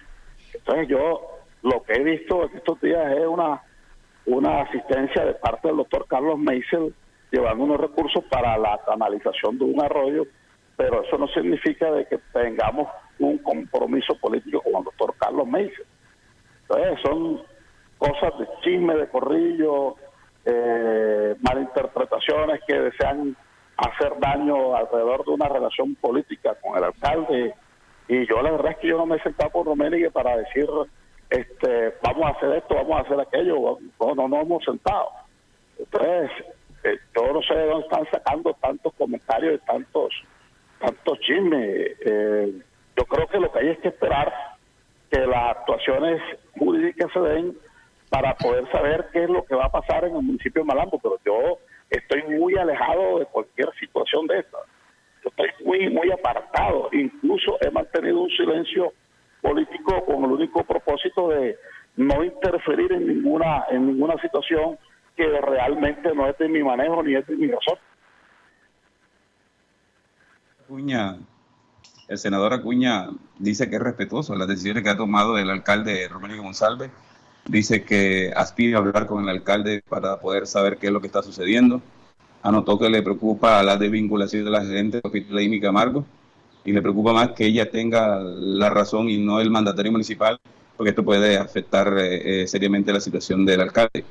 Entonces 0.52 0.88
yo 0.88 1.20
lo 1.62 1.82
que 1.82 1.94
he 1.94 2.02
visto 2.02 2.44
en 2.44 2.56
estos 2.56 2.80
días 2.80 3.16
es 3.16 3.26
una, 3.26 3.62
una 4.26 4.62
asistencia 4.62 5.24
de 5.24 5.34
parte 5.34 5.68
del 5.68 5.78
doctor 5.78 6.06
Carlos 6.08 6.38
Meisel 6.38 6.94
llevando 7.30 7.64
unos 7.64 7.80
recursos 7.80 8.24
para 8.30 8.56
la 8.58 8.80
canalización 8.86 9.58
de 9.58 9.64
un 9.64 9.82
arroyo, 9.82 10.24
pero 10.76 11.02
eso 11.02 11.18
no 11.18 11.26
significa 11.28 11.90
de 11.90 12.06
que 12.06 12.18
tengamos 12.32 12.88
un 13.18 13.38
compromiso 13.38 14.14
político 14.20 14.60
con 14.62 14.76
el 14.76 14.84
doctor 14.84 15.14
Carlos 15.18 15.46
Meisel. 15.46 15.86
Entonces 16.62 16.98
son 17.02 17.42
cosas 17.98 18.38
de 18.38 18.48
chisme, 18.62 18.94
de 18.96 19.08
corrillo, 19.08 19.96
eh, 20.44 21.34
malinterpretaciones 21.40 22.60
que 22.66 22.78
desean 22.78 23.36
hacer 23.76 24.12
daño 24.20 24.76
alrededor 24.76 25.24
de 25.24 25.32
una 25.32 25.48
relación 25.48 25.94
política 25.96 26.56
con 26.62 26.76
el 26.78 26.84
alcalde. 26.84 27.54
Y 28.08 28.26
yo 28.28 28.42
la 28.42 28.52
verdad 28.52 28.72
es 28.72 28.78
que 28.78 28.88
yo 28.88 28.98
no 28.98 29.06
me 29.06 29.16
he 29.16 29.22
sentado 29.22 29.50
con 29.50 29.64
Roménigue 29.64 30.10
para 30.10 30.36
decir, 30.36 30.68
este, 31.34 31.94
vamos 32.02 32.26
a 32.26 32.36
hacer 32.36 32.52
esto, 32.56 32.74
vamos 32.74 32.96
a 32.96 33.00
hacer 33.00 33.20
aquello. 33.20 33.78
No, 34.00 34.14
no 34.14 34.28
nos 34.28 34.42
hemos 34.42 34.64
sentado. 34.64 35.08
Entonces, 35.78 36.30
eh, 36.84 36.98
yo 37.16 37.32
no 37.32 37.42
sé 37.42 37.54
de 37.54 37.66
dónde 37.66 37.86
están 37.86 38.06
sacando 38.10 38.54
tantos 38.54 38.92
comentarios 38.94 39.54
y 39.54 39.66
tantos, 39.66 40.14
tantos 40.78 41.18
chismes. 41.20 41.96
Eh, 42.04 42.52
yo 42.96 43.04
creo 43.06 43.26
que 43.26 43.40
lo 43.40 43.50
que 43.50 43.58
hay 43.58 43.68
es 43.70 43.78
que 43.78 43.88
esperar 43.88 44.32
que 45.10 45.18
las 45.26 45.56
actuaciones 45.56 46.22
jurídicas 46.56 47.10
se 47.12 47.20
den 47.20 47.56
para 48.10 48.36
poder 48.36 48.70
saber 48.70 49.08
qué 49.12 49.24
es 49.24 49.30
lo 49.30 49.44
que 49.44 49.56
va 49.56 49.64
a 49.64 49.72
pasar 49.72 50.04
en 50.04 50.14
el 50.14 50.22
municipio 50.22 50.62
de 50.62 50.66
Malambo, 50.66 51.00
pero 51.02 51.18
yo 51.24 51.58
estoy 51.90 52.22
muy 52.38 52.56
alejado 52.56 53.18
de 53.18 53.26
cualquier 53.26 53.72
situación 53.80 54.28
de 54.28 54.38
esta. 54.38 54.58
Yo 55.24 55.30
estoy 55.30 55.48
muy, 55.64 55.88
muy 55.90 56.12
apartado. 56.12 56.90
Incluso 56.92 57.56
he 57.60 57.70
mantenido 57.70 58.20
un 58.20 58.30
silencio 58.30 58.92
político 59.44 60.04
con 60.06 60.24
el 60.24 60.32
único 60.32 60.64
propósito 60.64 61.28
de 61.28 61.58
no 61.96 62.24
interferir 62.24 62.83
en 62.94 63.06
ninguna, 63.06 63.64
en 63.70 63.86
ninguna 63.86 64.16
situación 64.20 64.78
que 65.16 65.26
realmente 65.40 66.14
no 66.14 66.28
es 66.28 66.36
de 66.38 66.48
mi 66.48 66.62
manejo 66.62 67.02
ni 67.02 67.14
es 67.14 67.26
de 67.26 67.36
mi 67.36 67.48
razón. 67.48 67.78
El 72.08 72.18
senador 72.18 72.52
Acuña 72.52 73.08
dice 73.38 73.68
que 73.70 73.76
es 73.76 73.82
respetuoso 73.82 74.34
las 74.34 74.48
decisiones 74.48 74.82
que 74.82 74.90
ha 74.90 74.96
tomado 74.96 75.38
el 75.38 75.50
alcalde 75.50 76.08
Romero 76.08 76.42
González. 76.42 76.90
Dice 77.46 77.84
que 77.84 78.32
aspira 78.34 78.78
a 78.78 78.80
hablar 78.80 79.06
con 79.06 79.22
el 79.22 79.28
alcalde 79.28 79.82
para 79.88 80.18
poder 80.18 80.46
saber 80.46 80.78
qué 80.78 80.86
es 80.86 80.92
lo 80.92 81.00
que 81.00 81.06
está 81.06 81.22
sucediendo. 81.22 81.82
Anotó 82.42 82.78
que 82.78 82.90
le 82.90 83.02
preocupa 83.02 83.62
la 83.62 83.76
desvinculación 83.76 84.44
de 84.44 84.50
la 84.50 84.64
gerente 84.64 84.98
de 84.98 85.02
Hospital 85.04 85.38
Amy 85.38 85.60
Camargo 85.60 86.04
y 86.64 86.72
le 86.72 86.82
preocupa 86.82 87.12
más 87.12 87.30
que 87.30 87.46
ella 87.46 87.70
tenga 87.70 88.18
la 88.20 88.70
razón 88.70 89.08
y 89.08 89.18
no 89.18 89.40
el 89.40 89.50
mandatario 89.50 89.92
municipal, 89.92 90.38
porque 90.76 90.90
esto 90.90 91.04
puede 91.04 91.36
afectar 91.36 91.96
eh, 91.98 92.42
eh, 92.42 92.46
seriamente 92.46 92.92
la 92.92 93.00
situación 93.00 93.44
del 93.44 93.60
alcalde. 93.60 94.04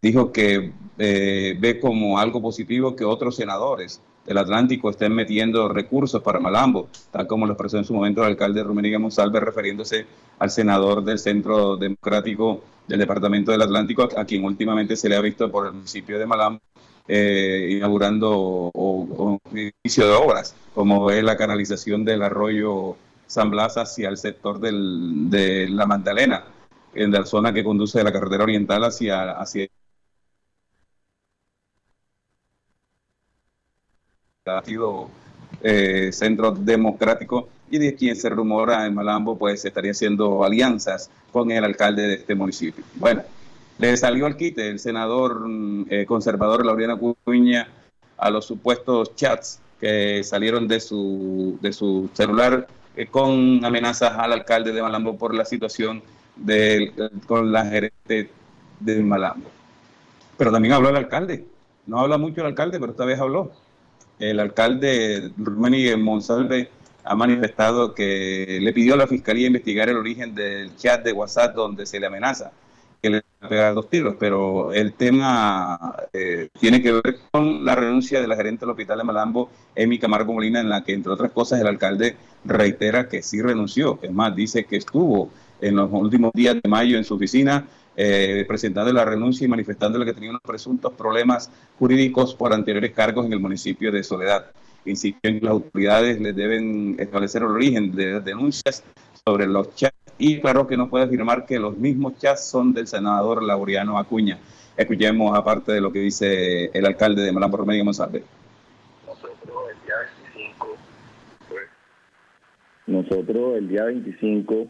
Dijo 0.00 0.32
que 0.32 0.72
eh, 0.98 1.56
ve 1.60 1.78
como 1.78 2.18
algo 2.18 2.42
positivo 2.42 2.96
que 2.96 3.04
otros 3.04 3.36
senadores 3.36 4.00
del 4.26 4.38
Atlántico 4.38 4.90
estén 4.90 5.14
metiendo 5.14 5.68
recursos 5.68 6.22
para 6.22 6.40
Malambo, 6.40 6.88
tal 7.10 7.26
como 7.26 7.46
lo 7.46 7.52
expresó 7.52 7.78
en 7.78 7.84
su 7.84 7.94
momento 7.94 8.22
el 8.22 8.30
alcalde 8.30 8.62
Rumeniga 8.62 8.98
Monsalve, 8.98 9.40
refiriéndose 9.40 10.06
al 10.38 10.50
senador 10.50 11.04
del 11.04 11.18
Centro 11.18 11.76
Democrático 11.76 12.62
del 12.86 12.98
Departamento 12.98 13.52
del 13.52 13.62
Atlántico, 13.62 14.08
a 14.16 14.24
quien 14.24 14.44
últimamente 14.44 14.96
se 14.96 15.08
le 15.08 15.16
ha 15.16 15.20
visto 15.20 15.50
por 15.50 15.66
el 15.66 15.72
municipio 15.72 16.18
de 16.18 16.26
Malambo 16.26 16.60
eh, 17.08 17.68
inaugurando 17.78 18.70
o, 18.72 19.38
inicio 19.52 20.06
de 20.06 20.12
obras, 20.12 20.54
como 20.74 21.10
es 21.10 21.22
la 21.24 21.36
canalización 21.36 22.04
del 22.04 22.22
arroyo 22.22 22.96
San 23.32 23.50
Blas 23.50 23.78
hacia 23.78 24.10
el 24.10 24.18
sector 24.18 24.60
del, 24.60 25.30
de 25.30 25.66
la 25.70 25.86
Magdalena, 25.86 26.44
en 26.94 27.10
la 27.10 27.24
zona 27.24 27.50
que 27.52 27.64
conduce 27.64 27.96
de 27.98 28.04
la 28.04 28.12
carretera 28.12 28.44
oriental 28.44 28.84
hacia, 28.84 29.32
hacia 29.32 29.68
Partido 34.44 35.08
eh, 35.62 36.10
Centro 36.12 36.50
Democrático 36.50 37.48
y 37.70 37.78
de 37.78 37.94
quien 37.94 38.16
se 38.16 38.28
rumora 38.28 38.84
en 38.86 38.94
Malambo 38.94 39.38
pues 39.38 39.64
estaría 39.64 39.92
haciendo 39.92 40.44
alianzas 40.44 41.10
con 41.32 41.50
el 41.50 41.64
alcalde 41.64 42.02
de 42.02 42.14
este 42.16 42.34
municipio. 42.34 42.84
Bueno, 42.96 43.22
le 43.78 43.96
salió 43.96 44.26
al 44.26 44.36
quite 44.36 44.68
el 44.68 44.78
senador 44.78 45.48
mm, 45.48 45.86
eh, 45.88 46.04
conservador 46.04 46.66
Laureano 46.66 46.98
Cuña 46.98 47.66
a 48.18 48.28
los 48.28 48.44
supuestos 48.44 49.16
chats 49.16 49.58
que 49.80 50.22
salieron 50.22 50.68
de 50.68 50.80
su, 50.80 51.58
de 51.62 51.72
su 51.72 52.10
celular 52.12 52.68
eh, 52.96 53.06
con 53.06 53.64
amenazas 53.64 54.12
al 54.18 54.32
alcalde 54.32 54.72
de 54.72 54.82
Malambo 54.82 55.16
por 55.16 55.34
la 55.34 55.44
situación 55.44 56.02
de, 56.36 56.92
con 57.26 57.52
la 57.52 57.66
gerente 57.66 58.30
de 58.80 59.02
Malambo. 59.02 59.50
Pero 60.36 60.50
también 60.50 60.74
habló 60.74 60.88
el 60.88 60.96
alcalde. 60.96 61.44
No 61.86 61.98
habla 61.98 62.18
mucho 62.18 62.40
el 62.40 62.48
alcalde, 62.48 62.78
pero 62.78 62.92
esta 62.92 63.04
vez 63.04 63.18
habló 63.18 63.52
el 64.22 64.38
alcalde 64.38 65.32
Rumeni 65.36 65.94
Monsalve 65.96 66.68
ha 67.04 67.16
manifestado 67.16 67.94
que 67.94 68.58
le 68.62 68.72
pidió 68.72 68.94
a 68.94 68.96
la 68.96 69.08
fiscalía 69.08 69.48
investigar 69.48 69.88
el 69.88 69.96
origen 69.96 70.34
del 70.34 70.76
chat 70.76 71.02
de 71.02 71.12
WhatsApp 71.12 71.56
donde 71.56 71.84
se 71.86 71.98
le 71.98 72.06
amenaza 72.06 72.52
a 73.42 73.48
pegar 73.48 73.74
dos 73.74 73.90
tiros, 73.90 74.16
pero 74.18 74.72
el 74.72 74.92
tema 74.92 75.96
eh, 76.12 76.48
tiene 76.58 76.80
que 76.80 76.92
ver 76.92 77.18
con 77.30 77.64
la 77.64 77.74
renuncia 77.74 78.20
de 78.20 78.28
la 78.28 78.36
gerente 78.36 78.60
del 78.60 78.70
hospital 78.70 78.98
de 78.98 79.04
Malambo, 79.04 79.50
Emi 79.74 79.98
Camargo 79.98 80.32
Molina, 80.32 80.60
en 80.60 80.68
la 80.68 80.84
que, 80.84 80.92
entre 80.92 81.12
otras 81.12 81.32
cosas, 81.32 81.60
el 81.60 81.66
alcalde 81.66 82.16
reitera 82.44 83.08
que 83.08 83.22
sí 83.22 83.42
renunció. 83.42 83.98
Es 84.02 84.12
más, 84.12 84.34
dice 84.34 84.64
que 84.64 84.76
estuvo 84.76 85.30
en 85.60 85.76
los 85.76 85.90
últimos 85.92 86.32
días 86.32 86.56
de 86.62 86.68
mayo 86.68 86.96
en 86.96 87.04
su 87.04 87.14
oficina 87.14 87.66
eh, 87.96 88.44
presentando 88.48 88.92
la 88.92 89.04
renuncia 89.04 89.44
y 89.44 89.48
manifestándole 89.48 90.04
que 90.04 90.14
tenía 90.14 90.30
unos 90.30 90.42
presuntos 90.42 90.92
problemas 90.94 91.50
jurídicos 91.78 92.34
por 92.34 92.52
anteriores 92.52 92.92
cargos 92.92 93.26
en 93.26 93.32
el 93.32 93.40
municipio 93.40 93.92
de 93.92 94.02
Soledad. 94.02 94.46
Insistió 94.84 95.30
en 95.30 95.40
que 95.40 95.44
las 95.44 95.52
autoridades 95.52 96.20
les 96.20 96.34
deben 96.34 96.96
establecer 96.98 97.42
el 97.42 97.48
origen 97.48 97.94
de 97.94 98.20
denuncias 98.20 98.82
sobre 99.24 99.46
los 99.46 99.74
chats 99.74 100.01
y 100.24 100.40
claro 100.40 100.68
que 100.68 100.76
no 100.76 100.88
puede 100.88 101.04
afirmar 101.04 101.46
que 101.46 101.58
los 101.58 101.76
mismos 101.76 102.16
chats 102.16 102.48
son 102.48 102.72
del 102.72 102.86
senador 102.86 103.42
Laureano 103.42 103.98
Acuña. 103.98 104.38
Escuchemos 104.76 105.36
aparte 105.36 105.72
de 105.72 105.80
lo 105.80 105.90
que 105.90 105.98
dice 105.98 106.66
el 106.66 106.86
alcalde 106.86 107.22
de 107.22 107.32
Malambo 107.32 107.56
Romero 107.56 107.84
Monsalve. 107.84 108.22
Nosotros 109.04 109.64
el 109.68 109.84
día 109.84 109.94
25, 110.24 110.76
pues, 111.48 111.62
nosotros 112.86 113.56
el 113.56 113.68
día 113.68 113.82
25 113.82 114.66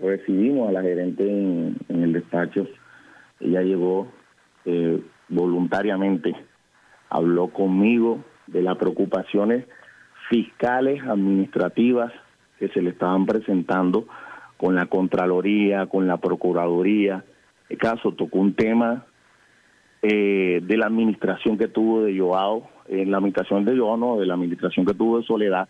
recibimos 0.00 0.68
a 0.68 0.72
la 0.72 0.82
gerente 0.82 1.30
en, 1.30 1.78
el 1.88 2.12
despacho. 2.12 2.66
Ella 3.40 3.62
llegó 3.62 4.08
eh, 4.66 5.02
voluntariamente, 5.30 6.36
habló 7.08 7.48
conmigo 7.48 8.22
de 8.48 8.60
las 8.60 8.76
preocupaciones 8.76 9.64
fiscales, 10.28 11.02
administrativas 11.04 12.12
que 12.58 12.68
se 12.68 12.82
le 12.82 12.90
estaban 12.90 13.24
presentando 13.24 14.06
con 14.64 14.76
la 14.76 14.86
Contraloría, 14.86 15.84
con 15.88 16.06
la 16.06 16.16
Procuraduría. 16.16 17.22
El 17.68 17.76
caso 17.76 18.12
tocó 18.12 18.38
un 18.38 18.54
tema 18.54 19.04
eh, 20.00 20.62
de 20.62 20.76
la 20.78 20.86
administración 20.86 21.58
que 21.58 21.68
tuvo 21.68 22.00
de 22.00 22.18
Joao, 22.18 22.70
en 22.88 23.10
la 23.10 23.18
administración 23.18 23.66
de 23.66 23.76
Joao, 23.76 23.98
no, 23.98 24.16
de 24.16 24.24
la 24.24 24.32
administración 24.32 24.86
que 24.86 24.94
tuvo 24.94 25.18
de 25.18 25.26
Soledad, 25.26 25.68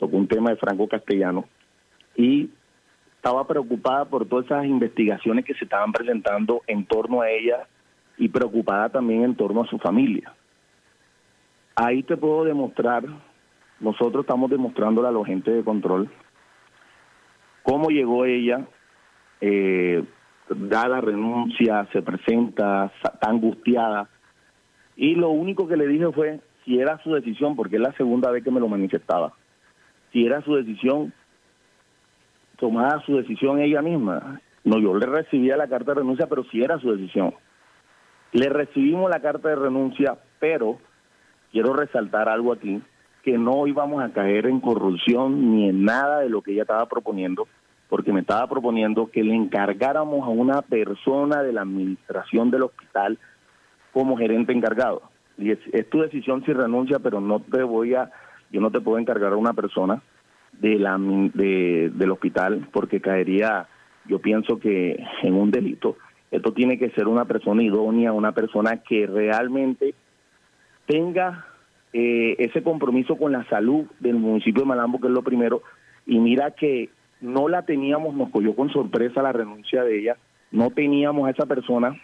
tocó 0.00 0.16
un 0.16 0.26
tema 0.26 0.50
de 0.50 0.56
Franco 0.56 0.88
Castellano 0.88 1.44
y 2.16 2.50
estaba 3.14 3.46
preocupada 3.46 4.04
por 4.06 4.26
todas 4.26 4.46
esas 4.46 4.64
investigaciones 4.64 5.44
que 5.44 5.54
se 5.54 5.66
estaban 5.66 5.92
presentando 5.92 6.62
en 6.66 6.86
torno 6.86 7.20
a 7.20 7.30
ella 7.30 7.68
y 8.18 8.30
preocupada 8.30 8.88
también 8.88 9.22
en 9.22 9.36
torno 9.36 9.62
a 9.62 9.68
su 9.68 9.78
familia. 9.78 10.34
Ahí 11.76 12.02
te 12.02 12.16
puedo 12.16 12.42
demostrar, 12.42 13.04
nosotros 13.78 14.24
estamos 14.24 14.50
demostrándole 14.50 15.06
a 15.06 15.12
los 15.12 15.22
agentes 15.22 15.54
de 15.54 15.62
control 15.62 16.10
cómo 17.64 17.88
llegó 17.88 18.24
ella, 18.26 18.66
eh, 19.40 20.04
da 20.48 20.86
la 20.86 21.00
renuncia, 21.00 21.88
se 21.92 22.02
presenta, 22.02 22.92
está 23.02 23.28
angustiada, 23.28 24.08
y 24.96 25.16
lo 25.16 25.30
único 25.30 25.66
que 25.66 25.76
le 25.76 25.88
dije 25.88 26.12
fue 26.12 26.40
si 26.64 26.78
era 26.78 27.02
su 27.02 27.12
decisión, 27.12 27.56
porque 27.56 27.76
es 27.76 27.82
la 27.82 27.92
segunda 27.94 28.30
vez 28.30 28.44
que 28.44 28.50
me 28.50 28.60
lo 28.60 28.68
manifestaba, 28.68 29.32
si 30.12 30.24
era 30.24 30.42
su 30.42 30.54
decisión, 30.54 31.12
tomada 32.58 33.02
su 33.04 33.16
decisión 33.16 33.58
ella 33.58 33.82
misma. 33.82 34.40
No, 34.62 34.78
yo 34.78 34.94
le 34.96 35.06
recibía 35.06 35.56
la 35.56 35.68
carta 35.68 35.92
de 35.92 36.00
renuncia, 36.00 36.26
pero 36.28 36.44
si 36.44 36.62
era 36.62 36.78
su 36.78 36.92
decisión. 36.92 37.34
Le 38.32 38.48
recibimos 38.48 39.10
la 39.10 39.20
carta 39.20 39.48
de 39.48 39.56
renuncia, 39.56 40.16
pero 40.38 40.78
quiero 41.52 41.74
resaltar 41.74 42.28
algo 42.28 42.52
aquí, 42.52 42.80
que 43.24 43.38
no 43.38 43.66
íbamos 43.66 44.04
a 44.04 44.12
caer 44.12 44.46
en 44.46 44.60
corrupción 44.60 45.50
ni 45.50 45.70
en 45.70 45.84
nada 45.84 46.20
de 46.20 46.28
lo 46.28 46.42
que 46.42 46.52
ella 46.52 46.62
estaba 46.62 46.86
proponiendo, 46.86 47.48
porque 47.88 48.12
me 48.12 48.20
estaba 48.20 48.46
proponiendo 48.46 49.10
que 49.10 49.24
le 49.24 49.34
encargáramos 49.34 50.26
a 50.26 50.30
una 50.30 50.60
persona 50.60 51.42
de 51.42 51.54
la 51.54 51.62
administración 51.62 52.50
del 52.50 52.64
hospital 52.64 53.18
como 53.92 54.18
gerente 54.18 54.52
encargado. 54.52 55.02
Y 55.38 55.52
es, 55.52 55.58
tu 55.88 56.02
decisión 56.02 56.44
si 56.44 56.52
renuncia, 56.52 56.98
pero 56.98 57.20
no 57.20 57.40
te 57.40 57.62
voy 57.62 57.94
a, 57.94 58.10
yo 58.52 58.60
no 58.60 58.70
te 58.70 58.80
puedo 58.80 58.98
encargar 58.98 59.32
a 59.32 59.36
una 59.36 59.54
persona 59.54 60.02
de 60.52 60.78
la, 60.78 60.98
de, 60.98 61.90
del 61.94 62.10
hospital 62.10 62.68
porque 62.72 63.00
caería, 63.00 63.66
yo 64.06 64.18
pienso 64.18 64.58
que 64.58 65.02
en 65.22 65.34
un 65.34 65.50
delito. 65.50 65.96
Esto 66.30 66.52
tiene 66.52 66.78
que 66.78 66.90
ser 66.90 67.08
una 67.08 67.24
persona 67.24 67.62
idónea, 67.62 68.12
una 68.12 68.32
persona 68.32 68.78
que 68.78 69.06
realmente 69.06 69.94
tenga 70.86 71.46
eh, 71.96 72.34
ese 72.40 72.60
compromiso 72.64 73.16
con 73.16 73.30
la 73.30 73.44
salud 73.44 73.86
del 74.00 74.16
municipio 74.16 74.62
de 74.62 74.66
Malambo, 74.68 75.00
que 75.00 75.06
es 75.06 75.12
lo 75.12 75.22
primero, 75.22 75.62
y 76.04 76.18
mira 76.18 76.50
que 76.50 76.90
no 77.20 77.48
la 77.48 77.62
teníamos, 77.62 78.16
nos 78.16 78.30
cogió 78.30 78.56
con 78.56 78.68
sorpresa 78.70 79.22
la 79.22 79.30
renuncia 79.30 79.84
de 79.84 80.00
ella, 80.00 80.16
no 80.50 80.70
teníamos 80.70 81.28
a 81.28 81.30
esa 81.30 81.46
persona, 81.46 81.96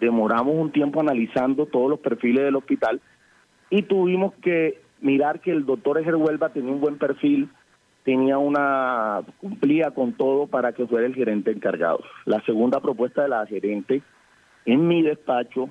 demoramos 0.00 0.54
un 0.56 0.72
tiempo 0.72 1.00
analizando 1.00 1.66
todos 1.66 1.90
los 1.90 2.00
perfiles 2.00 2.42
del 2.42 2.56
hospital 2.56 3.02
y 3.68 3.82
tuvimos 3.82 4.32
que 4.40 4.80
mirar 5.02 5.40
que 5.40 5.50
el 5.50 5.66
doctor 5.66 5.98
Eger 5.98 6.16
Huelva 6.16 6.48
tenía 6.48 6.72
un 6.72 6.80
buen 6.80 6.96
perfil, 6.96 7.50
tenía 8.04 8.38
una, 8.38 9.20
cumplía 9.42 9.90
con 9.90 10.14
todo 10.14 10.46
para 10.46 10.72
que 10.72 10.86
fuera 10.86 11.06
el 11.06 11.14
gerente 11.14 11.50
encargado. 11.50 12.00
La 12.24 12.40
segunda 12.46 12.80
propuesta 12.80 13.24
de 13.24 13.28
la 13.28 13.44
gerente 13.44 14.00
en 14.64 14.88
mi 14.88 15.02
despacho 15.02 15.68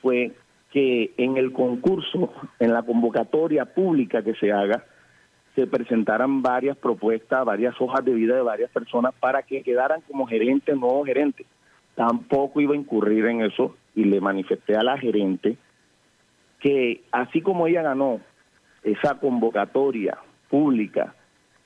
fue 0.00 0.32
que 0.70 1.12
en 1.16 1.36
el 1.36 1.52
concurso, 1.52 2.32
en 2.58 2.72
la 2.72 2.82
convocatoria 2.82 3.64
pública 3.64 4.22
que 4.22 4.34
se 4.34 4.52
haga, 4.52 4.84
se 5.54 5.66
presentaran 5.66 6.42
varias 6.42 6.76
propuestas, 6.76 7.44
varias 7.44 7.74
hojas 7.80 8.04
de 8.04 8.14
vida 8.14 8.36
de 8.36 8.42
varias 8.42 8.70
personas 8.70 9.12
para 9.18 9.42
que 9.42 9.62
quedaran 9.62 10.00
como 10.02 10.26
gerente, 10.26 10.74
nuevo 10.74 11.04
gerente. 11.04 11.44
Tampoco 11.96 12.60
iba 12.60 12.74
a 12.74 12.78
incurrir 12.78 13.26
en 13.26 13.42
eso 13.42 13.76
y 13.94 14.04
le 14.04 14.20
manifesté 14.20 14.76
a 14.76 14.82
la 14.82 14.96
gerente 14.96 15.56
que 16.60 17.02
así 17.10 17.40
como 17.40 17.66
ella 17.66 17.82
ganó 17.82 18.20
esa 18.84 19.18
convocatoria 19.18 20.18
pública 20.48 21.14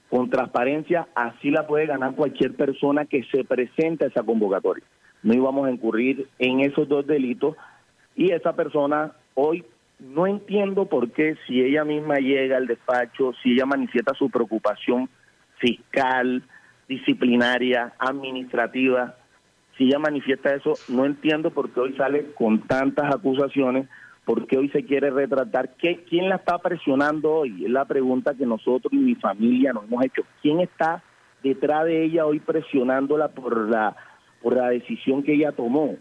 con 0.09 0.31
transparencia, 0.31 1.09
así 1.15 1.51
la 1.51 1.67
puede 1.67 1.87
ganar 1.87 2.15
cualquier 2.15 2.55
persona 2.55 3.05
que 3.05 3.25
se 3.25 3.45
presente 3.45 4.05
a 4.05 4.09
esa 4.09 4.23
convocatoria. 4.23 4.85
No 5.23 5.35
íbamos 5.35 5.67
a 5.67 5.73
incurrir 5.73 6.29
en 6.39 6.61
esos 6.61 6.89
dos 6.89 7.07
delitos 7.07 7.57
y 8.17 8.33
esa 8.33 8.55
persona 8.55 9.13
hoy 9.35 9.65
no 9.99 10.27
entiendo 10.27 10.87
por 10.87 11.11
qué 11.11 11.37
si 11.47 11.61
ella 11.61 11.85
misma 11.85 12.17
llega 12.17 12.57
al 12.57 12.67
despacho, 12.67 13.33
si 13.43 13.53
ella 13.53 13.67
manifiesta 13.67 14.15
su 14.15 14.31
preocupación 14.31 15.09
fiscal, 15.59 16.43
disciplinaria, 16.89 17.95
administrativa, 17.99 19.17
si 19.77 19.85
ella 19.85 19.99
manifiesta 19.99 20.55
eso, 20.55 20.75
no 20.89 21.05
entiendo 21.05 21.51
por 21.51 21.71
qué 21.71 21.81
hoy 21.81 21.95
sale 21.97 22.33
con 22.35 22.61
tantas 22.61 23.13
acusaciones, 23.15 23.89
por 24.25 24.47
qué 24.47 24.59
hoy 24.59 24.69
se 24.71 24.85
quiere 24.85 25.11
retratar, 25.11 25.75
¿Qué, 25.77 26.05
¿quién 26.09 26.29
la 26.29 26.37
está 26.37 26.59
presionando 26.59 27.33
hoy? 27.33 27.65
Es 27.65 27.71
la 27.71 27.85
pregunta 27.85 28.35
que 28.35 28.47
nosotros 28.47 28.93
y 28.93 28.97
mi 28.97 29.15
familia 29.15 29.73
nos 29.73 29.85
hemos 29.85 30.05
hecho. 30.05 30.23
¿Quién 30.41 30.61
está 30.61 31.03
detrás 31.43 31.85
de 31.85 32.05
ella 32.05 32.25
hoy 32.25 32.41
presionándola 32.41 33.29
por 33.29 33.69
la, 33.69 33.97
por 34.43 34.57
la 34.57 34.71
decisión 34.71 35.23
que 35.23 35.35
ella 35.35 35.53
tomó? 35.53 35.97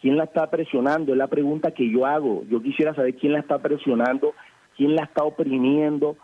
¿Quién 0.00 0.16
la 0.16 0.24
está 0.24 0.48
presionando? 0.48 1.12
Es 1.12 1.18
la 1.18 1.26
pregunta 1.26 1.72
que 1.72 1.90
yo 1.90 2.06
hago. 2.06 2.44
Yo 2.48 2.62
quisiera 2.62 2.94
saber 2.94 3.14
quién 3.14 3.32
la 3.32 3.40
está 3.40 3.58
presionando, 3.58 4.32
quién 4.76 4.94
la 4.94 5.02
está 5.04 5.24
oprimiendo, 5.24 6.16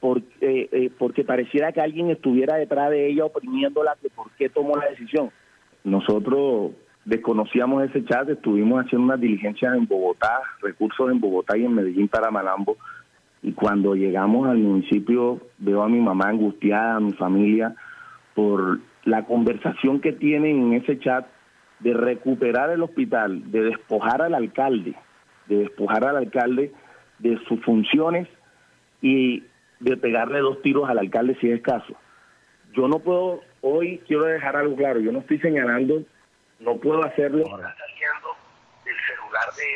porque, 0.00 0.26
eh, 0.40 0.68
eh, 0.70 0.90
porque 0.96 1.24
pareciera 1.24 1.72
que 1.72 1.80
alguien 1.80 2.10
estuviera 2.10 2.56
detrás 2.56 2.90
de 2.90 3.08
ella 3.08 3.24
oprimiéndola, 3.24 3.96
de 4.00 4.10
por 4.10 4.30
qué 4.32 4.48
tomó 4.48 4.76
la 4.76 4.90
decisión. 4.90 5.30
Nosotros 5.82 6.72
desconocíamos 7.04 7.84
ese 7.84 8.04
chat, 8.04 8.28
estuvimos 8.28 8.84
haciendo 8.84 9.06
unas 9.06 9.20
diligencias 9.20 9.74
en 9.76 9.86
Bogotá, 9.86 10.40
recursos 10.60 11.10
en 11.10 11.20
Bogotá 11.20 11.56
y 11.56 11.64
en 11.64 11.74
Medellín 11.74 12.08
para 12.08 12.30
Malambo, 12.30 12.76
y 13.42 13.52
cuando 13.52 13.94
llegamos 13.94 14.48
al 14.48 14.58
municipio 14.58 15.40
veo 15.58 15.82
a 15.82 15.88
mi 15.88 16.00
mamá 16.00 16.28
angustiada, 16.28 16.96
a 16.96 17.00
mi 17.00 17.12
familia, 17.12 17.74
por 18.34 18.80
la 19.04 19.24
conversación 19.24 20.00
que 20.00 20.12
tienen 20.12 20.58
en 20.58 20.72
ese 20.74 20.98
chat 20.98 21.26
de 21.80 21.94
recuperar 21.94 22.70
el 22.70 22.82
hospital, 22.82 23.50
de 23.50 23.62
despojar 23.62 24.22
al 24.22 24.34
alcalde, 24.34 24.94
de 25.46 25.56
despojar 25.56 26.04
al 26.04 26.16
alcalde 26.16 26.72
de 27.18 27.38
sus 27.46 27.62
funciones 27.64 28.28
y 29.02 29.44
de 29.80 29.96
pegarle 29.96 30.40
dos 30.40 30.62
tiros 30.62 30.88
al 30.88 30.98
alcalde 30.98 31.36
si 31.40 31.50
es 31.50 31.62
caso. 31.62 31.94
Yo 32.72 32.88
no 32.88 32.98
puedo, 32.98 33.42
hoy 33.60 34.02
quiero 34.06 34.24
dejar 34.24 34.56
algo 34.56 34.76
claro, 34.76 35.00
yo 35.00 35.12
no 35.12 35.20
estoy 35.20 35.38
señalando, 35.38 36.02
no 36.60 36.76
puedo 36.76 37.04
hacerlo. 37.04 37.44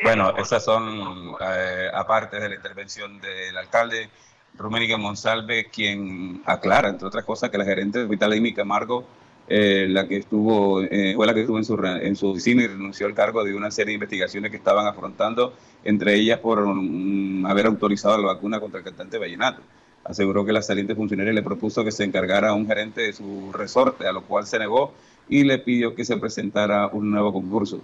Bueno, 0.03 0.35
esas 0.37 0.63
son, 0.63 1.35
eh, 1.39 1.87
aparte 1.93 2.39
de 2.39 2.49
la 2.49 2.55
intervención 2.55 3.19
del 3.21 3.55
alcalde 3.57 4.09
Rumérica 4.57 4.97
Monsalve, 4.97 5.69
quien 5.69 6.41
aclara, 6.45 6.89
entre 6.89 7.07
otras 7.07 7.25
cosas, 7.25 7.49
que 7.49 7.57
la 7.57 7.65
gerente 7.65 7.99
del 7.99 8.07
Hospital 8.07 8.33
Amy 8.33 8.53
Camargo 8.53 9.05
eh, 9.47 9.87
la 9.89 10.07
que 10.07 10.17
estuvo, 10.17 10.81
eh, 10.81 11.15
la 11.17 11.33
que 11.33 11.41
estuvo 11.41 11.57
en 11.57 11.65
su, 11.65 11.75
en 11.83 12.15
su 12.15 12.29
oficina 12.29 12.63
y 12.63 12.67
renunció 12.67 13.05
al 13.05 13.13
cargo 13.13 13.43
de 13.43 13.53
una 13.53 13.71
serie 13.71 13.91
de 13.91 13.95
investigaciones 13.95 14.51
que 14.51 14.57
estaban 14.57 14.87
afrontando, 14.87 15.53
entre 15.83 16.15
ellas 16.15 16.39
por 16.39 16.59
haber 16.59 17.65
autorizado 17.65 18.17
la 18.17 18.27
vacuna 18.33 18.59
contra 18.59 18.79
el 18.79 18.85
cantante 18.85 19.17
Vallenato. 19.17 19.61
Aseguró 20.03 20.45
que 20.45 20.53
la 20.53 20.61
saliente 20.61 20.95
funcionaria 20.95 21.33
le 21.33 21.43
propuso 21.43 21.83
que 21.83 21.91
se 21.91 22.03
encargara 22.03 22.49
a 22.49 22.53
un 22.53 22.65
gerente 22.65 23.01
de 23.01 23.13
su 23.13 23.51
resorte, 23.51 24.07
a 24.07 24.11
lo 24.11 24.23
cual 24.23 24.47
se 24.47 24.57
negó 24.57 24.93
y 25.29 25.43
le 25.43 25.59
pidió 25.59 25.95
que 25.95 26.05
se 26.05 26.17
presentara 26.17 26.87
un 26.87 27.11
nuevo 27.11 27.31
concurso. 27.31 27.81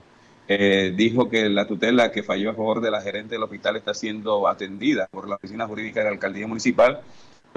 Eh, 0.49 0.93
dijo 0.95 1.30
que 1.30 1.49
la 1.49 1.68
tutela 1.68 2.12
que 2.12 2.24
falló 2.24 2.51
a 2.51 2.53
favor 2.53 2.80
de 2.80 2.89
la 2.89 3.01
gerente 3.01 3.36
del 3.36 3.43
hospital 3.43 3.76
está 3.76 3.93
siendo 3.93 4.47
atendida 4.47 5.08
por 5.12 5.28
la 5.28 5.36
oficina 5.36 5.68
jurídica 5.68 5.99
de 5.99 6.05
la 6.05 6.12
alcaldía 6.12 6.47
municipal 6.47 7.01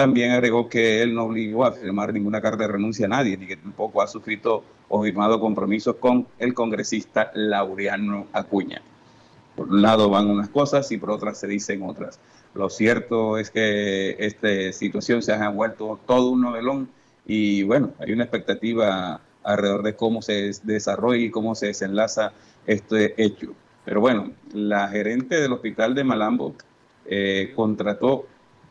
también 0.00 0.30
agregó 0.30 0.66
que 0.66 1.02
él 1.02 1.12
no 1.12 1.24
obligó 1.24 1.66
a 1.66 1.72
firmar 1.72 2.14
ninguna 2.14 2.40
carta 2.40 2.62
de 2.62 2.68
renuncia 2.68 3.04
a 3.04 3.10
nadie, 3.10 3.36
ni 3.36 3.46
que 3.46 3.58
tampoco 3.58 4.00
ha 4.00 4.06
suscrito 4.06 4.64
o 4.88 5.02
firmado 5.02 5.38
compromisos 5.38 5.96
con 5.96 6.26
el 6.38 6.54
congresista 6.54 7.30
Laureano 7.34 8.26
Acuña. 8.32 8.80
Por 9.54 9.68
un 9.68 9.82
lado 9.82 10.08
van 10.08 10.30
unas 10.30 10.48
cosas 10.48 10.90
y 10.90 10.96
por 10.96 11.10
otras 11.10 11.36
se 11.36 11.46
dicen 11.46 11.82
otras. 11.82 12.18
Lo 12.54 12.70
cierto 12.70 13.36
es 13.36 13.50
que 13.50 14.16
esta 14.18 14.72
situación 14.72 15.20
se 15.20 15.34
ha 15.34 15.50
vuelto 15.50 16.00
todo 16.06 16.30
un 16.30 16.40
novelón 16.40 16.88
y 17.26 17.62
bueno, 17.64 17.90
hay 17.98 18.12
una 18.12 18.24
expectativa 18.24 19.20
alrededor 19.42 19.82
de 19.82 19.96
cómo 19.96 20.22
se 20.22 20.50
desarrolla 20.62 21.26
y 21.26 21.30
cómo 21.30 21.54
se 21.54 21.66
desenlaza 21.66 22.32
este 22.66 23.22
hecho. 23.22 23.52
Pero 23.84 24.00
bueno, 24.00 24.32
la 24.54 24.88
gerente 24.88 25.38
del 25.38 25.52
hospital 25.52 25.94
de 25.94 26.04
Malambo 26.04 26.54
eh, 27.04 27.52
contrató 27.54 28.24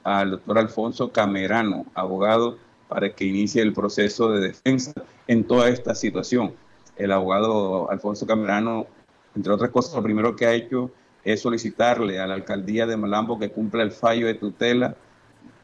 al 0.04 0.32
doctor 0.32 0.58
Alfonso 0.58 1.12
Camerano, 1.12 1.86
abogado, 1.94 2.58
para 2.88 3.14
que 3.14 3.26
inicie 3.26 3.62
el 3.62 3.74
proceso 3.74 4.32
de 4.32 4.48
defensa 4.48 4.94
en 5.28 5.44
toda 5.44 5.70
esta 5.70 5.94
situación. 5.94 6.54
El 6.98 7.12
abogado 7.12 7.90
Alfonso 7.92 8.26
Camerano, 8.26 8.88
entre 9.36 9.54
otras 9.54 9.70
cosas, 9.70 9.96
lo 9.96 10.04
primero 10.04 10.36
que 10.36 10.46
ha 10.46 10.54
hecho 10.54 10.92
es 11.24 11.42
solicitarle 11.42 12.20
a 12.20 12.28
la 12.28 12.34
alcaldía 12.34 12.88
de 12.88 12.98
Malambo 12.98 13.38
que 13.38 13.52
cumpla 13.52 13.84
el 13.84 13.92
fallo 13.92 14.28
de 14.28 14.34
tutela 14.34 14.96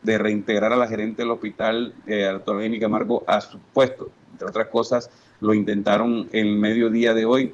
de 0.04 0.18
reintegrar 0.18 0.72
a 0.72 0.76
la 0.76 0.88
gerente 0.88 1.24
del 1.24 1.32
hospital, 1.32 1.94
eh, 2.06 2.26
a 2.26 2.28
la 2.28 2.34
doctora 2.34 2.80
Camargo, 2.80 3.24
a 3.28 3.42
su 3.42 3.58
puesto. 3.74 4.10
Entre 4.32 4.48
otras 4.48 4.68
cosas, 4.68 5.10
lo 5.42 5.54
intentaron 5.54 6.30
el 6.32 6.58
mediodía 6.58 7.14
de 7.14 7.26
hoy. 7.26 7.54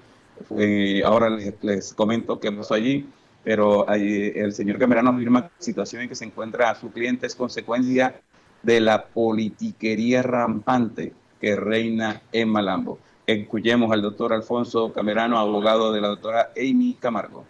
Eh, 0.58 1.02
ahora 1.06 1.30
les, 1.30 1.94
comento 1.94 2.40
qué 2.40 2.52
pasó 2.52 2.74
allí, 2.74 3.08
pero 3.44 3.88
el 3.88 4.52
señor 4.54 4.78
Camerano 4.78 5.12
afirma 5.12 5.44
que 5.44 5.54
la 5.58 5.64
situación 5.64 6.04
en 6.04 6.10
que 6.10 6.16
se 6.16 6.26
encuentra 6.26 6.70
a 6.70 6.76
su 6.76 6.92
cliente 6.92 7.26
es 7.26 7.36
consecuencia 7.36 8.22
de 8.64 8.80
la 8.80 9.06
politiquería 9.06 10.22
rampante 10.22 11.14
que 11.40 11.56
reina 11.56 12.22
en 12.32 12.50
Malambo. 12.50 13.00
Escuchemos 13.26 13.92
al 13.92 14.02
doctor 14.02 14.34
Alfonso 14.34 14.94
Camerano, 14.94 15.38
abogado 15.38 15.92
de 15.92 16.02
la 16.02 16.10
doctora 16.10 16.50
Amy 16.58 16.98
Camargo. 17.00 17.46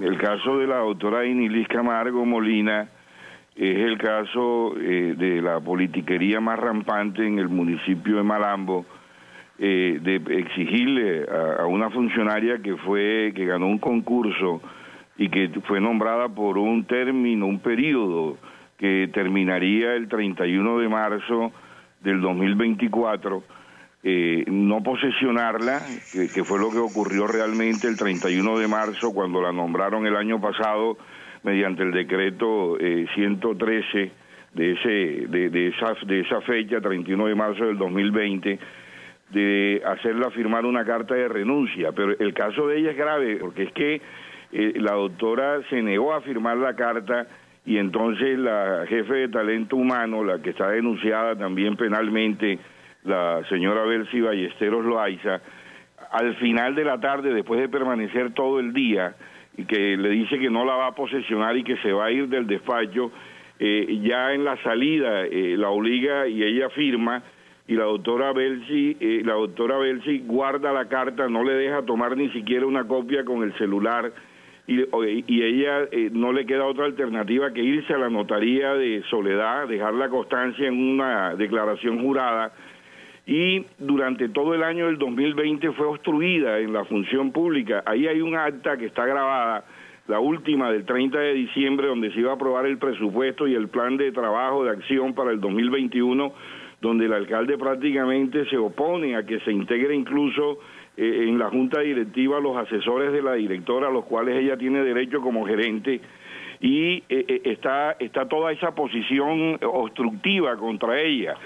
El 0.00 0.18
caso 0.18 0.58
de 0.58 0.66
la 0.66 0.78
doctora 0.78 1.20
Amy 1.20 1.48
Liz 1.48 1.68
Camargo 1.68 2.24
Molina 2.24 2.88
es 3.54 3.78
el 3.78 3.96
caso 3.96 4.74
eh, 4.78 5.14
de 5.16 5.40
la 5.40 5.60
politiquería 5.60 6.40
más 6.40 6.58
rampante 6.58 7.26
en 7.26 7.38
el 7.38 7.48
municipio 7.48 8.16
de 8.16 8.22
Malambo, 8.22 8.84
eh, 9.58 9.98
de 10.02 10.16
exigirle 10.38 11.24
a, 11.58 11.64
una 11.64 11.88
funcionaria 11.90 12.58
que 12.58 12.76
fue 12.76 13.32
que 13.34 13.46
ganó 13.46 13.66
un 13.66 13.78
concurso 13.78 14.60
y 15.18 15.28
que 15.28 15.48
fue 15.66 15.80
nombrada 15.80 16.28
por 16.28 16.58
un 16.58 16.84
término, 16.84 17.46
un 17.46 17.60
periodo 17.60 18.36
que 18.78 19.08
terminaría 19.12 19.94
el 19.94 20.08
31 20.08 20.78
de 20.78 20.88
marzo 20.88 21.52
del 22.02 22.20
2024, 22.20 23.42
eh, 24.04 24.44
no 24.46 24.82
posesionarla, 24.82 25.80
que 26.34 26.44
fue 26.44 26.60
lo 26.60 26.70
que 26.70 26.78
ocurrió 26.78 27.26
realmente 27.26 27.88
el 27.88 27.96
31 27.96 28.58
de 28.58 28.68
marzo 28.68 29.12
cuando 29.12 29.40
la 29.40 29.52
nombraron 29.52 30.06
el 30.06 30.16
año 30.16 30.40
pasado 30.40 30.98
mediante 31.42 31.82
el 31.82 31.92
decreto 31.92 32.76
113 33.14 34.02
eh, 34.02 34.12
de, 34.52 34.72
ese, 34.72 34.88
de, 35.28 35.68
esa, 35.68 35.94
de 36.06 36.20
esa 36.20 36.40
fecha, 36.42 36.80
31 36.80 37.26
de 37.26 37.34
marzo 37.34 37.64
del 37.64 37.78
2020, 37.78 38.58
de 39.30 39.82
hacerla 39.84 40.30
firmar 40.30 40.66
una 40.66 40.84
carta 40.84 41.14
de 41.14 41.28
renuncia. 41.28 41.92
Pero 41.92 42.18
el 42.18 42.34
caso 42.34 42.68
de 42.68 42.78
ella 42.78 42.90
es 42.90 42.96
grave, 42.96 43.36
porque 43.36 43.64
es 43.64 43.72
que 43.72 44.00
eh, 44.58 44.72
la 44.80 44.92
doctora 44.92 45.60
se 45.68 45.82
negó 45.82 46.14
a 46.14 46.22
firmar 46.22 46.56
la 46.56 46.74
carta 46.74 47.26
y 47.66 47.76
entonces 47.76 48.38
la 48.38 48.86
jefe 48.88 49.12
de 49.12 49.28
talento 49.28 49.76
humano, 49.76 50.24
la 50.24 50.40
que 50.40 50.50
está 50.50 50.70
denunciada 50.70 51.36
también 51.36 51.76
penalmente, 51.76 52.58
la 53.04 53.42
señora 53.50 53.84
Belsi 53.84 54.20
Ballesteros 54.20 54.82
Loaiza, 54.82 55.42
al 56.10 56.36
final 56.36 56.74
de 56.74 56.84
la 56.84 56.98
tarde, 57.00 57.34
después 57.34 57.60
de 57.60 57.68
permanecer 57.68 58.32
todo 58.32 58.58
el 58.58 58.72
día, 58.72 59.14
y 59.58 59.64
que 59.64 59.98
le 59.98 60.08
dice 60.08 60.38
que 60.38 60.48
no 60.48 60.64
la 60.64 60.74
va 60.74 60.86
a 60.86 60.94
posesionar 60.94 61.54
y 61.56 61.64
que 61.64 61.76
se 61.78 61.92
va 61.92 62.06
a 62.06 62.10
ir 62.10 62.28
del 62.28 62.46
despacho, 62.46 63.12
eh, 63.58 64.00
ya 64.02 64.32
en 64.32 64.44
la 64.44 64.56
salida 64.62 65.26
eh, 65.26 65.56
la 65.58 65.68
obliga 65.68 66.28
y 66.28 66.42
ella 66.42 66.70
firma 66.70 67.22
y 67.68 67.74
la 67.74 67.84
doctora 67.84 68.32
Belsi, 68.32 68.96
eh, 69.00 69.22
la 69.24 69.34
doctora 69.34 69.76
Belsi 69.76 70.20
guarda 70.20 70.72
la 70.72 70.88
carta, 70.88 71.28
no 71.28 71.42
le 71.42 71.54
deja 71.54 71.82
tomar 71.82 72.16
ni 72.16 72.30
siquiera 72.30 72.64
una 72.64 72.84
copia 72.84 73.24
con 73.24 73.42
el 73.42 73.52
celular 73.58 74.12
y, 74.66 74.80
y 75.26 75.42
ella 75.42 75.88
no 76.12 76.32
le 76.32 76.44
queda 76.44 76.66
otra 76.66 76.86
alternativa 76.86 77.52
que 77.52 77.62
irse 77.62 77.94
a 77.94 77.98
la 77.98 78.10
notaría 78.10 78.74
de 78.74 79.02
Soledad, 79.10 79.68
dejar 79.68 79.94
la 79.94 80.08
constancia 80.08 80.66
en 80.66 80.74
una 80.74 81.34
declaración 81.34 82.00
jurada 82.00 82.52
y 83.26 83.66
durante 83.78 84.28
todo 84.28 84.54
el 84.54 84.62
año 84.62 84.86
del 84.86 84.98
2020 84.98 85.72
fue 85.72 85.86
obstruida 85.86 86.60
en 86.60 86.72
la 86.72 86.84
función 86.84 87.32
pública. 87.32 87.82
Ahí 87.84 88.06
hay 88.06 88.20
un 88.20 88.36
acta 88.36 88.76
que 88.76 88.86
está 88.86 89.04
grabada, 89.04 89.64
la 90.06 90.20
última 90.20 90.70
del 90.70 90.84
30 90.84 91.18
de 91.18 91.34
diciembre, 91.34 91.88
donde 91.88 92.12
se 92.12 92.20
iba 92.20 92.30
a 92.30 92.34
aprobar 92.34 92.66
el 92.66 92.78
presupuesto 92.78 93.48
y 93.48 93.54
el 93.56 93.66
plan 93.66 93.96
de 93.96 94.12
trabajo 94.12 94.64
de 94.64 94.70
acción 94.70 95.12
para 95.12 95.32
el 95.32 95.40
2021, 95.40 96.32
donde 96.80 97.06
el 97.06 97.12
alcalde 97.12 97.58
prácticamente 97.58 98.48
se 98.48 98.56
opone 98.56 99.16
a 99.16 99.26
que 99.26 99.40
se 99.40 99.50
integre 99.50 99.96
incluso 99.96 100.60
eh, 100.96 101.26
en 101.28 101.38
la 101.38 101.48
junta 101.50 101.80
directiva 101.80 102.40
los 102.40 102.56
asesores 102.56 103.12
de 103.12 103.22
la 103.22 103.34
directora, 103.34 103.90
los 103.90 104.04
cuales 104.04 104.36
ella 104.36 104.56
tiene 104.56 104.82
derecho 104.82 105.20
como 105.20 105.46
gerente 105.46 106.00
y 106.60 106.96
eh, 106.96 107.04
eh, 107.08 107.40
está, 107.44 107.96
está 107.98 108.26
toda 108.28 108.52
esa 108.52 108.74
posición 108.74 109.58
obstructiva 109.62 110.56
contra 110.56 111.00
ella 111.00 111.36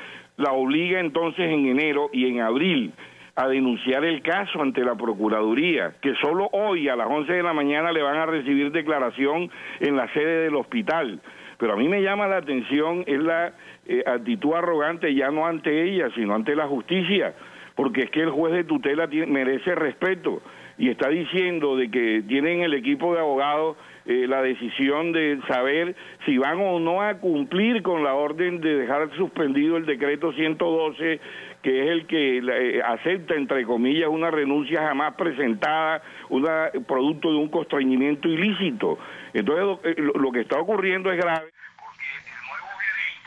la 0.41 0.53
obliga 0.53 1.01
entonces 1.01 1.51
en 1.51 1.67
enero 1.67 2.09
y 2.13 2.27
en 2.27 2.41
abril 2.41 2.93
a 3.37 3.47
denunciar 3.47 4.05
el 4.05 4.23
caso 4.23 4.61
ante 4.61 4.83
la 4.83 4.95
Procuraduría, 4.97 5.95
que 6.01 6.15
solo 6.17 6.49
hoy 6.53 6.89
a 6.89 6.97
las 6.97 7.07
11 7.09 7.33
de 7.33 7.43
la 7.43 7.53
mañana 7.53 7.93
le 7.93 8.03
van 8.03 8.17
a 8.17 8.27
recibir 8.27 8.73
declaración 8.73 9.51
en 9.81 9.97
la 9.97 10.13
sede 10.13 10.45
del 10.45 10.57
hospital. 10.57 11.21
Pero 11.59 11.75
a 11.75 11.77
mí 11.77 11.89
me 11.89 12.03
llama 12.03 12.27
la 12.27 12.39
atención 12.39 13.05
es 13.07 13.21
la 13.23 13.53
eh, 13.87 14.03
actitud 14.07 14.55
arrogante 14.55 15.15
ya 15.15 15.31
no 15.31 15.47
ante 15.47 15.85
ella, 15.85 16.09
sino 16.15 16.35
ante 16.35 16.57
la 16.57 16.67
justicia, 16.67 17.35
porque 17.81 18.03
es 18.03 18.11
que 18.11 18.21
el 18.21 18.29
juez 18.29 18.53
de 18.53 18.65
tutela 18.65 19.07
merece 19.07 19.75
respeto 19.75 20.43
y 20.77 20.91
está 20.91 21.09
diciendo 21.09 21.79
de 21.79 21.91
que 21.91 22.23
tienen 22.29 22.61
el 22.61 22.75
equipo 22.75 23.15
de 23.15 23.21
abogados 23.21 23.79
eh, 24.05 24.27
la 24.29 24.43
decisión 24.43 25.13
de 25.13 25.41
saber 25.49 25.97
si 26.27 26.37
van 26.37 26.61
o 26.61 26.79
no 26.79 27.01
a 27.01 27.15
cumplir 27.15 27.83
con 27.83 28.05
la 28.05 28.13
orden 28.13 28.61
de 28.61 28.81
dejar 28.81 29.11
suspendido 29.17 29.79
el 29.79 29.87
decreto 29.87 30.31
112 30.35 31.21
que 31.63 31.85
es 31.85 31.89
el 31.89 32.07
que 32.07 32.37
eh, 32.37 32.83
acepta, 32.83 33.35
entre 33.35 33.65
comillas, 33.65 34.11
una 34.11 34.31
renuncia 34.31 34.83
jamás 34.83 35.15
presentada, 35.15 36.03
un 36.29 36.47
producto 36.87 37.31
de 37.31 37.39
un 37.39 37.49
constreñimiento 37.49 38.29
ilícito. 38.29 38.99
Entonces, 39.33 39.97
lo, 39.97 40.29
eh, 40.29 40.33
que 40.35 40.41
está 40.41 40.59
ocurriendo 40.59 41.11
es 41.11 41.17
grave. 41.19 41.49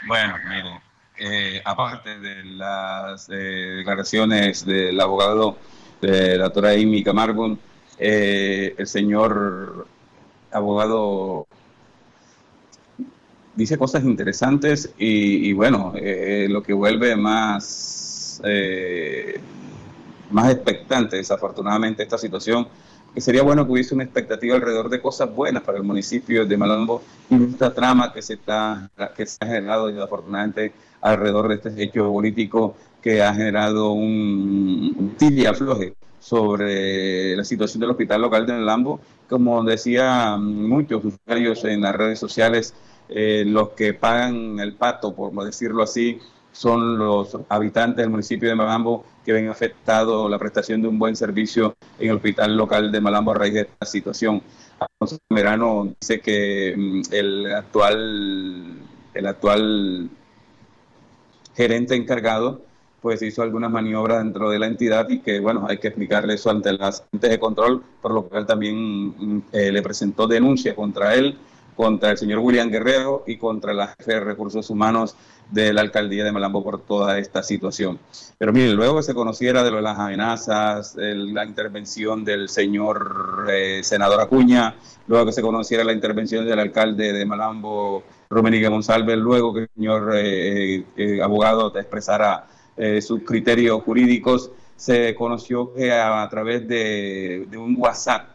Bueno, 0.05 0.35
miren, 0.47 0.92
aparte 1.63 2.19
de 2.19 2.43
las 2.43 3.27
declaraciones 3.27 4.65
del 4.65 4.99
abogado 4.99 5.57
de 6.01 6.37
la 6.37 6.45
doctora 6.45 6.71
Amy 6.71 7.03
Camargo, 7.03 7.57
el 7.97 8.87
señor 8.87 9.87
abogado 10.51 11.47
dice 13.55 13.77
cosas 13.77 14.03
interesantes 14.03 14.93
y, 14.97 15.53
bueno, 15.53 15.93
eh, 15.95 16.47
lo 16.49 16.63
que 16.63 16.73
vuelve 16.73 17.15
más, 17.15 18.41
eh, 18.43 19.39
más 20.31 20.51
expectante 20.51 21.17
desafortunadamente 21.17 22.03
esta 22.03 22.17
situación, 22.17 22.67
que 23.13 23.21
sería 23.21 23.43
bueno 23.43 23.65
que 23.65 23.71
hubiese 23.73 23.93
una 23.93 24.03
expectativa 24.03 24.55
alrededor 24.55 24.89
de 24.89 24.99
cosas 24.99 25.33
buenas 25.33 25.61
para 25.61 25.77
el 25.77 25.83
municipio 25.83 26.45
de 26.45 26.57
Malambo 26.57 27.03
y 27.29 27.43
esta 27.43 27.71
trama 27.71 28.11
que 28.11 28.23
se, 28.23 28.33
está, 28.33 28.89
que 29.15 29.27
se 29.27 29.37
ha 29.39 29.47
generado 29.47 29.87
desafortunadamente 29.87 30.73
alrededor 31.03 31.49
de 31.49 31.55
este 31.55 31.83
hecho 31.83 32.11
político 32.11 32.75
que 33.01 33.21
ha 33.21 33.33
generado 33.33 33.91
un, 33.91 35.15
tibia 35.17 35.51
afloje 35.51 35.93
sobre 36.19 37.35
la 37.35 37.43
situación 37.43 37.81
del 37.81 37.91
hospital 37.91 38.21
local 38.21 38.45
de 38.45 38.57
Lambo. 38.59 39.01
Como 39.29 39.61
decía 39.63 40.37
muchos 40.37 41.03
usuarios 41.03 41.65
en 41.65 41.81
las 41.81 41.93
redes 41.95 42.17
sociales, 42.19 42.73
eh, 43.09 43.43
los 43.45 43.69
que 43.69 43.93
pagan 43.93 44.59
el 44.59 44.73
pato, 44.75 45.13
por 45.13 45.33
decirlo 45.43 45.83
así, 45.83 46.19
son 46.53 46.97
los 46.97 47.37
habitantes 47.49 47.97
del 47.97 48.09
municipio 48.09 48.47
de 48.47 48.55
Malambo 48.55 49.03
que 49.25 49.33
ven 49.33 49.49
afectado 49.49 50.29
la 50.29 50.37
prestación 50.37 50.81
de 50.81 50.87
un 50.87 50.99
buen 50.99 51.15
servicio 51.15 51.75
en 51.99 52.11
el 52.11 52.15
hospital 52.15 52.55
local 52.55 52.91
de 52.91 53.01
Malambo 53.01 53.31
a 53.31 53.35
raíz 53.35 53.53
de 53.55 53.61
esta 53.61 53.85
situación. 53.85 54.41
Alfonso 54.79 55.17
Merano 55.29 55.93
dice 55.99 56.21
que 56.21 56.73
mm, 56.77 57.01
el 57.11 57.53
actual, 57.53 58.77
el 59.13 59.27
actual 59.27 60.09
gerente 61.55 61.95
encargado 61.95 62.61
pues 63.03 63.21
hizo 63.21 63.41
algunas 63.41 63.69
maniobras 63.69 64.23
dentro 64.23 64.49
de 64.49 64.57
la 64.57 64.65
entidad 64.65 65.09
y 65.09 65.19
que, 65.19 65.41
bueno, 65.41 65.67
hay 65.69 65.77
que 65.77 65.89
explicarle 65.89 66.35
eso 66.35 66.49
ante 66.49 66.71
las 66.71 67.03
entes 67.11 67.31
de 67.31 67.37
control, 67.37 67.83
por 68.01 68.13
lo 68.13 68.23
cual 68.23 68.45
también 68.45 69.07
mm, 69.07 69.43
eh, 69.51 69.73
le 69.73 69.81
presentó 69.81 70.25
denuncia 70.25 70.73
contra 70.73 71.13
él, 71.13 71.37
contra 71.75 72.11
el 72.11 72.17
señor 72.17 72.39
William 72.39 72.69
Guerrero 72.69 73.25
y 73.27 73.35
contra 73.35 73.73
la 73.73 73.87
jefe 73.87 74.13
de 74.13 74.19
recursos 74.21 74.69
humanos 74.69 75.17
de 75.51 75.73
la 75.73 75.81
alcaldía 75.81 76.23
de 76.23 76.31
Malambo 76.31 76.63
por 76.63 76.79
toda 76.79 77.19
esta 77.19 77.43
situación. 77.43 77.99
Pero 78.37 78.53
miren, 78.53 78.77
luego 78.77 78.95
que 78.95 79.03
se 79.03 79.13
conociera 79.13 79.65
de 79.65 79.81
las 79.81 79.99
amenazas, 79.99 80.95
la 80.95 81.43
intervención 81.43 82.23
del 82.23 82.47
señor 82.47 83.47
eh, 83.49 83.81
senador 83.83 84.21
Acuña, 84.21 84.75
luego 85.07 85.25
que 85.25 85.33
se 85.33 85.41
conociera 85.41 85.83
la 85.83 85.91
intervención 85.91 86.45
del 86.45 86.59
alcalde 86.59 87.11
de 87.11 87.25
Malambo, 87.25 88.03
Romenique 88.33 88.69
Monsalve, 88.69 89.15
luego 89.15 89.53
que 89.53 89.61
el 89.61 89.69
señor 89.75 90.11
eh, 90.15 90.83
abogado 91.21 91.71
te 91.71 91.79
expresara 91.79 92.47
eh, 92.75 93.01
sus 93.01 93.21
criterios 93.23 93.83
jurídicos, 93.83 94.51
se 94.75 95.13
conoció 95.15 95.73
que 95.73 95.91
a, 95.91 96.27
través 96.29 96.67
de, 96.67 97.47
un 97.55 97.75
WhatsApp 97.77 98.29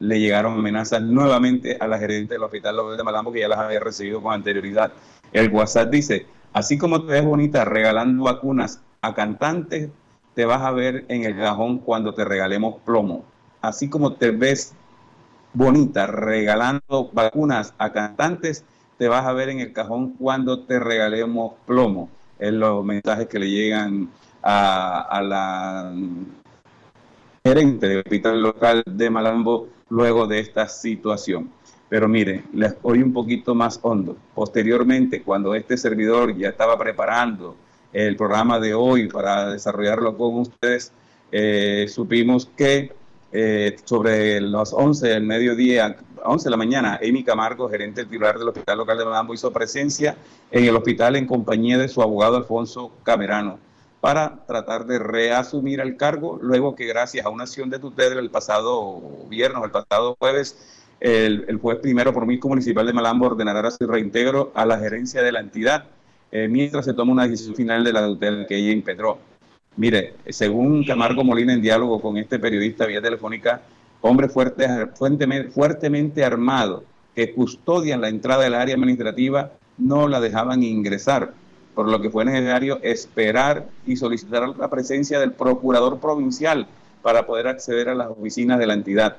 le 0.00 0.18
llegaron 0.18 0.58
amenazas 0.58 1.00
nuevamente 1.00 1.76
a 1.78 1.86
la 1.86 1.98
gerente 1.98 2.34
del 2.34 2.42
hospital 2.42 2.76
de 2.96 3.04
Malambo, 3.04 3.32
que 3.32 3.40
ya 3.40 3.48
las 3.48 3.60
había 3.60 3.78
recibido 3.78 4.20
con 4.20 4.34
anterioridad. 4.34 4.92
El 5.32 5.50
WhatsApp 5.50 5.90
dice, 5.90 6.26
así 6.52 6.76
como 6.76 7.04
te 7.04 7.12
ves 7.12 7.24
bonita 7.24 7.64
regalando 7.64 8.24
vacunas 8.24 8.82
a 9.00 9.14
cantantes, 9.14 9.90
te 10.34 10.44
vas 10.44 10.62
a 10.62 10.72
ver 10.72 11.04
en 11.08 11.24
el 11.24 11.36
cajón 11.36 11.78
cuando 11.78 12.14
te 12.14 12.24
regalemos 12.24 12.80
plomo. 12.84 13.24
Así 13.60 13.88
como 13.88 14.14
te 14.14 14.32
ves 14.32 14.74
bonita 15.54 16.06
regalando 16.06 17.10
vacunas 17.12 17.74
a 17.78 17.92
cantantes, 17.92 18.64
te 19.02 19.08
vas 19.08 19.26
a 19.26 19.32
ver 19.32 19.48
en 19.48 19.58
el 19.58 19.72
cajón 19.72 20.12
cuando 20.12 20.60
te 20.60 20.78
regalemos 20.78 21.54
plomo. 21.66 22.08
Es 22.38 22.52
los 22.52 22.84
mensajes 22.84 23.26
que 23.26 23.40
le 23.40 23.50
llegan 23.50 24.08
a, 24.40 25.20
la 25.24 25.92
gerente 27.44 27.88
del 27.88 27.98
hospital 27.98 28.40
local 28.40 28.84
de 28.86 29.10
Malambo 29.10 29.66
luego 29.88 30.28
de 30.28 30.38
esta 30.38 30.68
situación. 30.68 31.50
Pero 31.88 32.06
mire, 32.06 32.44
les 32.52 32.76
oí 32.82 33.02
un 33.02 33.12
poquito 33.12 33.56
más 33.56 33.80
hondo. 33.82 34.16
Posteriormente, 34.36 35.22
cuando 35.22 35.56
este 35.56 35.76
servidor 35.76 36.36
ya 36.36 36.50
estaba 36.50 36.78
preparando 36.78 37.56
el 37.92 38.14
programa 38.14 38.60
de 38.60 38.72
hoy 38.72 39.08
para 39.08 39.50
desarrollarlo 39.50 40.16
con 40.16 40.36
ustedes, 40.36 40.92
eh, 41.32 41.86
supimos 41.88 42.46
que 42.56 42.92
eh, 43.32 43.76
sobre 43.84 44.40
las 44.40 44.72
11 44.72 45.08
del 45.08 45.22
mediodía, 45.22 45.96
11 46.24 46.44
de 46.44 46.50
la 46.50 46.56
mañana, 46.56 47.00
Amy 47.02 47.24
Camargo, 47.24 47.68
gerente 47.68 48.04
titular 48.04 48.38
del 48.38 48.48
Hospital 48.48 48.78
Local 48.78 48.98
de 48.98 49.04
Malambo, 49.06 49.32
hizo 49.32 49.50
presencia 49.52 50.16
en 50.50 50.64
el 50.64 50.76
hospital 50.76 51.16
en 51.16 51.26
compañía 51.26 51.78
de 51.78 51.88
su 51.88 52.02
abogado 52.02 52.36
Alfonso 52.36 52.92
Camerano 53.02 53.58
para 54.02 54.44
tratar 54.46 54.84
de 54.84 54.98
reasumir 54.98 55.80
el 55.80 55.96
cargo, 55.96 56.38
luego 56.42 56.74
que 56.74 56.86
gracias 56.86 57.24
a 57.24 57.30
una 57.30 57.44
acción 57.44 57.70
de 57.70 57.78
tutela 57.78 58.20
el 58.20 58.30
pasado 58.30 59.00
viernes, 59.28 59.62
el 59.62 59.70
pasado 59.70 60.16
jueves, 60.18 60.58
el, 60.98 61.58
juez 61.62 61.78
primero 61.78 62.12
por 62.12 62.26
municipal 62.26 62.84
de 62.84 62.92
Malambo 62.92 63.26
ordenará 63.26 63.70
su 63.70 63.86
reintegro 63.86 64.50
a 64.54 64.66
la 64.66 64.78
gerencia 64.78 65.22
de 65.22 65.32
la 65.32 65.40
entidad, 65.40 65.84
eh, 66.32 66.48
mientras 66.48 66.84
se 66.84 66.94
toma 66.94 67.12
una 67.12 67.28
decisión 67.28 67.54
final 67.54 67.84
de 67.84 67.92
la 67.92 68.04
tutela 68.04 68.46
que 68.46 68.56
ella 68.56 68.72
impetró. 68.72 69.31
Mire, 69.76 70.14
según 70.28 70.84
Camargo 70.84 71.24
Molina 71.24 71.54
en 71.54 71.62
diálogo 71.62 72.00
con 72.00 72.18
este 72.18 72.38
periodista 72.38 72.86
vía 72.86 73.00
telefónica, 73.00 73.62
hombres 74.02 74.32
fuertes, 74.32 74.68
fuertemente, 74.94 75.50
fuertemente 75.50 76.24
armados 76.24 76.82
que 77.14 77.32
custodian 77.32 78.00
la 78.00 78.08
entrada 78.08 78.44
del 78.44 78.54
área 78.54 78.74
administrativa 78.74 79.52
no 79.78 80.08
la 80.08 80.20
dejaban 80.20 80.62
ingresar, 80.62 81.32
por 81.74 81.88
lo 81.88 82.00
que 82.00 82.10
fue 82.10 82.24
necesario 82.24 82.80
esperar 82.82 83.66
y 83.86 83.96
solicitar 83.96 84.48
la 84.56 84.68
presencia 84.68 85.18
del 85.18 85.32
procurador 85.32 85.98
provincial 86.00 86.66
para 87.00 87.26
poder 87.26 87.48
acceder 87.48 87.88
a 87.88 87.94
las 87.94 88.08
oficinas 88.08 88.58
de 88.58 88.66
la 88.66 88.74
entidad. 88.74 89.16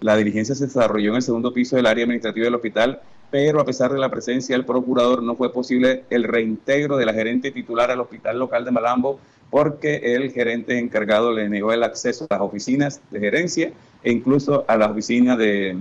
La 0.00 0.16
diligencia 0.16 0.56
se 0.56 0.66
desarrolló 0.66 1.10
en 1.10 1.16
el 1.16 1.22
segundo 1.22 1.52
piso 1.52 1.76
del 1.76 1.86
área 1.86 2.04
administrativa 2.04 2.44
del 2.44 2.56
hospital, 2.56 3.00
pero 3.30 3.60
a 3.60 3.64
pesar 3.64 3.92
de 3.92 4.00
la 4.00 4.10
presencia 4.10 4.56
del 4.56 4.66
procurador 4.66 5.22
no 5.22 5.36
fue 5.36 5.52
posible 5.52 6.04
el 6.10 6.24
reintegro 6.24 6.96
de 6.96 7.06
la 7.06 7.14
gerente 7.14 7.52
titular 7.52 7.90
al 7.90 8.00
hospital 8.00 8.38
local 8.38 8.64
de 8.64 8.72
Malambo 8.72 9.20
porque 9.52 10.14
el 10.14 10.32
gerente 10.32 10.78
encargado 10.78 11.30
le 11.30 11.46
negó 11.46 11.74
el 11.74 11.82
acceso 11.82 12.26
a 12.30 12.36
las 12.36 12.40
oficinas 12.40 13.02
de 13.10 13.20
gerencia 13.20 13.70
e 14.02 14.10
incluso 14.10 14.64
a 14.66 14.78
las 14.78 14.88
oficinas 14.90 15.36
de, 15.36 15.76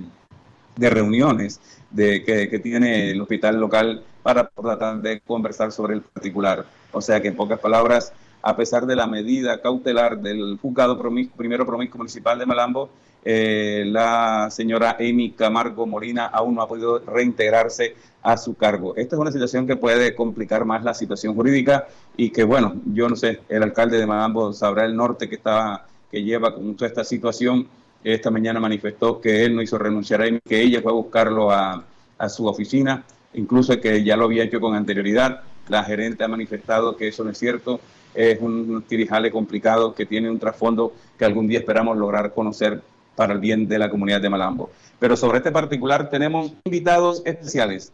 reuniones 0.76 1.62
de, 1.90 2.22
que, 2.26 2.60
tiene 2.60 3.12
el 3.12 3.22
hospital 3.22 3.62
local 3.62 4.04
para 4.24 4.50
tratar 4.50 5.02
de 5.02 5.22
conversar 5.22 5.72
sobre 5.72 5.94
el 5.94 6.02
particular. 6.02 6.66
O 6.92 7.00
sea 7.00 7.22
que 7.22 7.30
en 7.30 7.36
pocas 7.38 7.60
palabras, 7.60 8.12
a 8.42 8.58
pesar 8.58 8.86
de 8.86 8.98
la 8.98 9.08
medida 9.08 9.62
cautelar 9.62 10.20
del 10.20 10.60
juzgado 10.62 11.02
primero 11.38 11.66
promiscuo 11.66 12.00
municipal 12.00 12.38
de 12.38 12.46
Malambo, 12.46 12.90
eh, 13.24 13.86
la 13.88 14.50
señora 14.52 14.98
Amy 15.00 15.32
Camargo 15.32 15.86
Molina 15.86 16.26
aún 16.26 16.56
no 16.56 16.62
ha 16.62 16.68
podido 16.68 17.00
reintegrarse 17.00 17.96
a 18.24 18.38
su 18.38 18.56
cargo. 18.56 18.96
Esta 18.96 19.16
es 19.16 19.20
una 19.20 19.32
situación 19.32 19.66
que 19.66 19.76
puede 19.76 20.16
complicar 20.16 20.66
más 20.66 20.84
la 20.84 20.94
situación 20.94 21.36
jurídica 21.36 21.88
y 22.16 22.30
que, 22.30 22.44
bueno, 22.44 22.76
yo 22.86 23.10
no 23.10 23.16
sé, 23.16 23.42
el 23.50 23.64
alcalde 23.64 23.98
de 23.98 24.06
Magambo 24.06 24.54
sabrá 24.54 24.86
el 24.86 24.96
norte 24.96 25.28
que, 25.28 25.36
estaba, 25.36 25.86
que 26.12 26.24
lleva 26.24 26.54
con 26.54 26.76
toda 26.76 26.88
esta 26.88 27.04
situación. 27.04 27.68
Esta 28.04 28.32
mañana 28.32 28.60
manifestó 28.60 29.20
que 29.22 29.44
él 29.44 29.56
no 29.56 29.62
hizo 29.62 29.78
renunciar 29.78 30.22
a 30.22 30.28
él, 30.28 30.40
que 30.48 30.62
ella 30.62 30.82
fue 30.82 30.92
a 30.92 30.96
buscarlo 30.96 31.52
a, 31.52 31.84
a 32.18 32.30
su 32.30 32.46
oficina, 32.46 33.04
incluso 33.34 33.80
que 33.80 34.04
ya 34.04 34.16
lo 34.16 34.26
había 34.26 34.44
hecho 34.44 34.60
con 34.60 34.76
anterioridad. 34.76 35.42
La 35.68 35.84
gerente 35.84 36.24
ha 36.24 36.28
manifestado 36.28 36.98
que 36.98 37.08
eso 37.08 37.24
no 37.24 37.32
es 37.32 37.38
cierto, 37.38 37.80
es 38.14 38.42
un 38.42 38.84
tirijale 38.88 39.32
complicado 39.32 39.94
que 39.94 40.06
tiene 40.06 40.30
un 40.30 40.40
trasfondo 40.40 40.94
que 41.18 41.26
algún 41.26 41.48
día 41.48 41.60
esperamos 41.60 41.98
lograr 41.98 42.34
conocer 42.34 42.82
para 43.16 43.34
el 43.34 43.40
bien 43.40 43.68
de 43.68 43.80
la 43.80 43.90
comunidad 43.90 44.22
de 44.22 44.30
Malambo. 44.30 44.70
Pero 45.00 45.16
sobre 45.16 45.40
este 45.40 45.52
particular 45.52 46.10
tenemos 46.10 46.54
invitados 46.66 47.22
especiales. 47.26 47.94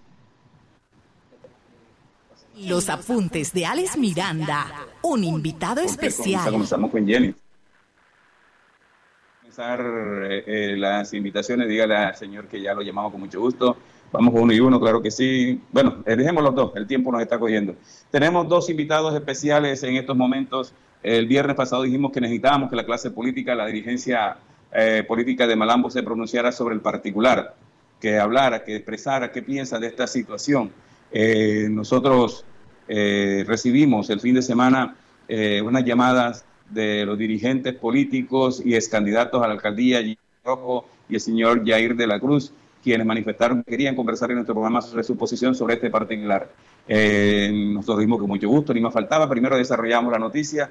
Los 2.66 2.90
apuntes 2.90 3.54
de 3.54 3.68
Alex 3.68 3.98
Miranda, 3.98 4.66
un 5.04 5.24
invitado 5.24 5.82
especial. 5.82 6.50
Comenzamos 6.50 6.90
con 6.90 7.06
Jenny. 7.06 7.36
Comenzar 9.42 9.80
eh, 9.80 10.44
eh, 10.48 10.78
las 10.78 11.14
invitaciones, 11.14 11.68
dígale 11.68 11.96
al 11.96 12.16
señor 12.16 12.48
que 12.48 12.60
ya 12.60 12.74
lo 12.74 12.82
llamamos 12.82 13.12
con 13.12 13.22
mucho 13.22 13.40
gusto. 13.40 13.78
Vamos 14.12 14.34
con 14.34 14.44
uno 14.44 14.54
y 14.54 14.60
uno, 14.60 14.80
claro 14.80 15.04
que 15.04 15.12
sí. 15.12 15.62
Bueno, 15.72 15.98
eh, 16.06 16.16
dejemos 16.16 16.44
los 16.44 16.56
dos, 16.56 16.72
el 16.76 16.88
tiempo 16.88 17.12
nos 17.12 17.22
está 17.22 17.38
cogiendo. 17.38 17.76
Tenemos 18.10 18.48
dos 18.48 18.72
invitados 18.72 19.14
especiales 19.14 19.84
en 19.84 19.96
estos 19.96 20.18
momentos. 20.18 20.74
El 21.04 21.28
viernes 21.28 21.56
pasado 21.56 21.84
dijimos 21.84 22.12
que 22.12 22.22
necesitábamos 22.22 22.72
que 22.72 22.76
la 22.76 22.86
clase 22.86 23.12
política, 23.12 23.54
la 23.54 23.68
dirigencia 23.68 24.38
política 25.08 25.48
de 25.48 25.56
Malambo 25.56 25.90
se 25.90 26.04
pronunciara 26.04 26.52
sobre 26.52 26.76
el 26.76 26.82
particular, 26.82 27.56
que 28.00 28.20
hablara, 28.20 28.64
que 28.64 28.76
expresara 28.76 29.32
qué 29.32 29.42
piensa 29.42 29.80
de 29.80 29.88
esta 29.88 30.06
situación. 30.06 30.72
Eh, 31.12 31.68
nosotros 31.70 32.46
eh, 32.88 33.44
recibimos 33.48 34.10
el 34.10 34.20
fin 34.20 34.36
de 34.36 34.42
semana 34.42 34.96
eh, 35.28 35.62
unas 35.62 35.84
llamadas 35.86 36.46
de 36.70 37.06
los 37.06 37.18
dirigentes 37.18 37.74
políticos 37.76 38.62
y 38.64 38.76
ex 38.76 38.90
candidatos 38.90 39.42
a 39.42 39.48
la 39.48 39.54
alcaldía, 39.54 40.00
Rojo 40.44 40.86
y 41.10 41.16
el 41.16 41.22
señor 41.22 41.66
Jair 41.66 41.96
de 41.96 42.08
la 42.08 42.20
Cruz, 42.20 42.52
quienes 42.84 43.06
manifestaron 43.06 43.64
que 43.64 43.72
querían 43.72 43.96
conversar 43.96 44.32
en 44.32 44.36
nuestro 44.36 44.54
programa 44.56 44.82
sobre 44.82 45.04
su 45.04 45.18
posición 45.18 45.56
sobre 45.56 45.76
este 45.76 45.90
particular. 45.90 46.50
nosotros 46.88 48.00
dimos 48.00 48.20
con 48.20 48.28
mucho 48.28 48.48
gusto, 48.48 48.74
ni 48.74 48.82
más 48.82 48.94
faltaba. 48.94 49.30
Primero 49.30 49.58
desarrollamos 49.58 50.12
la 50.12 50.20
noticia 50.20 50.70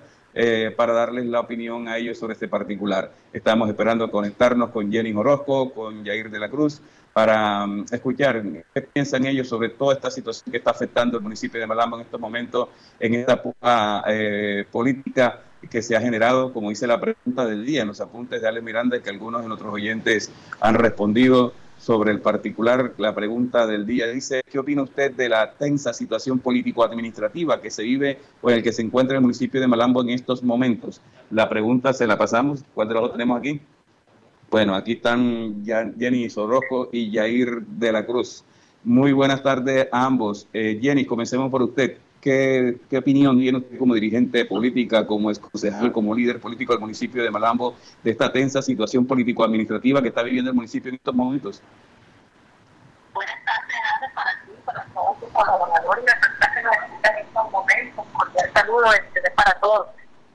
para 0.77 0.93
darles 0.93 1.25
la 1.27 1.41
opinión 1.41 1.89
a 1.89 1.97
ellos 1.97 2.19
sobre 2.19 2.35
este 2.35 2.47
particular. 2.47 3.11
Estamos 3.33 3.69
esperando 3.69 4.11
conectarnos 4.11 4.71
con 4.71 4.93
Jenny 4.93 5.13
Orozco, 5.15 5.73
con 5.73 6.05
Jair 6.05 6.31
de 6.31 6.39
la 6.39 6.51
Cruz, 6.51 6.83
para 7.17 7.65
um, 7.65 7.83
escuchar 7.91 8.43
qué 8.75 8.83
piensan 8.83 9.25
ellos 9.25 9.49
sobre 9.49 9.71
toda 9.71 9.95
esta 9.95 10.11
situación 10.11 10.51
que 10.51 10.59
está 10.59 10.73
afectando 10.73 11.17
el 11.17 11.23
municipio 11.23 11.59
de 11.59 11.67
Malambo 11.67 11.97
en 11.97 12.03
estos 12.03 12.21
momentos, 12.21 12.69
en 13.01 13.15
esta 13.15 13.43
eh, 14.07 14.67
política 14.71 15.41
que 15.71 15.81
se 15.81 15.97
ha 15.97 16.01
generado, 16.03 16.53
como 16.53 16.69
dice 16.69 16.87
la 16.87 17.01
pregunta 17.01 17.47
del 17.47 17.65
día 17.65 17.81
en 17.81 17.89
los 17.89 18.03
apuntes 18.03 18.43
de 18.43 18.47
Ale 18.47 18.61
Miranda, 18.61 19.01
que 19.03 19.09
algunos 19.09 19.41
de 19.41 19.49
nuestros 19.49 19.73
oyentes 19.73 20.31
han 20.61 20.75
respondido 20.75 21.55
sobre 21.79 22.13
el 22.13 22.21
particular. 22.21 22.95
La 22.99 23.15
pregunta 23.15 23.67
del 23.67 23.87
día 23.87 24.07
dice, 24.09 24.43
¿qué 24.51 24.59
opina 24.59 24.83
usted 24.83 25.13
de 25.13 25.29
la 25.29 25.53
tensa 25.53 25.93
situación 25.93 26.39
político-administrativa 26.39 27.61
que 27.61 27.71
se 27.71 27.83
vive 27.83 28.19
o 28.43 28.51
en 28.51 28.57
el 28.57 28.63
que 28.63 28.73
se 28.73 28.83
encuentra 28.83 29.17
el 29.17 29.23
municipio 29.23 29.61
de 29.61 29.67
Malambo 29.67 30.03
en 30.03 30.11
estos 30.11 30.43
momentos? 30.43 31.01
La 31.31 31.49
pregunta 31.49 31.93
se 31.93 32.07
la 32.07 32.17
pasamos. 32.19 32.65
¿Cuál 32.75 32.89
de 32.89 32.95
los 32.95 33.03
dos 33.05 33.13
tenemos 33.13 33.39
aquí? 33.39 33.61
Bueno, 34.51 34.75
aquí 34.75 34.93
están 34.93 35.65
Jenny 35.65 36.31
Sorrojo 36.31 36.89
y 36.93 37.13
Jair 37.13 37.63
de 37.63 37.93
la 37.93 38.07
Cruz. 38.07 38.45
Muy 38.85 39.13
buenas 39.13 39.43
tardes 39.43 39.89
a 39.91 40.07
ambos. 40.07 40.47
Eh, 40.53 40.79
Jenny, 40.81 41.05
comencemos 41.05 41.51
por 41.51 41.63
usted. 41.63 41.99
¿Qué, 42.21 42.79
opinión 42.97 43.39
tiene 43.39 43.59
usted 43.59 43.79
como 43.79 43.95
dirigente 43.95 44.45
política, 44.45 45.07
como 45.07 45.33
concejal, 45.33 45.93
como 45.93 46.15
líder 46.15 46.41
político 46.41 46.73
del 46.73 46.81
municipio 46.81 47.23
de 47.23 47.31
Malambo, 47.31 47.77
de 48.03 48.11
esta 48.11 48.33
tensa 48.33 48.61
situación 48.63 49.07
político-administrativa 49.07 50.03
que 50.03 50.09
está 50.09 50.23
viviendo 50.23 50.51
el 50.51 50.57
municipio 50.57 50.89
en 50.89 50.97
estos 50.97 51.15
momentos? 51.15 51.63
Buenas 53.15 53.37
tardes, 53.45 54.13
para 54.15 54.31
ti, 54.43 54.51
para 54.65 54.85
todos 54.87 55.21
tus 55.21 55.29
colaboradores 55.31 56.05
y 56.05 56.07
las 56.07 56.55
que 56.55 56.63
nos 56.63 56.75
en 57.11 57.27
estos 57.27 57.51
momentos. 57.53 58.07
Cordial 58.13 58.51
saludo 58.53 58.93
este, 58.93 59.31
para 59.31 59.61
todos. 59.61 59.89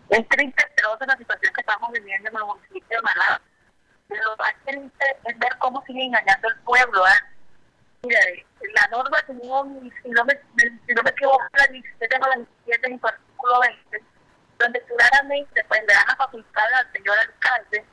Es 0.10 0.28
triste, 0.30 0.64
pero 0.76 1.06
la 1.06 1.18
situación 1.18 1.54
que 1.54 1.62
estamos 1.62 1.92
viviendo 1.92 2.30
en 2.30 2.36
el 2.36 2.44
municipio 2.44 2.98
de 2.98 3.02
Malambo 3.02 3.52
lo 4.16 4.38
más 4.38 4.54
triste 4.66 5.06
es 5.26 5.40
ver 5.40 5.58
cómo 5.60 5.84
sigue 5.86 6.04
engañando 6.04 6.48
al 6.48 6.58
pueblo. 6.60 7.06
¿eh? 7.08 7.31
Mira, 8.04 8.20
la 8.74 8.88
norma, 8.89 9.18
no, 9.28 9.64
si 10.02 10.10
no, 10.10 10.26
me, 10.26 10.34
si 10.88 10.93
no 10.93 11.04
me 11.04 11.10
equivoco, 11.12 11.43
la 11.54 11.68
17 11.68 12.18
o 12.18 12.30
la 12.30 12.36
17 12.36 12.88
en 12.88 12.99
artículo 13.04 13.60
20, 13.60 14.04
donde 14.58 14.82
claramente 14.82 15.64
pues, 15.68 15.82
le 15.82 15.93
dan 15.93 16.08
la 16.08 16.16
facultad 16.16 16.64
al 16.80 16.91
señor 16.93 17.16
alcalde 17.20 17.86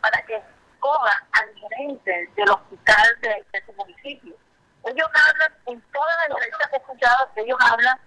para 0.00 0.20
que 0.22 0.34
escoja 0.34 1.26
al 1.32 1.54
gerente 1.54 2.30
del 2.34 2.50
hospital 2.50 3.20
de, 3.20 3.62
su 3.64 3.72
municipio. 3.74 4.34
Ellos 4.84 5.08
hablan, 5.14 5.54
en 5.66 5.80
todas 5.92 6.16
las 6.16 6.30
entrevistas 6.30 6.68
que 6.68 6.74
he 6.74 6.78
escuchado, 6.78 7.30
ellos 7.36 7.58
hablan 7.60 8.00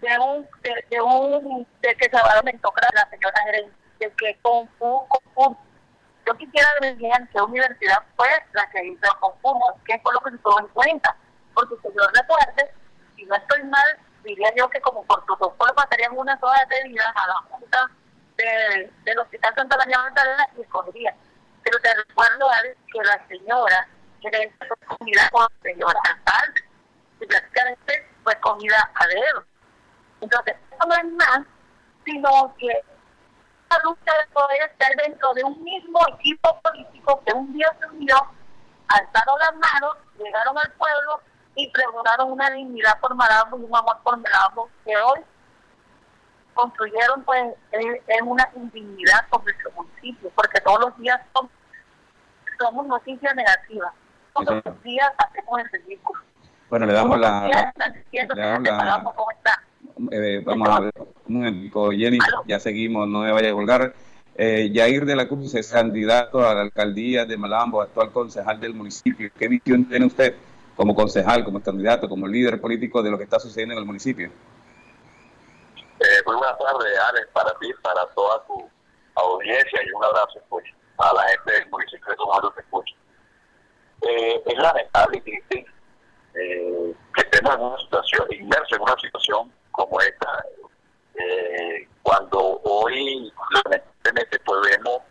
de 0.00 0.18
un, 0.18 0.48
de, 0.62 0.84
de 0.88 1.00
un, 1.02 1.66
de 1.82 1.94
que 1.94 2.08
Salvador 2.08 2.44
Mentocra, 2.44 2.88
la 2.94 3.08
señora 3.10 3.42
gerente, 3.44 3.76
de 3.98 4.10
que 4.12 4.38
con 4.40 4.68
un 4.80 5.06
concurso. 5.08 5.71
Yo 6.26 6.34
quisiera 6.36 6.68
bien 6.80 7.28
qué 7.32 7.40
universidad 7.40 8.02
fue 8.16 8.28
la 8.52 8.68
que 8.70 8.84
hizo 8.84 9.04
el 9.04 9.18
concurso, 9.18 9.80
qué 9.84 9.98
fue 10.02 10.12
lo 10.14 10.20
que 10.20 10.30
se 10.30 10.38
tuvo 10.38 10.60
en 10.60 10.68
cuenta. 10.68 11.16
Porque 11.54 11.74
yo 11.84 12.02
recuerde, 12.14 12.72
si 13.16 13.24
no 13.24 13.34
estoy 13.34 13.62
mal, 13.64 13.98
diría 14.24 14.48
yo 14.56 14.68
que 14.70 14.80
como 14.80 15.04
por 15.04 15.24
protocolo 15.24 15.74
pasarían 15.74 16.16
una 16.16 16.38
sola 16.38 16.58
de 16.68 17.00
a 17.00 17.26
la 17.26 17.34
Junta 17.50 17.90
de, 18.36 18.90
del 19.04 19.18
Hospital 19.18 19.54
Santa 19.54 19.76
María 19.76 19.98
Magdalena 19.98 20.48
y 20.56 20.62
escogería. 20.62 21.14
Pero 21.64 21.78
te 21.80 21.94
recuerdo, 21.94 22.46
que 22.92 22.98
la 23.02 23.26
señora 23.28 23.88
que 24.20 24.52
fue 24.58 24.96
comida 24.96 25.28
con 25.30 25.42
la 25.42 25.70
señora 25.70 26.00
alcalde 26.04 26.62
y 27.20 27.26
prácticamente 27.26 28.08
fue 28.22 28.34
comida 28.40 28.90
a 28.94 29.06
dedo. 29.06 29.44
Entonces, 30.20 30.56
no 30.86 30.94
es 30.94 31.04
más, 31.12 31.40
sino 32.04 32.54
que 32.58 32.84
lucha 33.84 34.12
de 34.20 34.32
poder 34.32 34.70
estar 34.70 34.90
dentro 34.96 35.32
de 35.34 35.44
un 35.44 35.62
mismo 35.62 35.98
equipo 36.14 36.60
político 36.60 37.22
que 37.24 37.32
un 37.32 37.52
día 37.52 37.68
se 37.80 37.86
unió, 37.88 38.16
alzaron 38.88 39.38
las 39.38 39.54
manos, 39.54 39.96
llegaron 40.18 40.58
al 40.58 40.70
pueblo 40.72 41.20
y 41.54 41.70
pregonaron 41.70 42.32
una 42.32 42.50
dignidad 42.50 42.98
por 43.00 43.14
Malambo 43.14 43.58
y 43.58 43.64
un 43.64 43.76
amor 43.76 43.98
por 44.02 44.16
Malambo 44.18 44.68
que 44.84 44.96
hoy 44.96 45.20
construyeron 46.54 47.22
pues 47.24 47.54
en, 47.72 48.28
una 48.28 48.48
indignidad 48.56 49.26
con 49.30 49.42
nuestro 49.44 49.70
municipio, 49.72 50.30
porque 50.34 50.60
todos 50.60 50.80
los 50.80 50.98
días 50.98 51.20
somos, 51.34 51.50
somos 52.58 52.86
noticias 52.86 53.34
negativas, 53.34 53.92
todos 54.34 54.62
los 54.64 54.82
días 54.82 55.10
hacemos 55.18 55.60
el 55.60 55.70
ridículo. 55.70 56.22
Bueno, 56.68 56.86
le 56.86 56.92
damos 56.92 57.18
la... 57.18 57.72
Le 58.10 58.26
damos 58.26 58.62
la 58.62 59.02
eh, 60.10 60.42
vamos 60.44 60.68
a 60.68 60.80
ver, 60.80 60.92
un 61.28 61.34
momento, 61.34 61.90
Jenny, 61.90 62.18
ya 62.46 62.58
seguimos, 62.58 63.08
no 63.08 63.20
me 63.20 63.32
vaya 63.32 63.50
a 63.50 63.54
colgar. 63.54 63.94
Eh, 64.34 64.70
Yair 64.72 65.04
de 65.04 65.14
la 65.14 65.28
Cruz 65.28 65.54
es 65.54 65.70
candidato 65.70 66.46
a 66.46 66.54
la 66.54 66.62
alcaldía 66.62 67.26
de 67.26 67.36
Malambo, 67.36 67.82
actual 67.82 68.10
concejal 68.12 68.58
del 68.60 68.74
municipio. 68.74 69.30
¿Qué 69.38 69.48
visión 69.48 69.84
tiene 69.84 70.06
usted 70.06 70.34
como 70.74 70.94
concejal, 70.94 71.44
como 71.44 71.62
candidato, 71.62 72.08
como 72.08 72.26
líder 72.26 72.60
político 72.60 73.02
de 73.02 73.10
lo 73.10 73.18
que 73.18 73.24
está 73.24 73.38
sucediendo 73.38 73.74
en 73.74 73.80
el 73.80 73.86
municipio? 73.86 74.30
Eh, 76.00 76.22
muy 76.26 76.36
buenas 76.36 76.58
tardes, 76.58 76.98
Alex, 77.10 77.28
para 77.32 77.52
ti, 77.60 77.70
para 77.82 78.06
toda 78.14 78.44
tu 78.46 78.68
audiencia 79.14 79.80
y 79.86 79.92
un 79.92 80.04
abrazo 80.04 80.40
pues, 80.48 80.64
a 80.98 81.14
la 81.14 81.22
gente 81.28 81.52
del 81.52 81.70
municipio 81.70 82.06
de 82.08 82.16
Tomado 82.16 82.54
que 82.54 82.60
escucha. 82.60 82.94
Eh, 84.02 84.42
es 84.46 84.58
lamentable 84.58 85.22
eh, 86.34 86.94
que 87.14 87.20
estemos 87.20 87.54
en 87.54 87.60
una 87.60 87.78
situación, 87.78 88.26
inmersos 88.30 88.72
en 88.72 88.82
una 88.82 88.96
situación 89.00 89.52
como 89.72 90.00
esta, 90.00 90.44
eh, 91.14 91.88
cuando 92.02 92.60
hoy 92.64 93.32
lamentablemente 93.64 94.38
pues 94.44 94.60
vemos, 94.70 95.02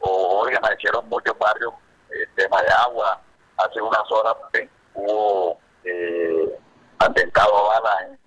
o 0.00 0.40
hoy 0.40 0.54
amanecieron 0.54 1.08
muchos 1.08 1.36
barrios, 1.38 1.74
el 2.10 2.34
tema 2.34 2.60
de 2.62 2.68
agua, 2.86 3.20
hace 3.56 3.80
unas 3.80 4.10
horas 4.10 4.34
pues, 4.50 4.68
hubo 4.94 5.58
eh, 5.84 6.58
atentado 6.98 7.68
balas 7.68 8.02
en 8.02 8.20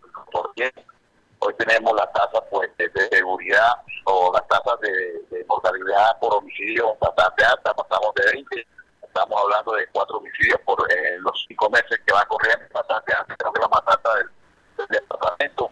Hoy 1.45 1.53
tenemos 1.55 1.93
las 1.93 2.11
tasas 2.13 2.41
pues, 2.49 2.69
de, 2.77 2.89
seguridad 3.11 3.73
o 4.05 4.31
las 4.33 4.47
tasas 4.47 4.79
de, 4.79 5.45
mortalidad 5.45 6.17
por 6.19 6.33
homicidio 6.35 6.95
bastante 7.01 7.43
altas, 7.43 7.73
pasamos 7.73 8.13
de 8.15 8.31
20, 8.31 8.67
estamos 9.03 9.41
hablando 9.43 9.73
de 9.73 9.85
cuatro 9.87 10.17
homicidios 10.17 10.59
por 10.61 10.79
eh, 10.89 11.17
los 11.19 11.45
cinco 11.47 11.69
meses 11.69 11.99
que 12.05 12.13
va 12.13 12.23
corriendo, 12.25 12.65
bastante 12.73 13.13
alta, 13.13 13.35
creo 13.35 13.51
que 13.51 13.61
la 13.61 13.67
más 13.67 13.81
alta 13.85 14.09
del, 14.15 14.87
departamento, 14.89 15.69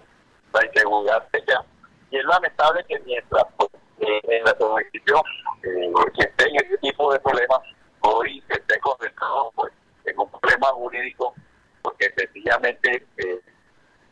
la 0.54 0.66
inseguridad 0.66 1.28
ella. 1.34 1.66
Y 2.10 2.18
es 2.18 2.26
lamentable 2.26 2.84
que 2.88 3.00
mientras 3.00 3.44
pues, 3.58 3.70
eh, 4.00 4.22
en 4.24 4.44
nuestro 4.44 4.70
municipio 4.70 5.24
eh, 5.64 5.92
que 6.16 6.24
estén 6.24 6.56
ese 6.56 6.78
tipo 6.80 7.12
de 7.14 7.20
problemas, 7.20 7.60
hoy 8.02 8.44
se 8.48 8.54
esté 8.54 8.80
concentrado 8.80 9.52
pues, 9.56 9.72
en 10.06 10.20
un 10.20 10.30
problema 10.30 10.68
jurídico, 10.68 11.34
porque 11.82 12.12
sencillamente 12.18 13.08
eh, 13.18 13.42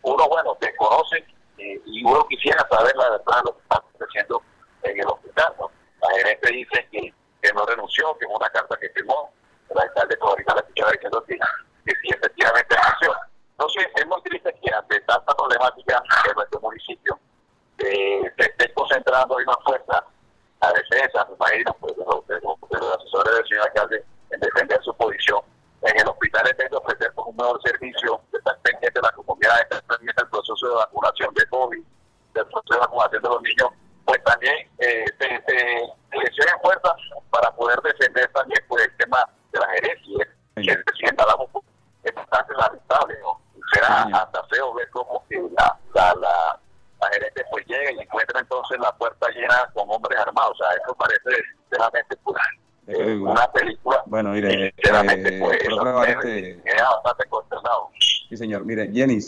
uno, 0.02 0.28
bueno, 0.28 0.58
desconoce 0.60 1.26
eh, 1.58 1.82
y 1.86 2.04
uno 2.04 2.26
quisiera 2.28 2.66
saber 2.70 2.96
la 2.96 3.10
verdad 3.12 3.36
de 3.38 3.42
lo 3.46 3.56
que 3.56 3.62
está 3.62 3.78
aconteciendo 3.78 4.44
en 4.84 5.00
el 5.00 5.08
hospital. 5.08 5.54
La 6.02 6.18
gerente 6.18 6.52
dice 6.54 6.88
que, 6.92 7.14
que, 7.42 7.54
no 7.54 7.66
renunció, 7.66 8.18
que 8.18 8.26
es 8.26 8.32
una 8.34 8.50
carta 8.50 8.78
que 8.78 8.90
firmó. 8.90 9.32
La 9.76 9.84
alcalde 9.84 10.18
ahorita 10.20 10.56
la 10.56 10.62
escuchaba 10.62 10.92
diciendo 10.92 11.24
que, 11.26 11.36
que 11.36 11.96
sí, 12.02 12.08
efectivamente 12.10 12.76
renunció. 12.76 13.14
Entonces, 13.52 13.88
es 13.96 14.08
muy 14.08 14.22
triste 14.24 14.56
que 14.64 14.74
ante 14.74 15.02
tanta 15.02 15.36
problemática 15.36 16.02
en 16.30 16.36
nuestro 16.36 16.62
municipio 16.62 17.20
eh, 17.80 18.32
se 18.38 18.46
esté 18.46 18.74
concentrando 18.74 19.36
una 19.36 19.58
fuerza 19.66 20.04
a 20.62 20.74
defensa, 20.74 21.26
me 21.26 21.36
imagino, 21.36 21.76
pues, 21.80 21.96
de, 21.98 22.06
los, 22.06 22.28
de, 22.28 22.40
los, 22.42 22.96
asesores 22.96 23.36
del 23.36 23.48
señor 23.48 23.68
alcalde 23.68 24.04
en 24.32 24.40
defender 24.40 24.82
su 24.84 24.96
posición 24.96 25.42
en 25.82 26.00
el 26.00 26.08
hospital 26.08 26.48
en 26.50 26.58
vez 26.58 26.70
de 26.70 26.78
ofrecer 26.78 27.12
un 27.16 27.36
mejor 27.36 27.62
servicio, 27.64 28.22
de 28.32 28.38
estar 28.38 28.58
pendiente 28.60 29.00
de 29.00 29.02
la 29.02 29.12
comunidad, 29.14 29.56
de 29.56 29.62
estar 29.62 29.84
pendiente 29.84 30.22
del 30.22 30.30
proceso 30.30 30.68
de 30.68 30.76
vacunación 30.76 31.34
de 31.34 31.46
COVID, 31.46 31.84
del 32.34 32.46
proceso 32.48 32.74
de 32.74 32.80
vacunación 32.80 33.24
de 33.24 33.30
los 33.30 33.42
niños, 33.42 33.70
pues 34.06 34.24
también 34.24 34.56
eh, 34.80 35.06
se, 35.20 35.28
se, 35.28 36.44
se 36.44 36.60
fuerzas 36.62 36.96
para 37.30 37.52
poder 37.52 37.80
defender 37.82 38.30
también 38.34 38.62
pues, 38.68 38.86
el 38.86 38.98
tema 38.98 39.24
de 39.52 39.60
la 39.60 39.68
gerencia. 39.68 40.28
Que 40.56 40.72
el 40.72 40.84
presidente 40.84 41.24
Alamo 41.24 41.48
es 42.04 42.14
bastante 42.14 42.54
lamentable, 42.56 43.18
¿no? 43.22 43.40
Será 43.72 44.02
hasta 44.12 44.44
feo 44.48 44.74
ver 44.74 44.90
cómo 44.90 45.24
que 45.30 45.38
la, 45.58 45.78
la, 45.94 46.14
la, 46.16 46.60
la, 47.00 47.08
gerente 47.14 47.46
pues 47.50 47.66
llega 47.66 47.92
y 47.94 48.00
encuentra 48.00 48.42
entonces 48.42 48.78
la 48.80 48.92
puerta 48.98 49.30
llena 49.30 49.70
con 49.74 49.90
hombres 49.90 50.20
armados. 50.20 50.52
O 50.52 50.56
sea, 50.58 50.68
eso 50.84 50.94
parece 50.96 51.44
realmente 51.72 52.18
pura 52.18 52.42
eh, 52.90 53.16
una 53.16 53.48
película. 53.52 54.02
Bueno, 54.08 54.32
mire, 54.32 54.68
eh, 54.68 54.74
pues, 54.76 54.92
bastante 54.92 55.40
Sí, 58.30 58.38
Jenny, 58.94 59.20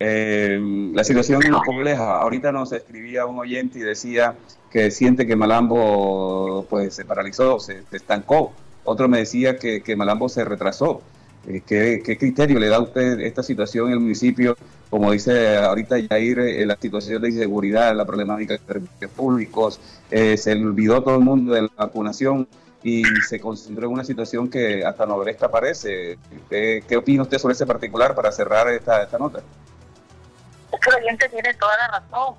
eh, 0.00 0.60
la 0.94 1.04
situación 1.04 1.42
es 1.42 1.50
compleja. 1.50 2.20
Ahorita 2.20 2.52
nos 2.52 2.72
escribía 2.72 3.26
un 3.26 3.38
oyente 3.38 3.78
y 3.78 3.82
decía 3.82 4.36
que 4.70 4.90
siente 4.90 5.26
que 5.26 5.34
Malambo 5.34 6.66
pues 6.68 6.94
se 6.94 7.04
paralizó, 7.04 7.58
se, 7.58 7.82
estancó. 7.92 8.52
Otro 8.84 9.08
me 9.08 9.18
decía 9.18 9.58
que, 9.58 9.96
Malambo 9.96 10.28
se 10.28 10.44
retrasó. 10.44 11.02
Eh, 11.46 11.62
¿qué, 11.66 12.02
¿Qué 12.04 12.18
criterio 12.18 12.58
le 12.58 12.68
da 12.68 12.76
a 12.76 12.80
usted 12.80 13.20
esta 13.20 13.42
situación 13.42 13.88
en 13.88 13.94
el 13.94 14.00
municipio? 14.00 14.56
Como 14.90 15.12
dice 15.12 15.56
ahorita 15.58 15.98
Yair, 15.98 16.38
eh, 16.38 16.66
la 16.66 16.76
situación 16.76 17.20
de 17.22 17.28
inseguridad, 17.30 17.94
la 17.94 18.06
problemática 18.06 18.54
de 18.54 18.60
servicios 18.60 19.10
públicos, 19.10 19.80
se 20.10 20.54
le 20.54 20.64
olvidó 20.64 21.02
todo 21.02 21.16
el 21.16 21.24
mundo 21.24 21.54
de 21.54 21.62
la 21.62 21.70
vacunación 21.76 22.48
y 22.82 23.02
se 23.28 23.40
concentró 23.40 23.86
en 23.86 23.94
una 23.94 24.04
situación 24.04 24.48
que 24.48 24.84
hasta 24.84 25.04
novelesca 25.04 25.46
aparece. 25.46 26.16
¿Qué, 26.48 26.82
¿Qué, 26.88 26.96
opina 26.96 27.22
usted 27.22 27.38
sobre 27.38 27.54
ese 27.54 27.66
particular 27.66 28.14
para 28.14 28.32
cerrar 28.32 28.68
esta, 28.68 29.02
esta 29.02 29.18
nota? 29.18 29.40
Es 30.72 30.80
que 30.80 30.90
el 30.90 30.96
oyente 30.96 31.28
tiene 31.28 31.54
toda 31.54 31.76
la 31.76 31.88
razón. 31.88 32.36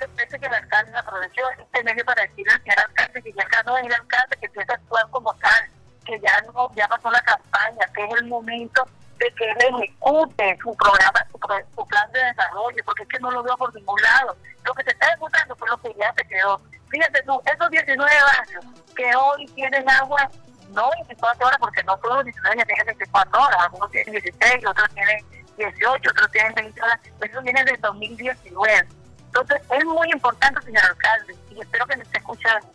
Yo 0.00 0.06
parece 0.16 0.38
que 0.38 0.46
el 0.46 0.54
alcalde 0.54 0.96
aprovechó 0.96 1.42
este 1.58 1.84
medio 1.84 2.04
para 2.04 2.22
decirle 2.22 2.52
al 2.52 2.62
señor 2.62 2.80
alcalde 2.80 3.22
que 3.22 3.32
ya 3.32 3.62
no 3.64 3.78
es 3.78 3.86
el 3.86 3.94
alcalde, 3.94 4.36
que 4.40 4.46
empieza 4.46 4.72
a 4.72 4.76
actuar 4.76 5.08
como 5.10 5.34
tal, 5.34 5.68
que 6.04 6.20
ya 6.20 6.40
no 6.52 6.70
ya 6.74 6.88
pasó 6.88 7.10
la 7.10 7.20
campaña, 7.20 7.86
que 7.94 8.04
es 8.04 8.14
el 8.20 8.26
momento 8.26 8.86
de 9.18 9.32
que 9.34 9.50
él 9.50 9.56
ejecute 9.60 10.58
su 10.60 10.74
programa, 10.76 11.26
su, 11.30 11.38
su 11.76 11.86
plan 11.86 12.12
de 12.12 12.24
desarrollo, 12.24 12.84
porque 12.84 13.04
es 13.04 13.08
que 13.08 13.18
no 13.20 13.30
lo 13.30 13.42
veo 13.42 13.56
por 13.56 13.74
ningún 13.74 14.00
lado. 14.02 14.36
Lo 14.64 14.74
que 14.74 14.82
se 14.82 14.90
está 14.90 15.06
ejecutando 15.08 15.54
fue 15.56 15.68
lo 15.68 15.76
que 15.78 15.94
ya 15.94 16.12
se 16.16 16.24
quedó 16.26 16.60
Fíjate 16.94 17.22
tú, 17.22 17.40
esos 17.52 17.70
19 17.70 18.12
barrios 18.38 18.64
que 18.94 19.16
hoy 19.16 19.46
tienen 19.56 19.90
agua, 19.90 20.30
no 20.70 20.90
24 21.06 21.46
horas, 21.46 21.58
porque 21.58 21.82
no 21.84 21.96
todos 21.98 22.16
los 22.16 22.24
19 22.24 22.56
ya 22.58 22.64
tienen 22.64 22.86
24 22.86 23.42
horas, 23.42 23.58
algunos 23.60 23.90
tienen 23.90 24.12
16, 24.12 24.66
otros 24.66 24.88
tienen 24.94 25.24
18, 25.56 26.10
otros 26.10 26.30
tienen 26.32 26.54
20 26.54 26.82
horas, 26.82 27.00
eso 27.20 27.42
viene 27.42 27.64
de 27.64 27.76
2019. 27.78 28.88
Entonces, 29.26 29.62
es 29.70 29.84
muy 29.84 30.10
importante, 30.12 30.62
señor 30.62 30.84
alcalde, 30.84 31.36
y 31.50 31.60
espero 31.60 31.86
que 31.86 31.96
me 31.96 32.02
esté 32.02 32.18
escuchando. 32.18 32.68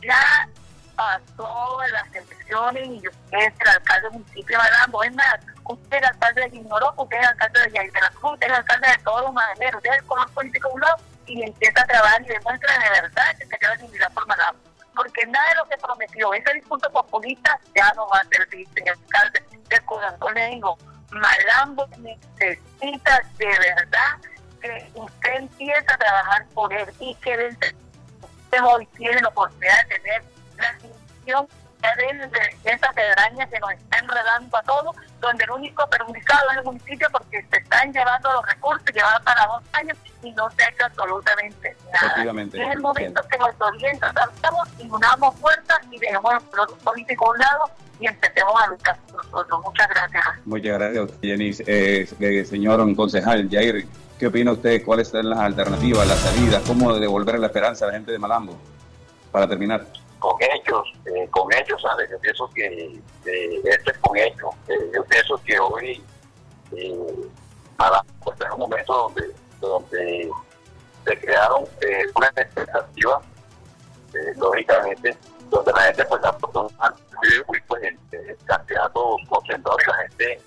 Ya 0.00 0.48
pasó 0.94 1.78
las 1.90 2.14
elecciones 2.14 2.86
y 2.86 3.08
usted 3.08 3.38
es 3.38 3.60
el 3.60 3.68
alcalde 3.68 4.02
del 4.02 4.12
municipio 4.12 4.58
de 4.58 4.64
Malambo. 4.64 5.02
Es 5.02 5.14
más, 5.14 5.40
usted 5.64 5.96
es 5.96 6.02
el 6.02 6.08
alcalde 6.08 6.40
de 6.42 6.56
Ignoró, 6.56 6.94
usted 6.96 7.16
es 7.16 7.22
el 7.22 7.28
alcalde 7.28 7.60
de 7.60 7.90
Cruz, 7.90 8.32
usted 8.32 8.46
es 8.46 8.52
el 8.52 8.54
alcalde 8.54 8.88
de 8.88 8.98
todos 8.98 9.22
los 9.22 9.32
madereros, 9.32 9.76
usted 9.76 9.90
es 9.90 9.98
el 9.98 10.04
color 10.04 10.30
político 10.30 10.68
de 10.74 10.80
lado 10.80 10.96
y 11.26 11.42
empieza 11.42 11.82
a 11.82 11.86
trabajar 11.86 12.22
y 12.22 12.26
demuestra 12.26 12.78
de 12.78 13.00
verdad 13.00 13.36
que 13.38 13.46
se 13.46 13.58
queda 13.58 13.76
sin 13.78 13.90
vida 13.90 14.10
por 14.10 14.26
Malambo. 14.26 14.73
Porque 14.94 15.26
nada 15.26 15.48
de 15.50 15.54
lo 15.56 15.64
que 15.68 15.76
prometió, 15.76 16.34
ese 16.34 16.52
discurso 16.54 16.90
populista 16.90 17.58
ya 17.74 17.92
no 17.94 18.08
va 18.08 18.18
a 18.18 18.24
servir, 18.24 18.66
señor 18.74 18.96
alcalde. 19.04 19.42
De 19.68 19.80
corazón 19.80 20.34
le 20.34 20.48
digo, 20.50 20.78
Malambo 21.10 21.86
necesita 21.98 23.22
de 23.38 23.46
verdad 23.46 24.18
que 24.60 24.90
usted 24.94 25.34
empiece 25.36 25.92
a 25.92 25.98
trabajar 25.98 26.46
por 26.54 26.72
él 26.72 26.86
y 27.00 27.14
que 27.16 27.36
desde 27.36 27.74
hoy 28.62 28.86
tiene 28.96 29.20
la 29.20 29.28
oportunidad 29.28 29.86
de 29.88 29.98
tener 29.98 30.24
la 30.56 30.72
institución 30.72 31.48
de 31.96 32.70
esa 32.70 32.92
pedraña 32.92 33.46
que 33.46 33.58
nos 33.60 33.72
está 33.72 33.98
enredando 33.98 34.56
a 34.56 34.62
todos, 34.62 34.96
donde 35.20 35.44
el 35.44 35.50
único 35.50 35.86
perjudicado 35.88 36.50
es 36.50 36.58
el 36.58 36.64
municipio 36.64 37.08
porque 37.12 37.44
se 37.50 37.58
están 37.58 37.92
llevando 37.92 38.32
los 38.32 38.46
recursos, 38.46 38.86
llevados 38.92 39.22
para 39.22 39.46
dos 39.46 39.62
años 39.72 39.96
y 40.22 40.32
no 40.32 40.50
se 40.50 40.64
ha 40.64 40.68
hecho 40.68 40.84
absolutamente 40.84 41.76
nada. 41.92 42.14
Es 42.16 42.74
el 42.74 42.80
momento 42.80 43.22
que 43.30 43.38
nos 43.38 43.50
orienta, 43.60 44.12
estamos 44.34 44.68
y 44.78 44.88
unamos 44.88 45.34
fuerzas 45.36 45.78
y 45.90 45.98
dejemos 45.98 46.34
los 46.56 46.72
políticos 46.72 47.28
a 47.28 47.32
un 47.32 47.38
lado 47.38 47.70
y 48.00 48.06
empecemos 48.06 48.62
a 48.62 48.66
luchar 48.68 48.98
nosotros. 49.12 49.60
Muchas 49.64 49.88
gracias. 49.88 50.24
Muchas 50.44 50.78
gracias, 50.78 51.10
Jenny. 51.22 51.50
Eh, 51.66 52.08
eh, 52.20 52.44
señor 52.44 52.96
concejal 52.96 53.48
Jair, 53.50 53.86
¿qué 54.18 54.26
opina 54.26 54.52
usted? 54.52 54.84
¿Cuáles 54.84 55.08
son 55.08 55.30
las 55.30 55.38
alternativas, 55.38 56.06
las 56.06 56.18
salidas? 56.18 56.62
¿Cómo 56.66 56.94
devolver 56.94 57.38
la 57.38 57.46
esperanza 57.46 57.84
a 57.84 57.88
la 57.88 57.94
gente 57.94 58.12
de 58.12 58.18
Malambo? 58.18 58.58
Para 59.30 59.48
terminar. 59.48 59.86
Con 60.24 60.40
hechos, 60.40 60.90
eh, 61.04 61.28
con 61.30 61.52
hechos, 61.52 61.82
¿sabes? 61.82 62.08
Yo 62.10 62.18
pienso 62.20 62.48
que 62.54 62.64
eh, 63.26 63.60
este 63.62 63.90
es 63.90 63.98
con 63.98 64.16
hechos. 64.16 64.54
Eh, 64.68 64.90
yo 64.94 65.04
pienso 65.04 65.38
que 65.44 65.58
hoy 65.58 66.02
eh, 66.72 67.28
Malambo 67.76 68.32
está 68.32 68.46
en 68.46 68.52
un 68.52 68.60
momento 68.60 68.94
donde, 68.94 69.34
donde 69.60 70.30
se 71.04 71.20
crearon 71.20 71.64
eh, 71.82 72.04
unas 72.16 72.30
expectativas, 72.38 73.22
lógicamente, 74.36 75.14
donde 75.50 75.72
la 75.72 75.82
gente 75.82 76.04
pues 76.06 76.22
y 76.22 77.60
pues 77.66 77.82
el, 77.82 77.98
el 78.12 78.38
candidato 78.46 79.16
concentrado 79.28 79.76
y 79.78 79.86
la 79.86 79.94
gente 80.08 80.40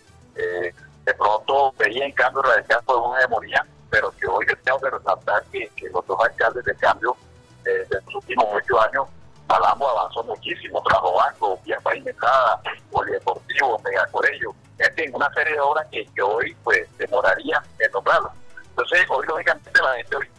de 1.06 1.14
pronto 1.14 1.72
veía 1.78 2.04
en 2.04 2.14
cambio 2.14 2.42
radical 2.42 2.82
por 2.84 2.98
una 2.98 3.20
memoria, 3.20 3.64
pero 3.92 4.10
que 4.20 4.26
hoy 4.26 4.44
tengo 4.64 4.80
que 4.80 4.90
resaltar 4.90 5.44
que, 5.52 5.70
que 5.76 5.88
los 5.90 6.04
dos 6.08 6.20
alcaldes 6.20 6.66
de 6.66 6.76
cambio 6.78 7.16
de 7.64 7.86
los 7.92 8.16
últimos 8.16 8.48
ocho 8.52 8.82
años, 8.82 9.08
Malambo 9.48 9.89
avanzó 9.89 10.24
muchísimo, 10.24 10.82
trajo 10.84 11.14
banco, 11.14 11.60
vía 11.64 11.80
pavimentada, 11.82 12.62
polideportivo, 12.91 13.80
megacorello, 13.80 14.54
en 14.80 14.93
fin, 14.95 15.12
una 15.14 15.32
serie 15.34 15.54
de 15.54 15.60
obras 15.60 15.88
que, 15.91 16.06
que 16.14 16.22
hoy 16.22 16.56
pues 16.64 16.86
demoraría 16.98 17.62
en 17.80 17.91
nombrarlo. 17.91 18.32
Entonces, 18.70 19.06
hoy 19.10 19.26
lógicamente 19.26 19.82
la 19.82 19.95
gente 19.95 20.16
hoy 20.16 20.30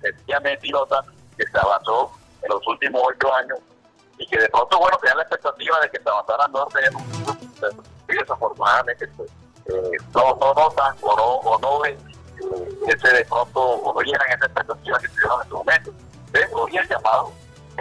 sencillamente 0.00 0.68
nota 0.68 1.02
que 1.36 1.46
se 1.46 1.58
avanzó 1.58 2.12
en 2.42 2.48
los 2.50 2.66
últimos 2.66 3.02
ocho 3.06 3.34
años 3.34 3.58
y 4.18 4.26
que 4.26 4.38
de 4.38 4.48
pronto, 4.48 4.78
bueno, 4.78 4.98
tenía 4.98 5.14
la 5.16 5.22
expectativa 5.22 5.80
de 5.80 5.90
que 5.90 6.02
se 6.02 6.08
avanzara 6.08 6.44
en 6.46 6.52
norte 6.52 6.80
y 8.08 8.12
desafortunadamente 8.12 9.06
pues, 9.08 9.30
eh, 9.66 9.96
no, 10.14 10.36
no 10.40 10.54
notan 10.54 10.96
o 11.02 11.16
no, 11.16 11.24
o 11.24 11.58
no 11.58 11.80
ven 11.80 11.96
eh, 11.96 12.78
ese 12.88 13.08
de 13.08 13.24
pronto 13.24 13.60
o 13.60 13.94
no 13.94 14.00
llegan 14.00 14.28
esa 14.28 14.46
expectativa 14.46 14.98
que 14.98 15.08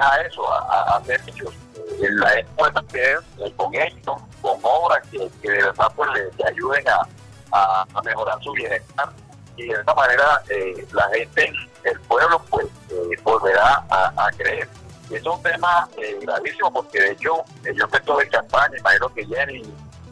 a 0.02 0.22
eso, 0.22 0.52
a, 0.52 0.60
a, 0.60 0.98
hacer 0.98 1.22
hechos 1.28 1.54
en 2.00 2.20
la 2.20 2.40
encuesta 2.40 2.84
que 2.92 3.14
es 3.14 3.20
eh, 3.40 3.54
con 3.56 3.74
éxito, 3.74 4.18
con 4.42 4.60
obras 4.62 5.02
que, 5.10 5.18
de 5.18 5.64
verdad 5.64 5.92
pues 5.96 6.10
le, 6.14 6.46
ayuden 6.46 6.84
a, 6.90 7.08
a, 7.52 8.02
mejorar 8.04 8.42
su 8.44 8.52
bienestar 8.52 9.10
y 9.58 9.68
de 9.68 9.74
esta 9.74 9.94
manera 9.96 10.42
eh, 10.50 10.88
la 10.94 11.10
gente, 11.10 11.52
el 11.84 12.00
pueblo, 12.02 12.42
pues 12.50 12.68
eh, 12.90 13.20
volverá 13.24 13.84
a, 13.90 14.30
creer. 14.38 14.70
Y 15.10 15.16
es 15.16 15.26
un 15.26 15.42
tema 15.42 15.90
eh, 15.98 16.20
gravísimo 16.22 16.72
porque 16.72 17.02
de 17.02 17.12
hecho, 17.12 17.44
eh, 17.66 17.74
yo 17.76 17.88
que 17.88 17.98
estuve 17.98 18.24
en 18.24 18.30
campaña, 18.30 18.78
imagino 18.78 19.10
que 19.14 19.26
Jenny, 19.26 19.64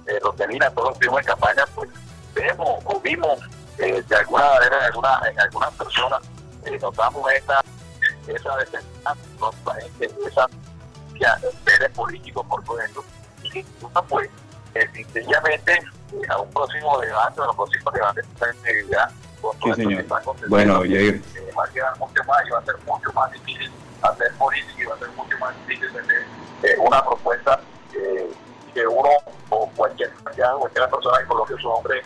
eh, 0.08 0.20
Roselina, 0.22 0.70
todos 0.72 0.98
que 0.98 1.06
en 1.06 1.24
campaña, 1.24 1.66
pues 1.76 1.90
vemos 2.34 2.80
o 2.86 3.00
vimos 3.00 3.40
eh, 3.78 4.04
de 4.08 4.16
alguna 4.16 4.46
manera 4.46 4.78
en, 4.78 4.84
alguna, 4.86 5.22
en 5.30 5.40
algunas 5.40 5.72
personas, 5.74 6.22
eh, 6.66 6.80
notamos 6.82 7.32
esa, 8.28 8.62
esa 8.62 8.78
desesperanza, 8.78 9.80
esa 10.28 10.48
ya, 11.20 11.40
interés 11.60 11.92
político 11.92 12.44
por 12.44 12.64
todo 12.64 12.80
esto. 12.80 13.04
Y 13.44 13.50
que 13.50 13.66
pues, 14.10 14.30
eh, 14.74 14.90
sencillamente 15.14 15.74
eh, 15.74 16.22
a 16.30 16.40
un 16.40 16.50
próximo 16.52 17.00
debate, 17.00 17.42
a 17.42 17.46
los 17.46 17.56
próximos 17.56 17.94
debates, 17.94 18.26
ya 18.90 19.10
Sí, 19.64 19.74
señor. 19.74 20.06
Bueno, 20.48 20.80
Jair. 20.82 21.16
Eh, 21.36 21.52
va 21.58 21.66
a 21.66 21.70
quedar 21.70 21.98
mucho 22.00 22.24
más 22.26 22.46
y 22.48 22.50
va 22.50 22.60
a 22.60 22.66
ser 22.66 22.76
mucho 22.86 23.12
más 23.14 23.32
difícil 23.32 23.72
hacer 24.02 24.32
política 24.38 24.84
y 24.84 24.86
va 24.86 24.96
a 24.96 25.00
ser 25.00 25.10
mucho 25.10 25.38
más 25.40 25.56
difícil 25.68 25.92
tener 25.92 26.26
eh, 26.64 26.76
una 26.80 27.04
propuesta 27.04 27.60
eh, 27.94 28.32
que 28.74 28.88
uno 28.88 29.10
o 29.50 29.70
cualquier 29.76 30.12
cualquier 30.14 30.90
persona 30.90 31.20
que 31.20 31.26
coloque 31.26 31.54
su 31.62 31.70
nombre 31.70 32.02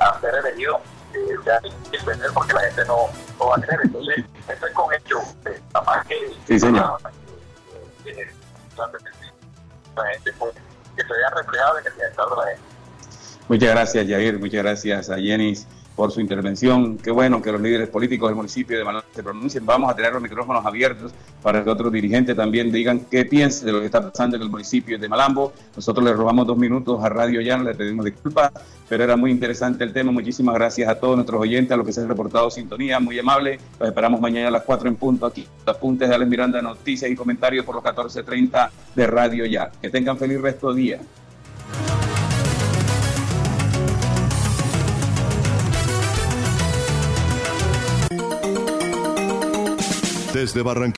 a 0.00 0.20
ser 0.20 0.34
elegido 0.36 0.80
eh, 1.14 1.36
sea 1.44 1.60
depender 1.90 2.30
porque 2.34 2.52
la 2.54 2.60
gente 2.62 2.84
no, 2.86 3.08
no 3.38 3.46
va 3.48 3.56
a 3.56 3.60
tener. 3.60 3.80
Entonces, 3.84 4.24
esto 4.48 4.66
es 4.66 4.72
con 4.74 4.94
hecho, 4.94 5.18
eh, 5.46 5.60
nada 5.74 5.86
más 5.86 6.06
que 6.06 6.14
Sí, 6.46 6.58
señor. 6.58 6.98
eh, 8.04 8.10
eh, 8.16 8.28
la 8.76 10.06
gente 10.12 10.32
pues, 10.38 10.54
que 10.96 11.02
se 11.02 11.12
vea 11.12 11.30
reflejado 11.30 11.78
en 11.78 11.86
el 11.86 11.92
bienestar 11.92 12.26
de 12.28 12.36
la 12.36 12.46
gente. 12.46 12.62
Muchas 13.48 13.70
gracias, 13.70 14.06
Jair. 14.08 14.38
Muchas 14.38 14.62
gracias 14.62 15.10
a 15.10 15.16
por 15.94 16.10
su 16.10 16.20
intervención. 16.20 16.96
Qué 16.98 17.10
bueno 17.10 17.42
que 17.42 17.52
los 17.52 17.60
líderes 17.60 17.88
políticos 17.88 18.28
del 18.28 18.36
municipio 18.36 18.78
de 18.78 18.84
Malambo 18.84 19.06
se 19.14 19.22
pronuncien. 19.22 19.66
Vamos 19.66 19.90
a 19.90 19.94
tener 19.94 20.12
los 20.12 20.22
micrófonos 20.22 20.64
abiertos 20.64 21.12
para 21.42 21.62
que 21.62 21.70
otros 21.70 21.92
dirigentes 21.92 22.36
también 22.36 22.72
digan 22.72 23.00
qué 23.10 23.24
piensan 23.24 23.66
de 23.66 23.72
lo 23.72 23.80
que 23.80 23.86
está 23.86 24.00
pasando 24.00 24.36
en 24.36 24.42
el 24.42 24.48
municipio 24.50 24.98
de 24.98 25.08
Malambo. 25.08 25.52
Nosotros 25.76 26.04
le 26.04 26.12
robamos 26.12 26.46
dos 26.46 26.56
minutos 26.56 27.02
a 27.02 27.08
Radio 27.08 27.40
Ya, 27.40 27.58
le 27.58 27.74
pedimos 27.74 28.04
disculpas, 28.04 28.50
pero 28.88 29.04
era 29.04 29.16
muy 29.16 29.30
interesante 29.30 29.84
el 29.84 29.92
tema. 29.92 30.12
Muchísimas 30.12 30.54
gracias 30.54 30.88
a 30.88 30.94
todos 30.94 31.16
nuestros 31.16 31.40
oyentes, 31.40 31.72
a 31.72 31.76
los 31.76 31.86
que 31.86 31.92
se 31.92 32.00
han 32.00 32.08
reportado 32.08 32.50
sintonía, 32.50 32.98
muy 33.00 33.18
amable. 33.18 33.58
Los 33.78 33.88
esperamos 33.88 34.20
mañana 34.20 34.48
a 34.48 34.50
las 34.50 34.62
4 34.62 34.88
en 34.88 34.96
punto 34.96 35.26
aquí. 35.26 35.46
Apuntes 35.66 36.08
de 36.08 36.14
Alex 36.14 36.30
Miranda, 36.30 36.62
noticias 36.62 37.10
y 37.10 37.14
comentarios 37.14 37.64
por 37.64 37.74
los 37.74 37.84
14.30 37.84 38.70
de 38.94 39.06
Radio 39.06 39.46
Ya. 39.46 39.70
Que 39.80 39.90
tengan 39.90 40.18
feliz 40.18 40.40
resto 40.40 40.72
de 40.72 40.80
día. 40.80 41.00
Desde 50.32 50.62
Barranquilla. 50.62 50.88